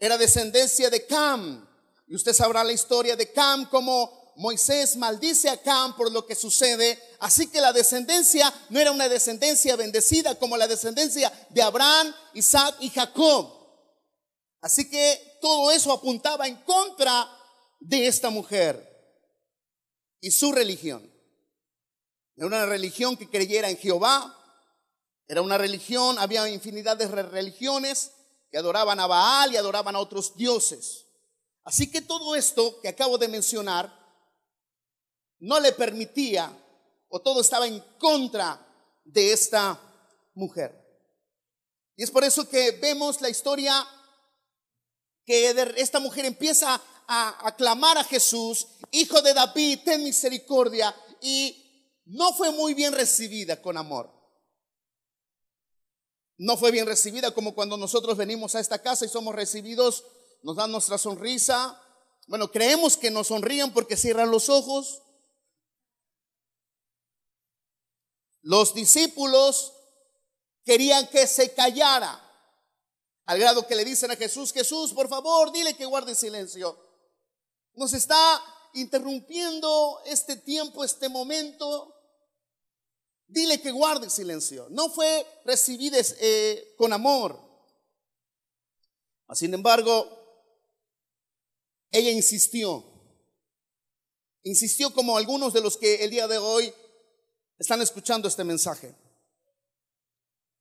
era 0.00 0.18
descendencia 0.18 0.90
de 0.90 1.06
Cam. 1.06 1.64
Y 2.08 2.16
usted 2.16 2.32
sabrá 2.32 2.64
la 2.64 2.72
historia 2.72 3.14
de 3.14 3.30
Cam, 3.30 3.70
como 3.70 4.32
Moisés 4.34 4.96
maldice 4.96 5.48
a 5.48 5.62
Cam 5.62 5.94
por 5.96 6.10
lo 6.10 6.26
que 6.26 6.34
sucede. 6.34 6.98
Así 7.22 7.46
que 7.46 7.60
la 7.60 7.72
descendencia 7.72 8.52
no 8.68 8.80
era 8.80 8.90
una 8.90 9.08
descendencia 9.08 9.76
bendecida 9.76 10.34
como 10.40 10.56
la 10.56 10.66
descendencia 10.66 11.32
de 11.50 11.62
Abraham, 11.62 12.12
Isaac 12.34 12.74
y 12.80 12.90
Jacob. 12.90 13.48
Así 14.60 14.90
que 14.90 15.38
todo 15.40 15.70
eso 15.70 15.92
apuntaba 15.92 16.48
en 16.48 16.56
contra 16.64 17.30
de 17.78 18.08
esta 18.08 18.28
mujer 18.28 18.88
y 20.20 20.32
su 20.32 20.50
religión. 20.50 21.08
Era 22.36 22.48
una 22.48 22.66
religión 22.66 23.16
que 23.16 23.30
creyera 23.30 23.70
en 23.70 23.78
Jehová, 23.78 24.36
era 25.28 25.42
una 25.42 25.58
religión, 25.58 26.18
había 26.18 26.48
infinidad 26.48 26.96
de 26.96 27.06
religiones 27.06 28.10
que 28.50 28.58
adoraban 28.58 28.98
a 28.98 29.06
Baal 29.06 29.52
y 29.52 29.56
adoraban 29.56 29.94
a 29.94 30.00
otros 30.00 30.34
dioses. 30.34 31.06
Así 31.62 31.88
que 31.88 32.00
todo 32.00 32.34
esto 32.34 32.80
que 32.80 32.88
acabo 32.88 33.16
de 33.16 33.28
mencionar 33.28 33.96
no 35.38 35.60
le 35.60 35.70
permitía 35.70 36.58
o 37.12 37.20
todo 37.20 37.40
estaba 37.40 37.68
en 37.68 37.78
contra 37.98 38.60
de 39.04 39.32
esta 39.32 39.80
mujer. 40.34 40.76
Y 41.96 42.02
es 42.02 42.10
por 42.10 42.24
eso 42.24 42.48
que 42.48 42.72
vemos 42.72 43.20
la 43.20 43.30
historia 43.30 43.86
que 45.24 45.54
esta 45.76 46.00
mujer 46.00 46.24
empieza 46.24 46.80
a 47.06 47.46
aclamar 47.46 47.98
a 47.98 48.04
Jesús, 48.04 48.66
hijo 48.90 49.22
de 49.22 49.34
David, 49.34 49.80
ten 49.84 50.02
misericordia, 50.02 50.92
y 51.20 52.00
no 52.06 52.32
fue 52.32 52.50
muy 52.50 52.74
bien 52.74 52.92
recibida 52.92 53.62
con 53.62 53.76
amor 53.76 54.22
no 56.42 56.56
fue 56.56 56.72
bien 56.72 56.86
recibida 56.86 57.30
como 57.30 57.54
cuando 57.54 57.76
nosotros 57.76 58.16
venimos 58.16 58.56
a 58.56 58.60
esta 58.60 58.80
casa 58.80 59.04
y 59.04 59.08
somos 59.08 59.32
recibidos, 59.32 60.04
nos 60.42 60.56
dan 60.56 60.72
nuestra 60.72 60.98
sonrisa. 60.98 61.80
Bueno, 62.26 62.50
creemos 62.50 62.96
que 62.96 63.12
nos 63.12 63.28
sonrían 63.28 63.72
porque 63.72 63.96
cierran 63.96 64.32
los 64.32 64.48
ojos. 64.48 65.02
Los 68.42 68.74
discípulos 68.74 69.72
querían 70.64 71.08
que 71.08 71.26
se 71.26 71.54
callara, 71.54 72.18
al 73.24 73.38
grado 73.38 73.66
que 73.66 73.76
le 73.76 73.84
dicen 73.84 74.10
a 74.10 74.16
Jesús, 74.16 74.52
Jesús, 74.52 74.92
por 74.92 75.08
favor, 75.08 75.52
dile 75.52 75.74
que 75.74 75.86
guarde 75.86 76.14
silencio. 76.14 76.76
Nos 77.74 77.92
está 77.92 78.42
interrumpiendo 78.74 80.00
este 80.04 80.36
tiempo, 80.36 80.84
este 80.84 81.08
momento. 81.08 81.94
Dile 83.26 83.60
que 83.62 83.70
guarde 83.70 84.10
silencio. 84.10 84.66
No 84.70 84.90
fue 84.90 85.26
recibida 85.44 85.98
eh, 86.20 86.74
con 86.76 86.92
amor. 86.92 87.40
Sin 89.34 89.54
embargo, 89.54 90.06
ella 91.90 92.10
insistió. 92.10 92.84
Insistió 94.42 94.92
como 94.92 95.16
algunos 95.16 95.52
de 95.52 95.60
los 95.60 95.76
que 95.76 96.04
el 96.04 96.10
día 96.10 96.26
de 96.26 96.38
hoy 96.38 96.74
están 97.62 97.80
escuchando 97.80 98.26
este 98.26 98.42
mensaje. 98.42 98.92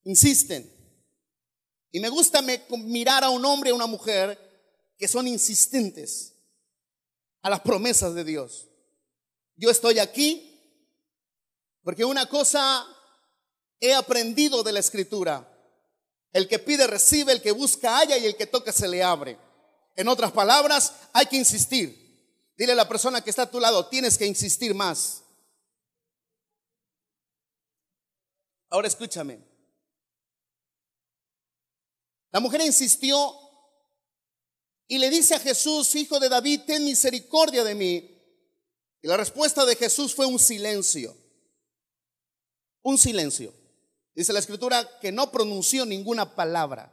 Insisten. 0.03 0.71
Y 1.91 1.99
me 1.99 2.09
gusta 2.09 2.43
mirar 2.77 3.23
a 3.23 3.31
un 3.31 3.43
hombre 3.43 3.71
y 3.71 3.73
a 3.73 3.75
una 3.75 3.87
mujer 3.87 4.37
que 4.99 5.07
son 5.07 5.27
insistentes 5.27 6.33
a 7.41 7.49
las 7.49 7.61
promesas 7.61 8.13
de 8.13 8.23
Dios. 8.23 8.67
Yo 9.55 9.71
estoy 9.71 9.97
aquí 9.97 10.47
porque 11.83 12.05
una 12.05 12.27
cosa 12.27 12.85
he 13.79 13.95
aprendido 13.95 14.61
de 14.61 14.71
la 14.71 14.79
escritura. 14.79 15.47
El 16.31 16.47
que 16.47 16.59
pide 16.59 16.85
recibe, 16.85 17.33
el 17.33 17.41
que 17.41 17.51
busca 17.51 17.97
halla 17.97 18.15
y 18.19 18.27
el 18.27 18.37
que 18.37 18.45
toca 18.45 18.71
se 18.71 18.87
le 18.87 19.01
abre. 19.01 19.39
En 19.95 20.07
otras 20.07 20.31
palabras, 20.31 20.93
hay 21.13 21.25
que 21.25 21.35
insistir. 21.35 21.99
Dile 22.55 22.73
a 22.73 22.75
la 22.75 22.87
persona 22.87 23.21
que 23.21 23.31
está 23.31 23.41
a 23.41 23.51
tu 23.51 23.59
lado, 23.59 23.87
tienes 23.87 24.19
que 24.19 24.27
insistir 24.27 24.75
más. 24.75 25.20
Ahora 28.71 28.87
escúchame. 28.87 29.39
La 32.31 32.39
mujer 32.39 32.61
insistió 32.61 33.37
y 34.87 34.97
le 34.97 35.11
dice 35.11 35.35
a 35.35 35.39
Jesús, 35.39 35.93
hijo 35.93 36.19
de 36.19 36.29
David, 36.29 36.61
ten 36.65 36.83
misericordia 36.83 37.63
de 37.63 37.75
mí. 37.75 38.07
Y 39.03 39.07
la 39.07 39.17
respuesta 39.17 39.63
de 39.65 39.75
Jesús 39.75 40.15
fue 40.15 40.25
un 40.25 40.39
silencio 40.39 41.15
un 42.83 42.97
silencio. 42.97 43.53
Dice 44.15 44.33
la 44.33 44.39
escritura 44.39 44.99
que 44.99 45.11
no 45.11 45.31
pronunció 45.31 45.85
ninguna 45.85 46.35
palabra. 46.35 46.91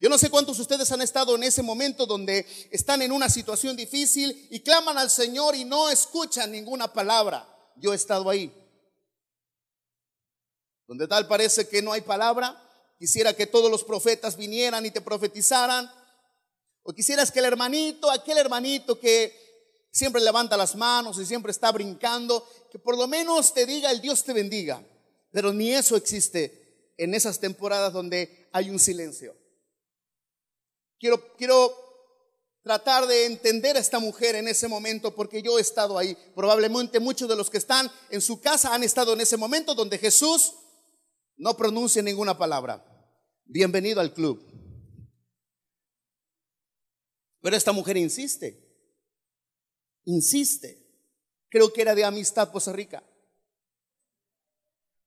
Yo 0.00 0.10
no 0.10 0.18
sé 0.18 0.28
cuántos 0.28 0.56
de 0.56 0.62
ustedes 0.62 0.90
han 0.92 1.00
estado 1.00 1.34
en 1.34 1.44
ese 1.44 1.62
momento 1.62 2.04
donde 2.04 2.46
están 2.70 3.00
en 3.00 3.12
una 3.12 3.30
situación 3.30 3.76
difícil 3.76 4.48
y 4.50 4.60
claman 4.60 4.98
al 4.98 5.08
Señor 5.08 5.54
y 5.54 5.64
no 5.64 5.88
escuchan 5.88 6.52
ninguna 6.52 6.92
palabra. 6.92 7.48
Yo 7.76 7.92
he 7.92 7.96
estado 7.96 8.28
ahí. 8.28 8.52
Donde 10.86 11.08
tal 11.08 11.26
parece 11.26 11.68
que 11.68 11.82
no 11.82 11.92
hay 11.92 12.00
palabra. 12.00 12.60
Quisiera 12.98 13.34
que 13.34 13.46
todos 13.46 13.70
los 13.70 13.84
profetas 13.84 14.36
vinieran 14.36 14.84
y 14.86 14.90
te 14.90 15.00
profetizaran. 15.00 15.90
O 16.82 16.92
quisieras 16.92 17.30
que 17.30 17.38
el 17.38 17.46
hermanito, 17.46 18.10
aquel 18.10 18.38
hermanito 18.38 18.98
que 18.98 19.44
siempre 19.90 20.20
levanta 20.20 20.56
las 20.56 20.74
manos 20.74 21.18
y 21.18 21.24
siempre 21.24 21.52
está 21.52 21.70
brincando, 21.72 22.46
que 22.70 22.78
por 22.78 22.98
lo 22.98 23.06
menos 23.06 23.54
te 23.54 23.64
diga 23.64 23.90
el 23.90 24.00
Dios 24.00 24.24
te 24.24 24.32
bendiga. 24.32 24.84
Pero 25.30 25.52
ni 25.52 25.72
eso 25.72 25.96
existe 25.96 26.92
en 26.96 27.14
esas 27.14 27.40
temporadas 27.40 27.92
donde 27.92 28.48
hay 28.52 28.70
un 28.70 28.78
silencio. 28.78 29.34
Quiero, 30.98 31.34
quiero 31.36 31.74
tratar 32.62 33.06
de 33.06 33.26
entender 33.26 33.76
a 33.76 33.80
esta 33.80 33.98
mujer 33.98 34.34
en 34.36 34.48
ese 34.48 34.68
momento 34.68 35.14
porque 35.14 35.42
yo 35.42 35.58
he 35.58 35.60
estado 35.60 35.98
ahí. 35.98 36.16
Probablemente 36.34 36.98
muchos 36.98 37.28
de 37.28 37.36
los 37.36 37.50
que 37.50 37.58
están 37.58 37.90
en 38.10 38.20
su 38.20 38.40
casa 38.40 38.74
han 38.74 38.82
estado 38.82 39.12
en 39.12 39.20
ese 39.20 39.36
momento 39.36 39.74
donde 39.74 39.98
Jesús 39.98 40.54
no 41.36 41.56
pronuncia 41.56 42.02
ninguna 42.02 42.36
palabra. 42.36 42.84
Bienvenido 43.44 44.00
al 44.00 44.12
club. 44.12 44.42
Pero 47.40 47.56
esta 47.56 47.72
mujer 47.72 47.96
insiste 47.96 48.64
insiste. 50.04 50.80
Creo 51.48 51.72
que 51.72 51.82
era 51.82 51.94
de 51.94 52.04
Amistad 52.04 52.50
Costa 52.50 52.72
Rica. 52.72 53.02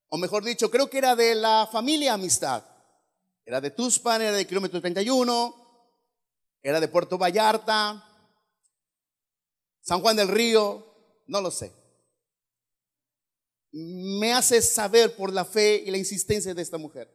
O 0.09 0.17
mejor 0.17 0.43
dicho, 0.43 0.71
creo 0.71 0.89
que 0.89 0.97
era 0.97 1.15
de 1.15 1.35
la 1.35 1.67
familia 1.71 2.13
Amistad. 2.13 2.63
Era 3.45 3.61
de 3.61 3.71
Tuspan, 3.71 4.21
era 4.21 4.33
de 4.33 4.47
kilómetro 4.47 4.81
31, 4.81 5.55
era 6.61 6.79
de 6.79 6.87
Puerto 6.89 7.17
Vallarta, 7.17 8.03
San 9.81 10.01
Juan 10.01 10.17
del 10.17 10.27
Río, 10.27 10.85
no 11.27 11.39
lo 11.39 11.49
sé. 11.49 11.71
Me 13.71 14.33
hace 14.33 14.61
saber 14.61 15.15
por 15.15 15.31
la 15.33 15.45
fe 15.45 15.83
y 15.85 15.91
la 15.91 15.97
insistencia 15.97 16.53
de 16.53 16.61
esta 16.61 16.77
mujer. 16.77 17.11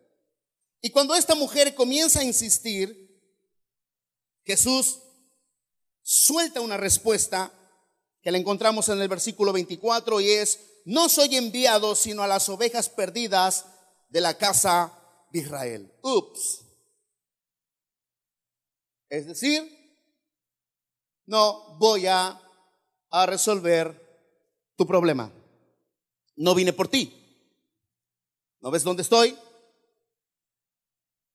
Y 0.80 0.90
cuando 0.90 1.14
esta 1.14 1.34
mujer 1.34 1.74
comienza 1.74 2.20
a 2.20 2.24
insistir, 2.24 3.09
Jesús 4.44 4.98
suelta 6.03 6.61
una 6.61 6.76
respuesta 6.76 7.53
que 8.20 8.30
la 8.30 8.38
encontramos 8.38 8.88
en 8.88 9.00
el 9.00 9.09
versículo 9.09 9.53
24 9.53 10.20
y 10.20 10.30
es, 10.30 10.61
no 10.84 11.09
soy 11.09 11.36
enviado 11.36 11.94
sino 11.94 12.22
a 12.22 12.26
las 12.26 12.48
ovejas 12.48 12.88
perdidas 12.88 13.66
de 14.09 14.20
la 14.20 14.36
casa 14.36 14.92
de 15.30 15.40
Israel. 15.40 15.92
Ups. 16.03 16.64
Es 19.09 19.26
decir, 19.26 19.62
no 21.26 21.76
voy 21.78 22.07
a, 22.07 22.40
a 23.11 23.26
resolver 23.26 24.00
tu 24.76 24.86
problema. 24.86 25.32
No 26.37 26.55
vine 26.55 26.72
por 26.72 26.89
ti. 26.89 27.18
¿No 28.61 28.70
ves 28.70 28.85
dónde 28.85 29.03
estoy? 29.03 29.37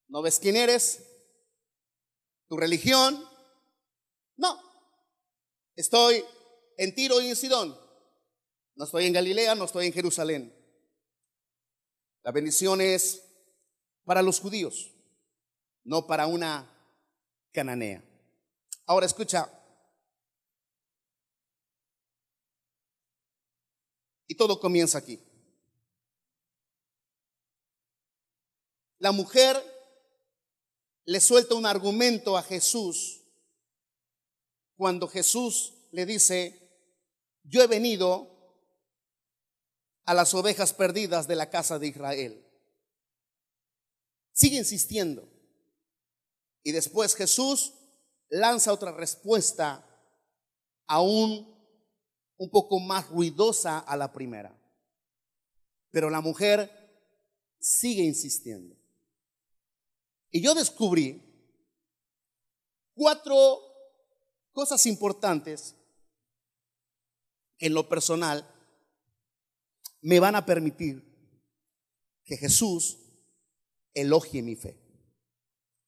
¿No 0.08 0.22
ves 0.22 0.40
quién 0.40 0.56
eres? 0.56 1.04
¿Tu 2.48 2.58
religión? 2.58 3.24
No. 4.38 4.58
Estoy 5.76 6.24
en 6.78 6.96
Tiro 6.96 7.22
y 7.22 7.30
en 7.30 7.36
Sidón. 7.36 7.78
No 8.76 8.86
estoy 8.86 9.06
en 9.06 9.14
Galilea, 9.14 9.56
no 9.56 9.66
estoy 9.66 9.88
en 9.88 9.94
Jerusalén. 9.94 10.54
La 12.24 12.32
bendición 12.32 12.80
es 12.82 13.24
para 14.04 14.22
los 14.22 14.40
judíos, 14.40 14.94
no 15.84 16.08
para 16.08 16.28
una 16.28 16.70
cananea. 17.52 18.04
Ahora 18.86 19.06
escucha. 19.06 19.57
Y 24.28 24.36
todo 24.36 24.60
comienza 24.60 24.98
aquí. 24.98 25.20
La 29.00 29.12
mujer 29.12 29.56
le 31.06 31.22
suelta 31.22 31.56
un 31.56 31.66
argumento 31.66 32.38
a 32.38 32.44
Jesús 32.44 33.24
cuando 34.76 35.08
Jesús 35.08 35.74
le 35.92 36.06
dice, 36.06 36.68
yo 37.44 37.62
he 37.62 37.68
venido 37.68 38.38
a 40.06 40.14
las 40.14 40.34
ovejas 40.34 40.74
perdidas 40.74 41.28
de 41.28 41.36
la 41.36 41.50
casa 41.50 41.80
de 41.80 41.88
Israel. 41.88 42.46
Sigue 44.34 44.58
insistiendo. 44.58 45.28
Y 46.64 46.72
después 46.72 47.16
Jesús 47.16 47.74
lanza 48.30 48.74
otra 48.74 48.92
respuesta 48.92 49.84
aún 50.86 51.57
un 52.38 52.50
poco 52.50 52.80
más 52.80 53.10
ruidosa 53.10 53.80
a 53.80 53.98
la 53.98 54.12
primera. 54.14 54.56
Pero 55.92 56.10
la 56.10 56.22
mujer 56.22 56.72
sigue 57.60 58.04
insistiendo. 58.04 58.76
Y 60.30 60.42
yo 60.42 60.54
descubrí 60.54 61.22
cuatro 62.94 63.60
cosas 64.52 64.86
importantes 64.86 65.76
en 67.60 67.74
lo 67.74 67.90
personal 67.90 68.54
me 70.02 70.20
van 70.20 70.36
a 70.36 70.46
permitir 70.46 71.04
que 72.24 72.38
Jesús 72.38 72.98
elogie 73.94 74.42
mi 74.42 74.56
fe. 74.56 74.80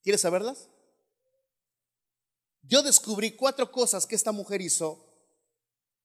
¿Quieres 0.01 0.21
saberlas? 0.21 0.69
Yo 2.61 2.81
descubrí 2.81 3.35
cuatro 3.35 3.71
cosas 3.71 4.05
que 4.05 4.15
esta 4.15 4.31
mujer 4.31 4.61
hizo 4.61 5.08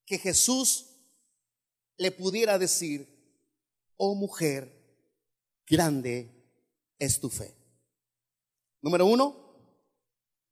que 0.05 0.17
Jesús 0.17 0.85
le 1.97 2.11
pudiera 2.11 2.57
decir, 2.57 3.07
oh 3.97 4.15
mujer, 4.15 4.71
grande 5.65 6.31
es 6.99 7.19
tu 7.19 7.29
fe. 7.29 7.55
Número 8.81 9.05
uno, 9.05 9.45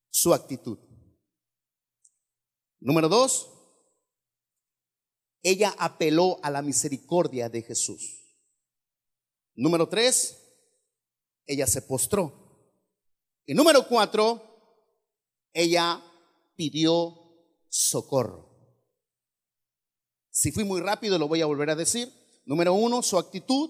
su 0.10 0.34
actitud. 0.34 0.80
Número 2.80 3.08
dos, 3.08 3.50
ella 5.42 5.76
apeló 5.78 6.40
a 6.42 6.50
la 6.50 6.62
misericordia 6.62 7.50
de 7.50 7.62
Jesús. 7.62 8.24
Número 9.56 9.88
tres, 9.88 10.38
ella 11.46 11.68
se 11.68 11.82
postró. 11.82 12.42
Y 13.46 13.54
número 13.54 13.88
cuatro, 13.88 14.42
ella 15.52 16.02
pidió 16.56 17.20
socorro. 17.70 18.53
Si 20.34 20.52
fui 20.52 20.64
muy 20.64 20.82
rápido, 20.82 21.20
lo 21.20 21.28
voy 21.28 21.42
a 21.42 21.46
volver 21.46 21.70
a 21.70 21.76
decir. 21.76 22.12
Número 22.46 22.74
uno, 22.74 23.04
su 23.04 23.20
actitud. 23.20 23.70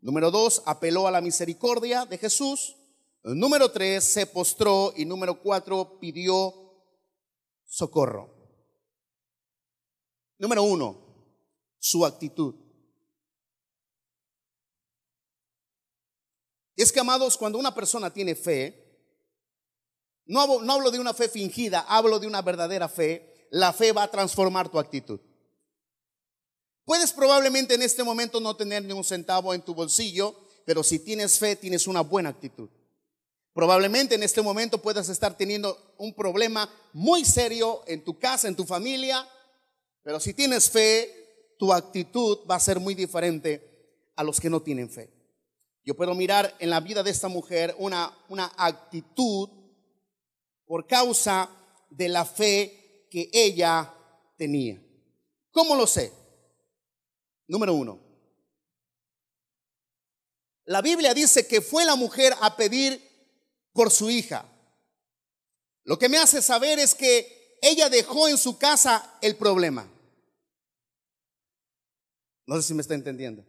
Número 0.00 0.32
dos, 0.32 0.60
apeló 0.66 1.06
a 1.06 1.12
la 1.12 1.20
misericordia 1.20 2.04
de 2.04 2.18
Jesús. 2.18 2.76
Número 3.22 3.70
tres, 3.70 4.12
se 4.12 4.26
postró. 4.26 4.92
Y 4.96 5.04
número 5.04 5.40
cuatro, 5.40 6.00
pidió 6.00 6.52
socorro. 7.64 8.34
Número 10.36 10.64
uno, 10.64 10.98
su 11.78 12.04
actitud. 12.04 12.56
Es 16.74 16.90
que, 16.90 16.98
amados, 16.98 17.36
cuando 17.36 17.56
una 17.56 17.72
persona 17.72 18.12
tiene 18.12 18.34
fe, 18.34 19.14
no 20.26 20.40
hablo, 20.40 20.60
no 20.60 20.72
hablo 20.72 20.90
de 20.90 20.98
una 20.98 21.14
fe 21.14 21.28
fingida, 21.28 21.82
hablo 21.88 22.18
de 22.18 22.26
una 22.26 22.42
verdadera 22.42 22.88
fe, 22.88 23.46
la 23.52 23.72
fe 23.72 23.92
va 23.92 24.02
a 24.02 24.10
transformar 24.10 24.68
tu 24.68 24.80
actitud. 24.80 25.20
Puedes 26.84 27.12
probablemente 27.12 27.74
en 27.74 27.82
este 27.82 28.02
momento 28.02 28.40
no 28.40 28.56
tener 28.56 28.84
ni 28.84 28.92
un 28.92 29.04
centavo 29.04 29.54
en 29.54 29.62
tu 29.62 29.74
bolsillo, 29.74 30.34
pero 30.64 30.82
si 30.82 30.98
tienes 30.98 31.38
fe, 31.38 31.56
tienes 31.56 31.86
una 31.86 32.00
buena 32.00 32.30
actitud. 32.30 32.68
Probablemente 33.52 34.14
en 34.14 34.22
este 34.22 34.42
momento 34.42 34.80
puedas 34.80 35.08
estar 35.08 35.36
teniendo 35.36 35.94
un 35.98 36.14
problema 36.14 36.72
muy 36.92 37.24
serio 37.24 37.82
en 37.86 38.04
tu 38.04 38.18
casa, 38.18 38.48
en 38.48 38.56
tu 38.56 38.64
familia, 38.64 39.28
pero 40.02 40.20
si 40.20 40.34
tienes 40.34 40.70
fe, 40.70 41.54
tu 41.58 41.72
actitud 41.72 42.38
va 42.50 42.54
a 42.54 42.60
ser 42.60 42.80
muy 42.80 42.94
diferente 42.94 44.12
a 44.16 44.24
los 44.24 44.40
que 44.40 44.50
no 44.50 44.62
tienen 44.62 44.88
fe. 44.88 45.10
Yo 45.84 45.96
puedo 45.96 46.14
mirar 46.14 46.54
en 46.58 46.70
la 46.70 46.80
vida 46.80 47.02
de 47.02 47.10
esta 47.10 47.28
mujer 47.28 47.74
una, 47.78 48.16
una 48.28 48.52
actitud 48.56 49.48
por 50.66 50.86
causa 50.86 51.50
de 51.90 52.08
la 52.08 52.24
fe 52.24 53.06
que 53.10 53.28
ella 53.32 53.92
tenía. 54.36 54.80
¿Cómo 55.50 55.74
lo 55.74 55.86
sé? 55.86 56.12
Número 57.50 57.74
uno. 57.74 58.00
La 60.66 60.80
Biblia 60.80 61.12
dice 61.12 61.48
que 61.48 61.60
fue 61.60 61.84
la 61.84 61.96
mujer 61.96 62.32
a 62.40 62.56
pedir 62.56 63.02
por 63.72 63.90
su 63.90 64.08
hija. 64.08 64.48
Lo 65.82 65.98
que 65.98 66.08
me 66.08 66.18
hace 66.18 66.42
saber 66.42 66.78
es 66.78 66.94
que 66.94 67.58
ella 67.60 67.88
dejó 67.88 68.28
en 68.28 68.38
su 68.38 68.56
casa 68.56 69.18
el 69.20 69.36
problema. 69.36 69.90
No 72.46 72.54
sé 72.54 72.62
si 72.62 72.74
me 72.74 72.82
está 72.82 72.94
entendiendo. 72.94 73.44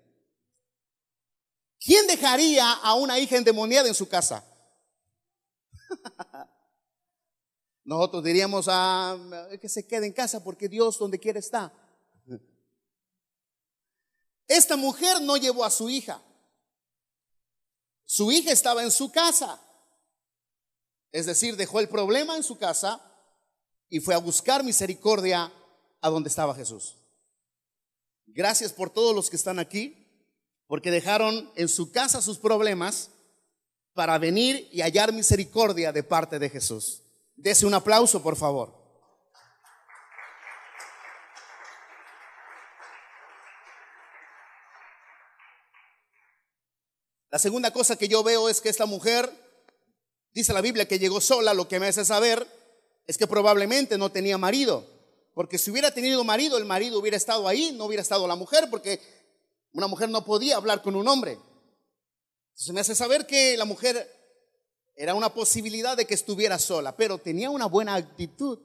¿Quién 1.79 2.07
dejaría 2.07 2.71
a 2.71 2.95
una 2.95 3.19
hija 3.19 3.37
endemoniada 3.37 3.87
en 3.87 3.93
su 3.93 4.09
casa? 4.09 4.43
Nosotros 7.83 8.23
diríamos 8.23 8.67
a 8.67 9.11
ah, 9.11 9.49
que 9.61 9.69
se 9.69 9.85
quede 9.85 10.07
en 10.07 10.13
casa 10.13 10.43
porque 10.43 10.67
Dios 10.67 10.97
donde 10.97 11.19
quiera 11.19 11.37
está. 11.37 11.71
Esta 14.51 14.75
mujer 14.75 15.21
no 15.21 15.37
llevó 15.37 15.63
a 15.63 15.71
su 15.71 15.89
hija. 15.89 16.21
Su 18.03 18.33
hija 18.33 18.51
estaba 18.51 18.83
en 18.83 18.91
su 18.91 19.09
casa. 19.09 19.61
Es 21.13 21.25
decir, 21.25 21.55
dejó 21.55 21.79
el 21.79 21.87
problema 21.87 22.35
en 22.35 22.43
su 22.43 22.57
casa 22.57 23.01
y 23.87 24.01
fue 24.01 24.13
a 24.13 24.17
buscar 24.17 24.61
misericordia 24.65 25.49
a 26.01 26.09
donde 26.09 26.27
estaba 26.27 26.53
Jesús. 26.53 26.97
Gracias 28.25 28.73
por 28.73 28.89
todos 28.89 29.15
los 29.15 29.29
que 29.29 29.37
están 29.37 29.57
aquí, 29.57 30.05
porque 30.67 30.91
dejaron 30.91 31.49
en 31.55 31.69
su 31.69 31.93
casa 31.93 32.21
sus 32.21 32.37
problemas 32.37 33.09
para 33.93 34.17
venir 34.17 34.67
y 34.73 34.81
hallar 34.81 35.13
misericordia 35.13 35.93
de 35.93 36.03
parte 36.03 36.39
de 36.39 36.49
Jesús. 36.49 37.03
Dese 37.37 37.65
un 37.65 37.73
aplauso, 37.73 38.21
por 38.21 38.35
favor. 38.35 38.80
La 47.31 47.39
segunda 47.39 47.71
cosa 47.71 47.95
que 47.95 48.09
yo 48.09 48.23
veo 48.23 48.49
es 48.49 48.59
que 48.59 48.67
esta 48.67 48.85
mujer, 48.85 49.31
dice 50.33 50.51
la 50.51 50.59
Biblia 50.59 50.85
que 50.85 50.99
llegó 50.99 51.21
sola, 51.21 51.53
lo 51.53 51.67
que 51.69 51.79
me 51.79 51.87
hace 51.87 52.03
saber 52.03 52.45
es 53.07 53.17
que 53.17 53.25
probablemente 53.25 53.97
no 53.97 54.11
tenía 54.11 54.37
marido. 54.37 54.85
Porque 55.33 55.57
si 55.57 55.71
hubiera 55.71 55.91
tenido 55.91 56.25
marido, 56.25 56.57
el 56.57 56.65
marido 56.65 56.99
hubiera 56.99 57.15
estado 57.15 57.47
ahí, 57.47 57.71
no 57.71 57.85
hubiera 57.85 58.01
estado 58.01 58.27
la 58.27 58.35
mujer, 58.35 58.69
porque 58.69 58.99
una 59.71 59.87
mujer 59.87 60.09
no 60.09 60.25
podía 60.25 60.57
hablar 60.57 60.81
con 60.81 60.93
un 60.97 61.07
hombre. 61.07 61.39
Se 62.53 62.73
me 62.73 62.81
hace 62.81 62.95
saber 62.95 63.25
que 63.25 63.55
la 63.55 63.63
mujer 63.63 64.13
era 64.93 65.13
una 65.13 65.33
posibilidad 65.33 65.95
de 65.95 66.05
que 66.05 66.13
estuviera 66.13 66.59
sola, 66.59 66.97
pero 66.97 67.17
tenía 67.17 67.49
una 67.49 67.67
buena 67.67 67.95
actitud. 67.95 68.59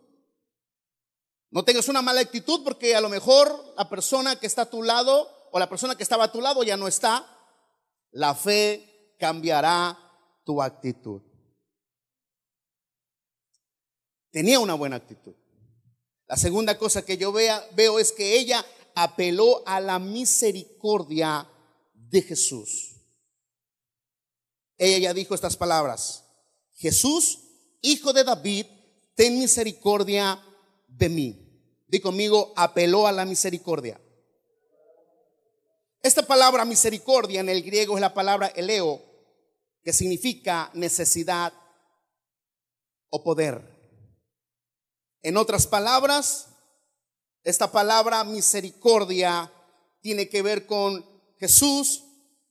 No 1.53 1.64
tengas 1.64 1.89
una 1.89 2.03
mala 2.03 2.21
actitud 2.21 2.64
porque 2.64 2.97
a 2.97 3.01
lo 3.01 3.09
mejor 3.09 3.75
la 3.79 3.89
persona 3.89 4.41
que 4.41 4.49
está 4.49 4.62
a 4.62 4.71
tu 4.71 4.83
lado 4.83 5.31
o 5.53 5.61
la 5.61 5.69
persona 5.69 5.97
que 5.97 6.03
estaba 6.03 6.25
a 6.25 6.33
tu 6.33 6.41
lado 6.41 6.64
ya 6.64 6.77
no 6.77 6.89
está. 6.89 7.33
La 8.17 8.35
fe 8.35 9.14
cambiará 9.19 9.95
tu 10.43 10.62
actitud. 10.62 11.21
Tenía 14.31 14.59
una 14.59 14.73
buena 14.73 14.97
actitud. 14.97 15.35
La 16.27 16.39
segunda 16.39 16.79
cosa 16.79 17.05
que 17.05 17.19
yo 17.19 17.31
vea, 17.31 17.62
veo 17.75 17.99
es 17.99 18.12
que 18.12 18.39
ella 18.39 18.64
apeló 18.95 19.62
a 19.69 19.81
la 19.81 19.99
misericordia 19.99 21.47
de 21.93 22.23
Jesús. 22.23 22.95
Ella 24.79 24.99
ya 24.99 25.14
dijo 25.14 25.35
estas 25.35 25.59
palabras, 25.59 26.25
Jesús, 26.73 27.41
hijo 27.83 28.14
de 28.14 28.25
David, 28.25 28.64
ten 29.14 29.39
misericordia 29.39 30.43
de 30.89 31.11
mí. 31.11 31.62
Di 31.87 32.01
conmigo, 32.01 32.55
apeló 32.57 33.07
a 33.07 33.12
la 33.12 33.27
misericordia. 33.27 34.01
Esta 36.07 36.24
palabra 36.24 36.64
misericordia 36.64 37.40
en 37.40 37.48
el 37.48 37.64
griego 37.64 37.96
es 37.96 38.00
la 38.00 38.14
palabra 38.14 38.46
eleo, 38.54 39.02
que 39.82 39.92
significa 39.92 40.70
necesidad 40.72 41.52
o 43.11 43.24
poder. 43.24 43.61
En 45.22 45.36
otras 45.36 45.66
palabras, 45.66 46.46
esta 47.42 47.72
palabra 47.72 48.22
misericordia 48.22 49.52
tiene 50.00 50.28
que 50.28 50.42
ver 50.42 50.64
con 50.66 51.04
Jesús, 51.40 52.04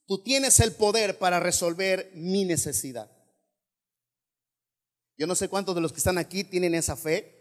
tú 0.05 0.21
tienes 0.21 0.59
el 0.59 0.75
poder 0.75 1.17
para 1.17 1.39
resolver 1.39 2.11
mi 2.13 2.43
necesidad. 2.43 3.09
Yo 5.17 5.27
no 5.27 5.35
sé 5.35 5.47
cuántos 5.47 5.75
de 5.75 5.79
los 5.79 5.93
que 5.93 5.99
están 5.99 6.17
aquí 6.17 6.43
tienen 6.43 6.75
esa 6.75 6.97
fe. 6.97 7.31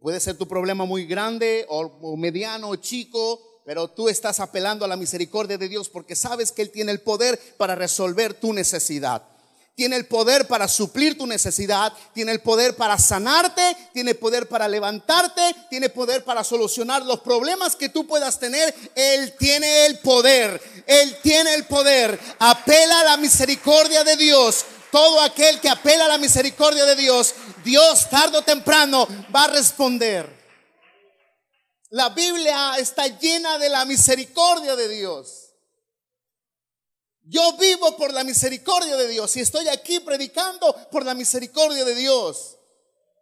Puede 0.00 0.20
ser 0.20 0.38
tu 0.38 0.46
problema 0.46 0.84
muy 0.84 1.04
grande 1.04 1.66
o, 1.68 2.16
mediano 2.16 2.68
o 2.68 2.76
chico, 2.76 3.47
pero 3.68 3.86
tú 3.86 4.08
estás 4.08 4.40
apelando 4.40 4.86
a 4.86 4.88
la 4.88 4.96
misericordia 4.96 5.58
de 5.58 5.68
Dios 5.68 5.90
porque 5.90 6.16
sabes 6.16 6.52
que 6.52 6.62
Él 6.62 6.70
tiene 6.70 6.90
el 6.90 7.02
poder 7.02 7.38
para 7.58 7.74
resolver 7.74 8.32
tu 8.32 8.54
necesidad 8.54 9.22
tiene 9.74 9.94
el 9.94 10.06
poder 10.06 10.48
para 10.48 10.66
suplir 10.66 11.16
tu 11.16 11.24
necesidad, 11.24 11.92
tiene 12.12 12.32
el 12.32 12.40
poder 12.40 12.74
para 12.74 12.98
sanarte, 12.98 13.62
tiene 13.92 14.16
poder 14.16 14.48
para 14.48 14.66
levantarte, 14.66 15.54
tiene 15.70 15.88
poder 15.88 16.24
para 16.24 16.42
solucionar 16.42 17.04
los 17.04 17.20
problemas 17.20 17.76
que 17.76 17.88
tú 17.88 18.04
puedas 18.04 18.40
tener. 18.40 18.74
Él 18.96 19.34
tiene 19.38 19.86
el 19.86 20.00
poder, 20.00 20.60
Él 20.84 21.16
tiene 21.22 21.54
el 21.54 21.64
poder. 21.66 22.18
Apela 22.40 23.02
a 23.02 23.04
la 23.04 23.16
misericordia 23.18 24.02
de 24.02 24.16
Dios. 24.16 24.64
Todo 24.90 25.20
aquel 25.20 25.60
que 25.60 25.68
apela 25.68 26.06
a 26.06 26.08
la 26.08 26.18
misericordia 26.18 26.84
de 26.84 26.96
Dios, 26.96 27.34
Dios 27.64 28.10
tarde 28.10 28.38
o 28.38 28.42
temprano 28.42 29.06
va 29.32 29.44
a 29.44 29.52
responder. 29.52 30.37
La 31.90 32.10
Biblia 32.10 32.74
está 32.78 33.06
llena 33.06 33.58
de 33.58 33.70
la 33.70 33.84
misericordia 33.84 34.76
de 34.76 34.88
Dios. 34.88 35.54
Yo 37.22 37.56
vivo 37.58 37.96
por 37.96 38.12
la 38.12 38.24
misericordia 38.24 38.96
de 38.96 39.08
Dios 39.08 39.36
y 39.36 39.40
estoy 39.40 39.68
aquí 39.68 40.00
predicando 40.00 40.74
por 40.90 41.04
la 41.04 41.14
misericordia 41.14 41.84
de 41.84 41.94
Dios. 41.94 42.57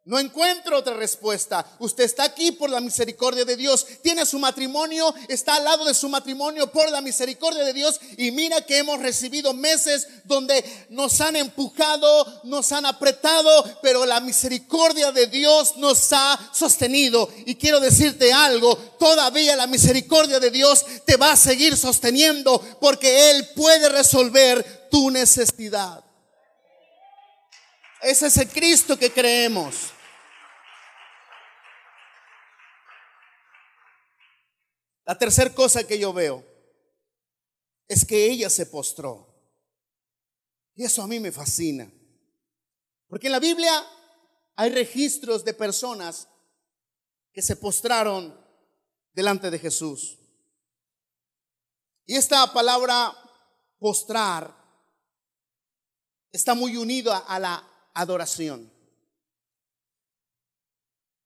No 0.07 0.21
encuentro 0.21 0.79
otra 0.79 0.95
respuesta. 0.95 1.67
Usted 1.81 2.05
está 2.05 2.23
aquí 2.23 2.53
por 2.53 2.71
la 2.71 2.81
misericordia 2.81 3.45
de 3.45 3.57
Dios. 3.57 3.85
Tiene 4.05 4.25
su 4.25 4.39
matrimonio, 4.39 5.13
está 5.27 5.57
al 5.57 5.65
lado 5.65 5.85
de 5.85 5.95
su 5.95 6.09
matrimonio 6.09 6.71
por 6.71 6.89
la 6.93 7.01
misericordia 7.01 7.65
de 7.65 7.73
Dios. 7.73 8.01
Y 8.17 8.31
mira 8.31 8.61
que 8.61 8.79
hemos 8.79 9.01
recibido 9.01 9.53
meses 9.53 10.07
donde 10.23 10.65
nos 10.91 11.21
han 11.21 11.35
empujado, 11.35 12.25
nos 12.45 12.71
han 12.71 12.87
apretado, 12.87 13.65
pero 13.83 14.07
la 14.07 14.21
misericordia 14.21 15.11
de 15.11 15.27
Dios 15.27 15.77
nos 15.79 16.13
ha 16.13 16.39
sostenido. 16.53 17.29
Y 17.45 17.57
quiero 17.57 17.81
decirte 17.81 18.33
algo, 18.33 18.77
todavía 19.01 19.57
la 19.57 19.67
misericordia 19.67 20.39
de 20.39 20.53
Dios 20.53 20.87
te 21.05 21.17
va 21.17 21.33
a 21.33 21.37
seguir 21.37 21.77
sosteniendo 21.77 22.61
porque 22.81 23.33
Él 23.33 23.49
puede 23.57 23.89
resolver 23.89 24.89
tu 24.89 25.11
necesidad. 25.11 26.05
Ese 28.03 28.29
es 28.29 28.37
el 28.37 28.49
Cristo 28.49 28.97
que 28.97 29.11
creemos. 29.11 29.96
La 35.07 35.17
tercera 35.17 35.55
cosa 35.55 35.87
que 35.87 36.01
yo 36.01 36.13
veo 36.13 36.45
es 37.87 38.05
que 38.05 38.27
ella 38.27 38.51
se 38.51 38.67
postró. 38.67 39.33
Y 40.75 40.85
eso 40.85 41.01
a 41.01 41.07
mí 41.07 41.21
me 41.21 41.31
fascina. 41.31 41.91
Porque 43.09 43.29
en 43.29 43.33
la 43.33 43.39
Biblia 43.39 43.87
hay 44.57 44.71
registros 44.71 45.45
de 45.45 45.55
personas 45.55 46.29
que 47.33 47.41
se 47.41 47.55
postraron 47.55 48.37
delante 49.13 49.49
de 49.49 49.61
Jesús. 49.61 50.19
Y 52.05 52.17
esta 52.17 52.53
palabra 52.53 53.17
postrar 53.79 54.57
está 56.33 56.55
muy 56.55 56.77
unida 56.77 57.19
a 57.19 57.39
la 57.39 57.91
adoración. 57.95 58.73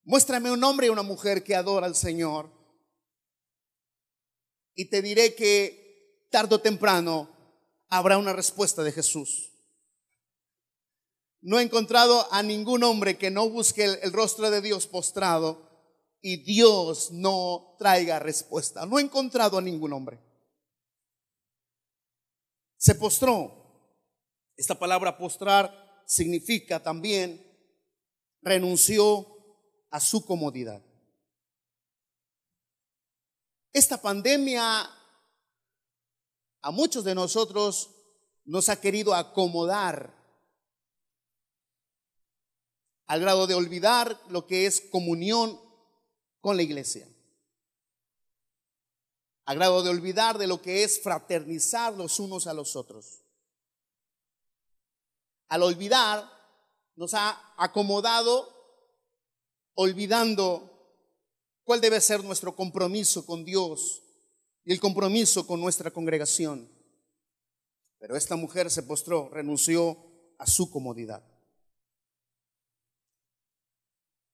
Muéstrame 0.05 0.51
un 0.51 0.63
hombre 0.65 0.89
y 0.89 0.91
una 0.91 1.03
mujer 1.03 1.43
que 1.43 1.57
adora 1.57 1.87
al 1.87 1.97
Señor 1.97 2.60
y 4.81 4.87
te 4.87 5.03
diré 5.03 5.35
que 5.35 6.27
tarde 6.31 6.55
o 6.55 6.61
temprano 6.63 7.29
habrá 7.91 8.17
una 8.17 8.33
respuesta 8.33 8.83
de 8.83 8.93
Jesús. 8.93 9.53
No 11.43 11.59
he 11.59 11.63
encontrado 11.63 12.27
a 12.33 12.43
ningún 12.43 12.83
hombre 12.83 13.19
que 13.19 13.31
no 13.31 13.51
busque 13.51 13.85
el, 13.85 14.11
rostro 14.11 14.51
de 14.51 14.63
Dios 14.63 14.87
postrado 14.87 15.69
y 16.23 16.45
Dios 16.45 17.11
no 17.11 17.77
traiga 17.79 18.21
respuesta. 18.21 18.87
No 18.87 18.99
he 18.99 19.03
encontrado 19.03 19.59
a 19.59 19.61
ningún 19.61 19.93
hombre. 19.93 20.19
Se 22.79 22.95
postró. 22.95 23.53
Esta 24.57 24.79
palabra 24.79 25.19
postrar 25.19 26.03
significa 26.07 26.83
también 26.83 27.47
renunció 28.41 29.27
a 29.91 30.01
su 30.01 30.25
comodidad. 30.25 30.83
Esta 33.73 34.03
pandemia 34.03 34.91
a 36.63 36.71
muchos 36.71 37.05
de 37.05 37.15
nosotros 37.15 37.91
nos 38.45 38.69
ha 38.69 38.81
querido 38.81 39.15
acomodar 39.15 40.13
al 43.07 43.21
grado 43.21 43.47
de 43.47 43.55
olvidar 43.55 44.21
lo 44.29 44.47
que 44.47 44.67
es 44.67 44.81
comunión 44.81 45.61
con 46.41 46.57
la 46.57 46.63
iglesia. 46.63 47.09
Al 49.45 49.57
grado 49.57 49.83
de 49.83 49.91
olvidar 49.91 50.39
de 50.39 50.47
lo 50.47 50.61
que 50.63 50.85
es 50.85 51.03
fraternizar 51.03 51.93
los 51.95 52.21
unos 52.21 52.47
a 52.47 52.55
los 52.55 52.77
otros. 52.77 53.23
Al 55.49 55.63
olvidar, 55.63 56.29
nos 56.95 57.15
ha 57.15 57.55
acomodado 57.57 58.49
olvidando 59.75 60.70
cuál 61.71 61.81
debe 61.81 62.01
ser 62.01 62.25
nuestro 62.25 62.57
compromiso 62.57 63.25
con 63.25 63.45
Dios 63.45 64.03
y 64.65 64.73
el 64.73 64.81
compromiso 64.81 65.47
con 65.47 65.61
nuestra 65.61 65.93
congregación. 65.93 66.69
Pero 68.01 68.17
esta 68.17 68.35
mujer 68.35 68.69
se 68.73 68.83
postró, 68.83 69.29
renunció 69.29 69.97
a 70.37 70.49
su 70.49 70.69
comodidad. 70.69 71.23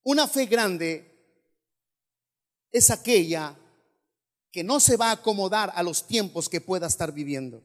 Una 0.03 0.26
fe 0.26 0.47
grande 0.47 1.45
es 2.72 2.89
aquella 2.89 3.55
que 4.51 4.64
no 4.64 4.80
se 4.80 4.97
va 4.97 5.11
a 5.11 5.16
acomodar 5.20 5.70
a 5.74 5.82
los 5.82 6.07
tiempos 6.07 6.49
que 6.49 6.62
pueda 6.62 6.87
estar 6.87 7.12
viviendo. 7.12 7.62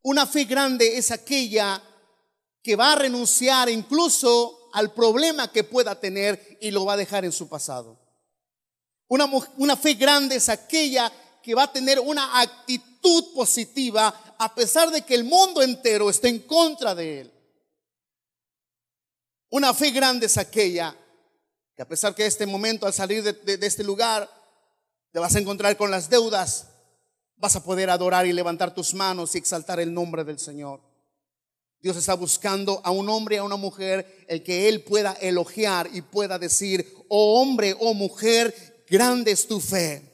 Una 0.00 0.26
fe 0.26 0.44
grande 0.46 0.96
es 0.96 1.10
aquella 1.10 1.82
que 2.62 2.76
va 2.76 2.92
a 2.92 2.96
renunciar 2.96 3.68
incluso 3.68 4.70
al 4.72 4.94
problema 4.94 5.52
que 5.52 5.64
pueda 5.64 6.00
tener 6.00 6.56
y 6.62 6.70
lo 6.70 6.86
va 6.86 6.94
a 6.94 6.96
dejar 6.96 7.26
en 7.26 7.32
su 7.32 7.46
pasado. 7.46 8.03
Una, 9.08 9.76
fe 9.76 9.94
grande 9.94 10.36
es 10.36 10.48
aquella 10.48 11.12
que 11.42 11.54
va 11.54 11.64
a 11.64 11.72
tener 11.72 12.00
una 12.00 12.40
actitud 12.40 13.34
positiva 13.34 14.34
a 14.38 14.54
pesar 14.54 14.90
de 14.90 15.02
que 15.02 15.14
el 15.14 15.24
mundo 15.24 15.62
entero 15.62 16.08
esté 16.08 16.28
en 16.28 16.40
contra 16.40 16.94
de 16.94 17.20
él. 17.20 17.32
Una 19.50 19.74
fe 19.74 19.90
grande 19.90 20.26
es 20.26 20.36
aquella 20.38 20.96
que 21.76 21.82
a 21.82 21.88
pesar 21.88 22.14
que 22.14 22.24
este 22.24 22.46
momento 22.46 22.86
al 22.86 22.94
salir 22.94 23.22
de, 23.22 23.66
este 23.66 23.84
lugar 23.84 24.28
te 25.12 25.18
vas 25.18 25.34
a 25.34 25.38
encontrar 25.38 25.76
con 25.76 25.90
las 25.90 26.08
deudas, 26.08 26.68
vas 27.36 27.56
a 27.56 27.62
poder 27.62 27.90
adorar 27.90 28.26
y 28.26 28.32
levantar 28.32 28.74
tus 28.74 28.94
manos 28.94 29.34
y 29.34 29.38
exaltar 29.38 29.80
el 29.80 29.92
nombre 29.92 30.24
del 30.24 30.38
Señor. 30.38 30.80
Dios 31.80 31.96
está 31.96 32.14
buscando 32.14 32.80
a 32.82 32.90
un 32.90 33.08
hombre 33.10 33.38
a 33.38 33.44
una 33.44 33.56
mujer 33.56 34.24
el 34.28 34.42
que 34.42 34.68
Él 34.68 34.82
pueda 34.82 35.12
elogiar 35.20 35.90
y 35.92 36.00
pueda 36.00 36.38
decir, 36.38 36.90
oh 37.08 37.40
hombre, 37.40 37.76
oh 37.78 37.92
mujer, 37.92 38.73
grande 38.94 39.32
es 39.32 39.48
tu 39.48 39.58
fe. 39.58 40.12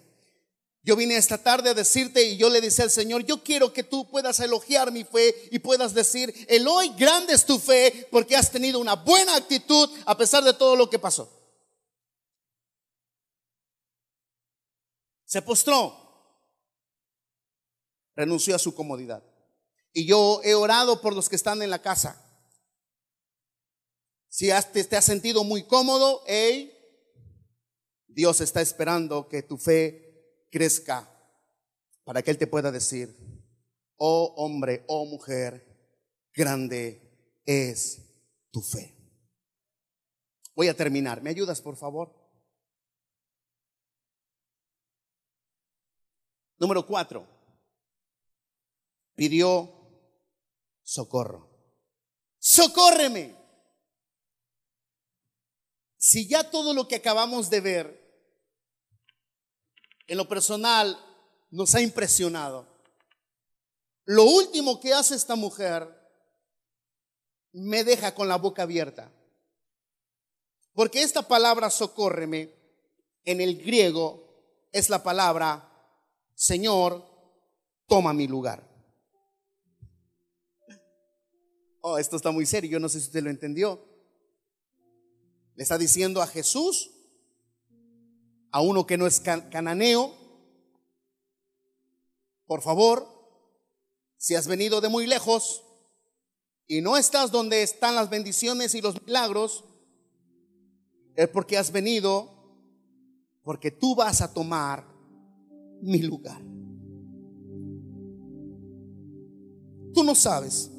Yo 0.83 0.97
vine 0.97 1.14
esta 1.18 1.37
tarde 1.37 1.68
a 1.68 1.74
decirte 1.74 2.24
y 2.24 2.39
yo 2.39 2.49
le 2.49 2.62
decía 2.62 2.85
al 2.85 2.91
Señor, 2.91 3.26
yo 3.26 3.43
quiero 3.45 3.74
que 3.74 3.83
tú 3.83 4.09
puedas 4.09 4.41
elogiar 4.41 4.91
mi 4.91 5.05
fe 5.05 5.35
y 5.51 5.59
puedas 5.59 5.93
decir, 5.93 6.35
Eloy, 6.49 6.89
grande 6.97 7.35
es 7.35 7.45
tu 7.45 7.59
fe 7.59 8.09
porque 8.11 8.35
has 8.35 8.51
tenido 8.51 8.81
una 8.81 8.95
buena 8.95 9.37
actitud 9.37 9.91
a 10.07 10.16
pesar 10.16 10.43
de 10.43 10.55
todo 10.55 10.76
lo 10.76 10.89
que 10.89 10.99
pasó. 10.99 11.31
Se 15.26 15.43
postró, 15.43 15.95
renunció 18.16 18.57
a 18.57 18.59
su 18.59 18.74
comodidad. 18.74 19.22
Y 19.93 20.07
yo 20.07 20.41
he 20.43 20.55
orado 20.55 21.03
por 21.03 21.14
los 21.14 21.28
que 21.28 21.37
están 21.37 21.61
en 21.61 21.68
la 21.68 21.83
casa. 21.83 22.18
Si 24.31 24.49
te, 24.72 24.85
te 24.85 24.97
has 24.97 25.05
sentido 25.05 25.45
muy 25.45 25.64
cómodo, 25.64 26.24
hey, 26.26 26.80
Dios 28.14 28.40
está 28.40 28.61
esperando 28.61 29.28
que 29.28 29.42
tu 29.42 29.56
fe 29.56 30.46
crezca 30.50 31.08
para 32.04 32.22
que 32.22 32.30
Él 32.30 32.38
te 32.38 32.46
pueda 32.46 32.72
decir, 32.72 33.16
oh 33.96 34.34
hombre, 34.36 34.84
oh 34.88 35.06
mujer, 35.06 35.66
grande 36.34 37.40
es 37.44 38.26
tu 38.50 38.61
fe. 38.61 38.96
Voy 40.54 40.68
a 40.68 40.76
terminar. 40.76 41.22
¿Me 41.22 41.30
ayudas, 41.30 41.61
por 41.62 41.76
favor? 41.76 42.14
Número 46.58 46.86
cuatro. 46.86 47.26
Pidió 49.14 49.72
socorro. 50.82 51.48
Socórreme. 52.38 53.36
Si 55.96 56.28
ya 56.28 56.50
todo 56.50 56.74
lo 56.74 56.88
que 56.88 56.96
acabamos 56.96 57.50
de 57.50 57.61
ver 57.61 57.99
en 60.11 60.16
lo 60.16 60.26
personal 60.26 60.98
nos 61.52 61.72
ha 61.76 61.80
impresionado, 61.80 62.66
lo 64.06 64.24
último 64.24 64.80
que 64.80 64.92
hace 64.92 65.14
esta 65.14 65.36
mujer 65.36 65.88
me 67.52 67.84
deja 67.84 68.12
con 68.12 68.26
la 68.26 68.36
boca 68.36 68.62
abierta. 68.62 69.12
Porque 70.74 71.02
esta 71.02 71.22
palabra 71.28 71.70
socórreme 71.70 72.52
en 73.24 73.40
el 73.40 73.62
griego 73.62 74.68
es 74.72 74.90
la 74.90 75.00
palabra 75.04 75.68
Señor, 76.34 77.04
toma 77.86 78.12
mi 78.12 78.26
lugar. 78.26 78.68
Oh, 81.82 81.98
esto 81.98 82.16
está 82.16 82.32
muy 82.32 82.46
serio, 82.46 82.70
yo 82.72 82.80
no 82.80 82.88
sé 82.88 82.98
si 82.98 83.06
usted 83.06 83.22
lo 83.22 83.30
entendió. 83.30 83.80
Le 85.54 85.62
está 85.62 85.78
diciendo 85.78 86.20
a 86.20 86.26
Jesús, 86.26 86.99
a 88.53 88.61
uno 88.61 88.86
que 88.86 88.98
no 88.98 89.07
es 89.07 89.20
cananeo, 89.20 90.14
por 92.46 92.62
favor, 92.62 93.07
si 94.16 94.34
has 94.34 94.46
venido 94.46 94.80
de 94.80 94.88
muy 94.88 95.07
lejos 95.07 95.62
y 96.66 96.80
no 96.80 96.96
estás 96.96 97.30
donde 97.30 97.62
están 97.62 97.94
las 97.94 98.11
bendiciones 98.11 98.74
y 98.74 98.80
los 98.80 99.01
milagros, 99.03 99.64
es 101.14 101.28
porque 101.28 101.57
has 101.57 101.70
venido, 101.70 102.28
porque 103.42 103.70
tú 103.70 103.94
vas 103.94 104.20
a 104.20 104.32
tomar 104.32 104.84
mi 105.80 106.03
lugar. 106.03 106.40
Tú 109.94 110.05
no 110.05 110.14
sabes, 110.14 110.70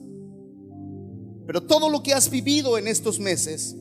pero 1.46 1.64
todo 1.64 1.90
lo 1.90 2.04
que 2.04 2.14
has 2.14 2.30
vivido 2.30 2.78
en 2.78 2.88
estos 2.88 3.20
meses 3.20 3.76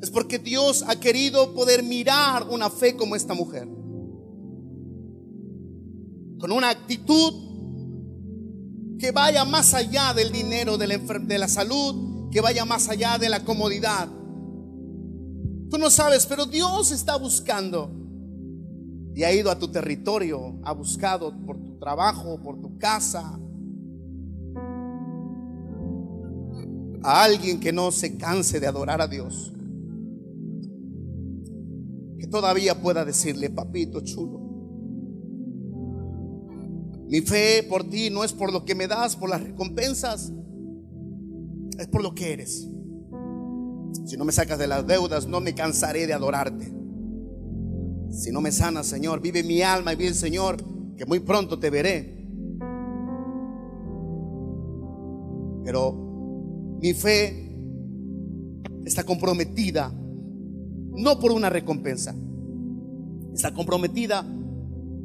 es 0.00 0.10
porque 0.10 0.38
Dios 0.38 0.84
ha 0.86 0.98
querido 0.98 1.52
poder 1.54 1.82
mirar 1.82 2.46
una 2.48 2.70
fe 2.70 2.96
como 2.96 3.16
esta 3.16 3.34
mujer. 3.34 3.68
Con 6.38 6.52
una 6.52 6.70
actitud 6.70 7.34
que 8.98 9.12
vaya 9.12 9.44
más 9.44 9.74
allá 9.74 10.14
del 10.14 10.32
dinero, 10.32 10.78
de 10.78 10.86
la, 10.86 10.96
de 10.96 11.38
la 11.38 11.48
salud, 11.48 12.30
que 12.30 12.40
vaya 12.40 12.64
más 12.64 12.88
allá 12.88 13.18
de 13.18 13.28
la 13.28 13.44
comodidad. 13.44 14.08
Tú 15.68 15.76
no 15.78 15.90
sabes, 15.90 16.24
pero 16.26 16.46
Dios 16.46 16.92
está 16.92 17.16
buscando 17.16 17.92
y 19.14 19.22
ha 19.22 19.32
ido 19.32 19.50
a 19.50 19.58
tu 19.58 19.68
territorio, 19.68 20.58
ha 20.64 20.72
buscado 20.72 21.34
por 21.44 21.58
tu 21.58 21.78
trabajo, 21.78 22.40
por 22.42 22.58
tu 22.58 22.78
casa, 22.78 23.38
a 27.02 27.22
alguien 27.22 27.60
que 27.60 27.72
no 27.72 27.92
se 27.92 28.16
canse 28.16 28.60
de 28.60 28.66
adorar 28.66 29.02
a 29.02 29.06
Dios 29.06 29.52
que 32.20 32.26
todavía 32.26 32.80
pueda 32.80 33.04
decirle, 33.04 33.48
papito 33.48 34.02
chulo, 34.02 34.38
mi 37.08 37.22
fe 37.22 37.62
por 37.66 37.88
ti 37.88 38.10
no 38.10 38.22
es 38.24 38.34
por 38.34 38.52
lo 38.52 38.64
que 38.64 38.74
me 38.74 38.86
das, 38.86 39.16
por 39.16 39.30
las 39.30 39.42
recompensas, 39.42 40.30
es 41.78 41.88
por 41.88 42.02
lo 42.02 42.14
que 42.14 42.34
eres. 42.34 42.68
Si 44.04 44.16
no 44.18 44.24
me 44.24 44.32
sacas 44.32 44.58
de 44.58 44.66
las 44.66 44.86
deudas, 44.86 45.26
no 45.26 45.40
me 45.40 45.54
cansaré 45.54 46.06
de 46.06 46.12
adorarte. 46.12 46.70
Si 48.10 48.30
no 48.30 48.40
me 48.42 48.52
sanas, 48.52 48.86
Señor, 48.86 49.20
vive 49.20 49.42
mi 49.42 49.62
alma 49.62 49.94
y 49.94 49.96
vive 49.96 50.12
Señor, 50.12 50.58
que 50.96 51.06
muy 51.06 51.20
pronto 51.20 51.58
te 51.58 51.70
veré. 51.70 52.28
Pero 55.64 56.78
mi 56.82 56.92
fe 56.92 57.50
está 58.84 59.04
comprometida 59.04 59.92
no 60.96 61.18
por 61.18 61.32
una 61.32 61.50
recompensa. 61.50 62.14
Está 63.32 63.54
comprometida 63.54 64.24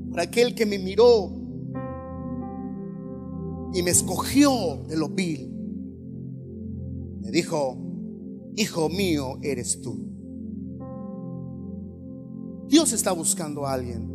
por 0.09 0.19
aquel 0.19 0.55
que 0.55 0.65
me 0.65 0.79
miró 0.79 1.31
y 3.73 3.81
me 3.83 3.91
escogió 3.91 4.83
de 4.87 4.97
lo 4.97 5.09
vil. 5.09 5.51
Me 7.21 7.31
dijo, 7.31 7.77
hijo 8.55 8.89
mío 8.89 9.39
eres 9.41 9.81
tú. 9.81 10.05
Dios 12.67 12.93
está 12.93 13.11
buscando 13.11 13.65
a 13.65 13.73
alguien 13.73 14.09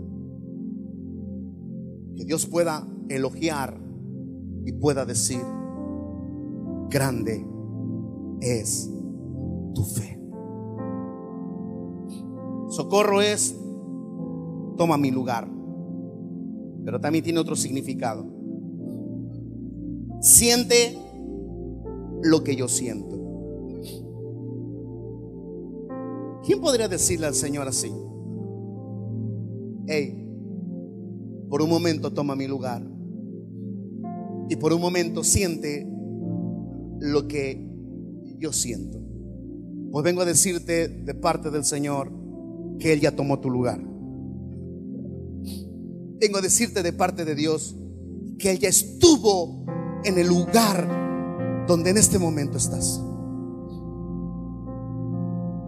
que 2.16 2.24
Dios 2.24 2.46
pueda 2.46 2.86
elogiar 3.08 3.80
y 4.64 4.72
pueda 4.72 5.04
decir, 5.04 5.40
grande 6.88 7.44
es 8.40 8.90
tu 9.74 9.84
fe. 9.84 10.19
Socorro 12.80 13.20
es, 13.20 13.54
toma 14.78 14.96
mi 14.96 15.10
lugar. 15.10 15.46
Pero 16.82 16.98
también 16.98 17.22
tiene 17.22 17.38
otro 17.38 17.54
significado. 17.54 18.24
Siente 20.22 20.96
lo 22.22 22.42
que 22.42 22.56
yo 22.56 22.68
siento. 22.68 23.18
¿Quién 26.42 26.58
podría 26.62 26.88
decirle 26.88 27.26
al 27.26 27.34
Señor 27.34 27.68
así? 27.68 27.92
Hey, 29.86 30.26
por 31.50 31.60
un 31.60 31.68
momento 31.68 32.14
toma 32.14 32.34
mi 32.34 32.46
lugar. 32.46 32.82
Y 34.48 34.56
por 34.56 34.72
un 34.72 34.80
momento 34.80 35.22
siente 35.22 35.86
lo 36.98 37.28
que 37.28 37.62
yo 38.38 38.54
siento. 38.54 38.98
Pues 39.92 40.02
vengo 40.02 40.22
a 40.22 40.24
decirte 40.24 40.88
de 40.88 41.14
parte 41.14 41.50
del 41.50 41.64
Señor, 41.66 42.19
que 42.80 42.92
Él 42.92 43.00
ya 43.00 43.14
tomó 43.14 43.38
tu 43.38 43.48
lugar. 43.50 43.78
Vengo 46.18 46.38
a 46.38 46.40
decirte 46.40 46.82
de 46.82 46.92
parte 46.92 47.24
de 47.24 47.34
Dios 47.34 47.76
que 48.38 48.50
Él 48.50 48.58
ya 48.58 48.68
estuvo 48.68 49.64
en 50.04 50.18
el 50.18 50.26
lugar 50.26 51.64
donde 51.68 51.90
en 51.90 51.98
este 51.98 52.18
momento 52.18 52.58
estás. 52.58 53.00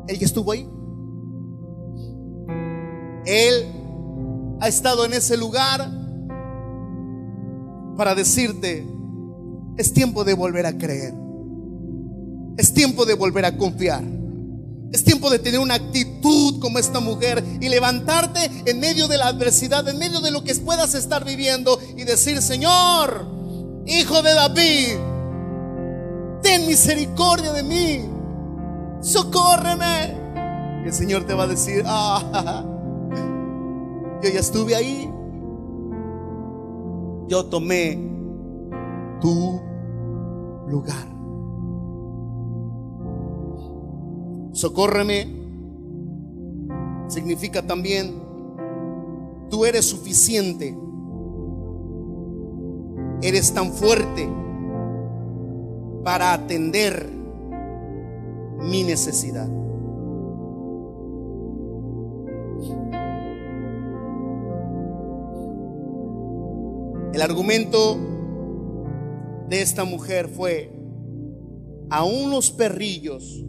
Él 0.09 0.19
ya 0.19 0.27
estuvo 0.27 0.51
ahí. 0.51 0.69
Él 3.25 3.67
ha 4.61 4.69
estado 4.69 5.05
en 5.05 5.13
ese 5.13 5.37
lugar 5.37 5.89
para 7.97 8.15
decirte, 8.15 8.87
es 9.77 9.93
tiempo 9.93 10.25
de 10.25 10.35
volver 10.35 10.67
a 10.67 10.77
creer. 10.77 11.15
Es 12.57 12.75
tiempo 12.75 13.07
de 13.07 13.15
volver 13.15 13.45
a 13.45 13.57
confiar. 13.57 14.03
Es 14.93 15.05
tiempo 15.05 15.31
de 15.31 15.39
tener 15.39 15.59
una 15.59 15.75
actitud 15.75 16.61
como 16.61 16.79
esta 16.79 17.01
mujer 17.01 17.43
y 17.61 17.69
levantarte 17.71 18.51
en 18.67 18.79
medio 18.79 19.09
de 19.09 19.17
la 19.17 19.29
adversidad, 19.29 19.89
en 19.89 19.99
medio 19.99 20.21
de 20.21 20.31
lo 20.31 20.45
que 20.45 20.55
puedas 20.57 20.95
estar 20.95 21.25
viviendo 21.25 21.81
y 21.97 22.05
decir, 22.05 22.43
Señor, 22.43 23.27
Hijo 23.87 24.23
de 24.23 24.35
David, 24.35 24.97
ten 26.43 26.67
misericordia 26.67 27.53
de 27.53 27.63
mí, 27.63 28.05
socórreme. 29.01 30.15
Y 30.85 30.89
el 30.89 30.93
Señor 30.93 31.25
te 31.25 31.35
va 31.35 31.45
a 31.45 31.49
decir, 31.49 31.83
ah, 31.87 32.65
yo 34.23 34.31
ya 34.31 34.41
estuve 34.41 34.77
ahí, 34.77 35.11
yo 37.29 37.47
tomé 37.47 37.99
tu 39.21 39.61
lugar. 40.69 41.12
Socórreme 44.53 45.27
significa 47.09 47.67
también, 47.67 48.23
tú 49.51 49.65
eres 49.65 49.87
suficiente, 49.87 50.77
eres 53.23 53.53
tan 53.55 53.73
fuerte 53.73 54.29
para 56.05 56.35
atender 56.35 57.09
mi 58.61 58.85
necesidad. 58.85 59.49
El 67.15 67.21
argumento 67.21 67.99
de 69.49 69.61
esta 69.61 69.85
mujer 69.85 70.29
fue, 70.29 70.73
a 71.91 72.05
unos 72.05 72.51
perrillos 72.51 73.45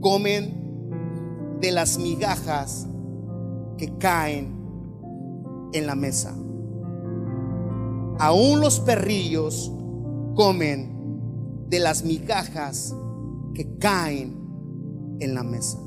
comen 0.00 1.58
de 1.60 1.72
las 1.72 1.98
migajas 1.98 2.86
que 3.78 3.96
caen 3.98 4.56
en 5.72 5.86
la 5.86 5.94
mesa. 5.94 6.34
Aún 8.18 8.60
los 8.60 8.80
perrillos 8.80 9.72
comen 10.34 11.66
de 11.68 11.80
las 11.80 12.04
migajas 12.04 12.94
que 13.54 13.76
caen 13.78 14.36
en 15.20 15.34
la 15.34 15.42
mesa. 15.42 15.78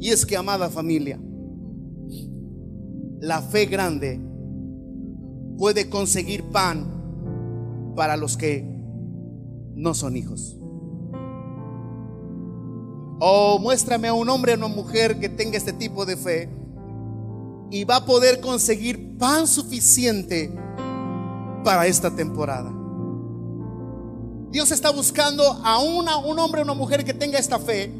Y 0.00 0.08
es 0.10 0.24
que, 0.24 0.36
amada 0.36 0.70
familia, 0.70 1.20
la 3.20 3.42
fe 3.42 3.66
grande 3.66 4.20
puede 5.58 5.90
conseguir 5.90 6.44
pan 6.44 7.92
para 7.94 8.16
los 8.16 8.36
que 8.36 8.64
no 9.74 9.94
son 9.94 10.16
hijos. 10.16 10.59
O 13.20 13.58
muéstrame 13.58 14.08
a 14.08 14.14
un 14.14 14.28
hombre 14.30 14.54
o 14.54 14.56
una 14.56 14.68
mujer 14.68 15.20
que 15.20 15.28
tenga 15.28 15.58
este 15.58 15.74
tipo 15.74 16.06
de 16.06 16.16
fe 16.16 16.48
y 17.70 17.84
va 17.84 17.96
a 17.96 18.04
poder 18.06 18.40
conseguir 18.40 19.18
pan 19.18 19.46
suficiente 19.46 20.50
para 21.62 21.86
esta 21.86 22.10
temporada. 22.10 22.72
Dios 24.50 24.70
está 24.72 24.90
buscando 24.90 25.44
a 25.44 25.78
una, 25.78 26.16
un 26.16 26.38
hombre 26.38 26.62
o 26.62 26.64
una 26.64 26.74
mujer 26.74 27.04
que 27.04 27.14
tenga 27.14 27.38
esta 27.38 27.58
fe 27.58 27.92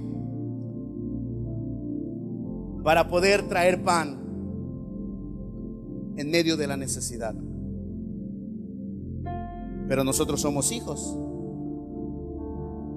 para 2.83 3.07
poder 3.07 3.47
traer 3.47 3.85
pan 3.85 4.19
en 6.17 6.31
medio 6.31 6.57
de 6.57 6.67
la 6.67 6.77
necesidad. 6.77 7.35
Pero 9.87 10.03
nosotros 10.03 10.41
somos 10.41 10.73
hijos. 10.73 11.17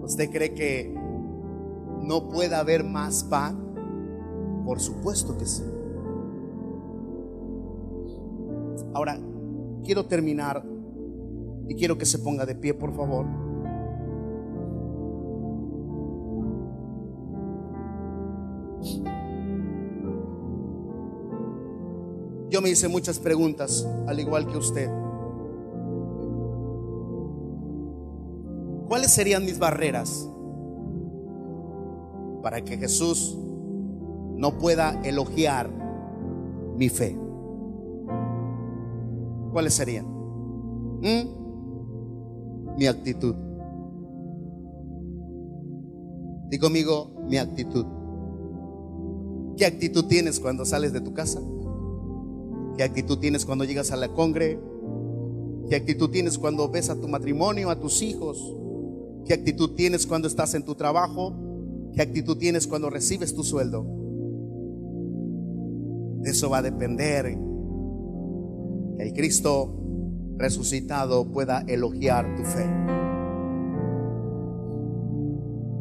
¿Usted 0.03 0.29
cree 0.31 0.53
que 0.53 1.02
no 2.03 2.29
puede 2.29 2.55
haber 2.55 2.83
más 2.83 3.23
pan? 3.23 3.57
Por 4.65 4.79
supuesto 4.79 5.37
que 5.37 5.45
sí. 5.45 5.63
Ahora, 8.93 9.19
quiero 9.83 10.05
terminar 10.05 10.63
y 11.67 11.75
quiero 11.75 11.97
que 11.97 12.05
se 12.05 12.19
ponga 12.19 12.45
de 12.45 12.55
pie, 12.55 12.73
por 12.73 12.93
favor. 12.93 13.25
Yo 22.49 22.61
me 22.61 22.69
hice 22.69 22.87
muchas 22.87 23.17
preguntas, 23.17 23.87
al 24.07 24.19
igual 24.19 24.45
que 24.45 24.57
usted. 24.57 24.89
¿Cuáles 28.87 29.11
serían 29.11 29.43
mis 29.43 29.57
barreras 29.57 30.29
para 32.43 32.63
que 32.63 32.77
Jesús 32.77 33.35
no 34.35 34.59
pueda 34.59 35.01
elogiar 35.03 35.71
mi 36.77 36.89
fe? 36.89 37.17
¿Cuáles 39.51 39.73
serían? 39.73 40.05
¿Mm? 41.01 42.77
Mi 42.77 42.85
actitud. 42.87 43.35
Di 46.49 46.59
conmigo 46.59 47.15
mi 47.27 47.37
actitud. 47.37 47.85
¿Qué 49.55 49.65
actitud 49.65 50.05
tienes 50.05 50.39
cuando 50.39 50.65
sales 50.65 50.91
de 50.91 51.01
tu 51.01 51.13
casa? 51.13 51.39
¿Qué 52.75 52.83
actitud 52.83 53.19
tienes 53.19 53.45
cuando 53.45 53.63
llegas 53.63 53.91
a 53.91 53.95
la 53.95 54.09
congre? 54.09 54.59
¿Qué 55.69 55.75
actitud 55.75 56.09
tienes 56.09 56.37
cuando 56.37 56.69
ves 56.69 56.89
a 56.89 56.99
tu 56.99 57.07
matrimonio, 57.07 57.69
a 57.69 57.79
tus 57.79 58.01
hijos? 58.01 58.55
¿Qué 59.25 59.33
actitud 59.33 59.75
tienes 59.75 60.05
cuando 60.05 60.27
estás 60.27 60.55
en 60.55 60.65
tu 60.65 60.75
trabajo? 60.75 61.33
¿Qué 61.93 62.01
actitud 62.01 62.37
tienes 62.37 62.67
cuando 62.67 62.89
recibes 62.89 63.35
tu 63.35 63.43
sueldo? 63.43 63.85
De 66.21 66.31
eso 66.31 66.49
va 66.49 66.59
a 66.59 66.61
depender 66.61 67.37
que 68.97 69.03
el 69.03 69.13
Cristo 69.13 69.73
resucitado 70.37 71.31
pueda 71.31 71.61
elogiar 71.67 72.35
tu 72.35 72.43
fe. 72.43 72.65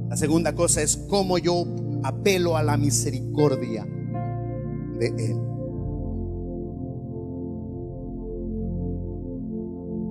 La 0.09 0.17
segunda 0.17 0.55
cosa 0.55 0.83
es 0.83 0.97
cómo 1.09 1.39
yo 1.39 1.65
apelo 2.03 2.57
a 2.57 2.63
la 2.63 2.77
misericordia 2.77 3.87
de 4.99 5.07
Él. 5.07 5.37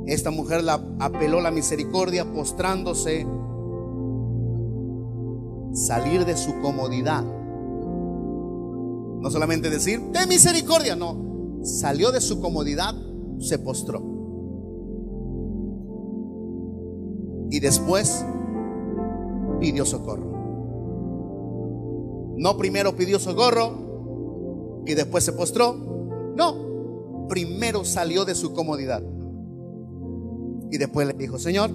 Esta 0.08 0.32
mujer 0.32 0.64
la 0.64 0.82
apeló 1.00 1.40
la 1.40 1.52
misericordia 1.52 2.26
postrándose, 2.34 3.28
salir 5.74 6.26
de 6.26 6.36
su 6.36 6.60
comodidad. 6.62 7.24
No 9.22 9.30
solamente 9.30 9.70
decir, 9.70 10.02
de 10.02 10.26
misericordia, 10.28 10.96
no. 10.96 11.62
Salió 11.64 12.12
de 12.12 12.22
su 12.22 12.42
comodidad, 12.42 12.96
se 13.40 13.60
postró. 13.60 14.02
Y 17.52 17.60
después 17.60 18.26
pidió 19.60 19.86
socorro. 19.86 20.32
No 22.38 22.58
primero 22.58 22.96
pidió 22.96 23.20
socorro 23.20 24.82
y 24.88 24.96
después 24.96 25.24
se 25.24 25.34
postró. 25.34 25.76
No, 26.36 27.28
primero 27.28 27.86
salió 27.86 28.26
de 28.26 28.34
su 28.34 28.54
comodidad. 28.54 29.04
Y 30.72 30.78
después 30.78 31.06
le 31.06 31.14
dijo, 31.14 31.38
Señor, 31.38 31.70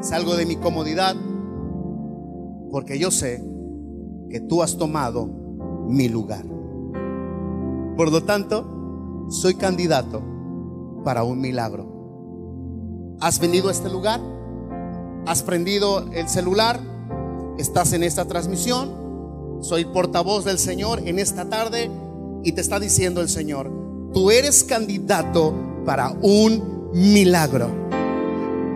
salgo 0.00 0.34
de 0.34 0.46
mi 0.46 0.56
comodidad 0.56 1.14
porque 2.70 2.98
yo 2.98 3.10
sé 3.10 3.42
que 4.30 4.40
tú 4.40 4.62
has 4.62 4.76
tomado 4.76 5.26
mi 5.86 6.08
lugar. 6.08 6.44
Por 7.96 8.12
lo 8.12 8.22
tanto, 8.24 9.26
soy 9.30 9.54
candidato 9.54 10.22
para 11.04 11.24
un 11.24 11.40
milagro. 11.40 13.16
¿Has 13.20 13.38
venido 13.38 13.68
a 13.68 13.72
este 13.72 13.88
lugar? 13.88 14.20
¿Has 15.26 15.42
prendido 15.42 16.10
el 16.12 16.28
celular? 16.28 16.78
¿Estás 17.58 17.92
en 17.92 18.02
esta 18.02 18.26
transmisión? 18.26 19.58
Soy 19.62 19.86
portavoz 19.86 20.44
del 20.44 20.58
Señor 20.58 21.00
en 21.06 21.18
esta 21.18 21.48
tarde 21.48 21.90
y 22.44 22.52
te 22.52 22.60
está 22.60 22.78
diciendo 22.78 23.20
el 23.20 23.28
Señor, 23.28 23.70
tú 24.12 24.30
eres 24.30 24.62
candidato 24.62 25.54
para 25.84 26.10
un 26.10 26.90
milagro. 26.92 27.70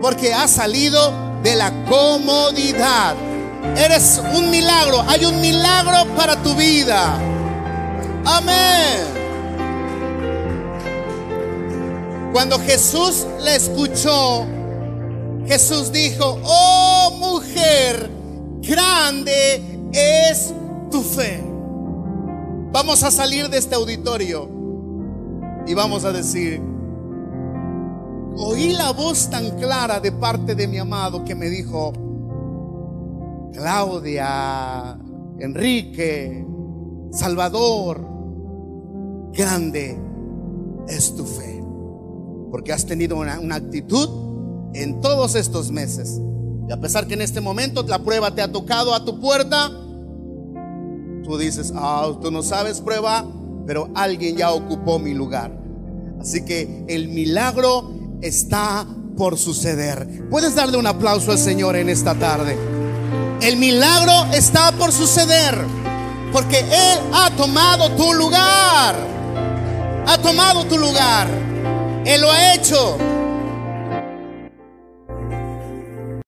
Porque 0.01 0.33
has 0.33 0.51
salido 0.51 0.99
de 1.43 1.55
la 1.55 1.85
comodidad. 1.85 3.15
Eres 3.77 4.21
un 4.35 4.49
milagro. 4.49 5.03
Hay 5.07 5.25
un 5.25 5.39
milagro 5.39 6.15
para 6.15 6.35
tu 6.41 6.55
vida. 6.55 7.15
Amén. 8.25 9.21
Cuando 12.33 12.59
Jesús 12.59 13.27
le 13.43 13.55
escuchó, 13.55 14.45
Jesús 15.45 15.91
dijo, 15.91 16.39
oh 16.43 17.17
mujer, 17.19 18.09
grande 18.61 19.89
es 19.91 20.53
tu 20.89 21.01
fe. 21.01 21.43
Vamos 22.71 23.03
a 23.03 23.11
salir 23.11 23.49
de 23.49 23.57
este 23.57 23.75
auditorio 23.75 24.49
y 25.67 25.73
vamos 25.73 26.05
a 26.05 26.13
decir, 26.13 26.61
oí 28.37 28.71
la 28.73 28.91
voz 28.91 29.29
tan 29.29 29.51
clara 29.57 29.99
de 29.99 30.13
parte 30.13 30.55
de 30.55 30.67
mi 30.67 30.77
amado 30.77 31.25
que 31.25 31.35
me 31.35 31.49
dijo, 31.49 31.91
Claudia, 33.53 34.97
Enrique, 35.39 36.45
Salvador, 37.11 38.07
grande 39.33 39.99
es 40.87 41.15
tu 41.15 41.25
fe. 41.25 41.63
Porque 42.49 42.73
has 42.73 42.85
tenido 42.85 43.17
una, 43.17 43.55
actitud 43.55 44.71
en 44.73 45.01
todos 45.01 45.35
estos 45.35 45.71
meses. 45.71 46.21
Y 46.67 46.71
a 46.71 46.79
pesar 46.79 47.07
que 47.07 47.13
en 47.13 47.21
este 47.21 47.41
momento 47.41 47.83
la 47.83 47.99
prueba 47.99 48.33
te 48.33 48.41
ha 48.41 48.51
tocado 48.51 48.93
a 48.93 49.03
tu 49.03 49.19
puerta, 49.19 49.69
tú 51.23 51.37
dices, 51.37 51.73
ah, 51.75 52.11
tú 52.21 52.31
no 52.31 52.43
sabes 52.43 52.81
prueba, 52.81 53.25
pero 53.65 53.89
alguien 53.95 54.37
ya 54.37 54.51
ocupó 54.51 54.99
mi 54.99 55.13
lugar. 55.13 55.57
Así 56.19 56.43
que 56.45 56.85
el 56.87 57.07
milagro 57.07 57.89
está 58.21 58.85
por 59.17 59.37
suceder. 59.37 60.29
Puedes 60.29 60.55
darle 60.55 60.77
un 60.77 60.87
aplauso 60.87 61.31
al 61.31 61.37
Señor 61.37 61.75
en 61.75 61.89
esta 61.89 62.15
tarde. 62.15 62.80
El 63.41 63.57
milagro 63.57 64.27
está 64.33 64.71
por 64.71 64.91
suceder 64.91 65.57
porque 66.31 66.59
Él 66.59 66.99
ha 67.11 67.31
tomado 67.31 67.89
tu 67.91 68.13
lugar. 68.13 68.95
Ha 70.05 70.17
tomado 70.19 70.63
tu 70.65 70.77
lugar. 70.77 71.27
Él 72.05 72.21
lo 72.21 72.31
ha 72.31 72.53
hecho. 72.53 72.97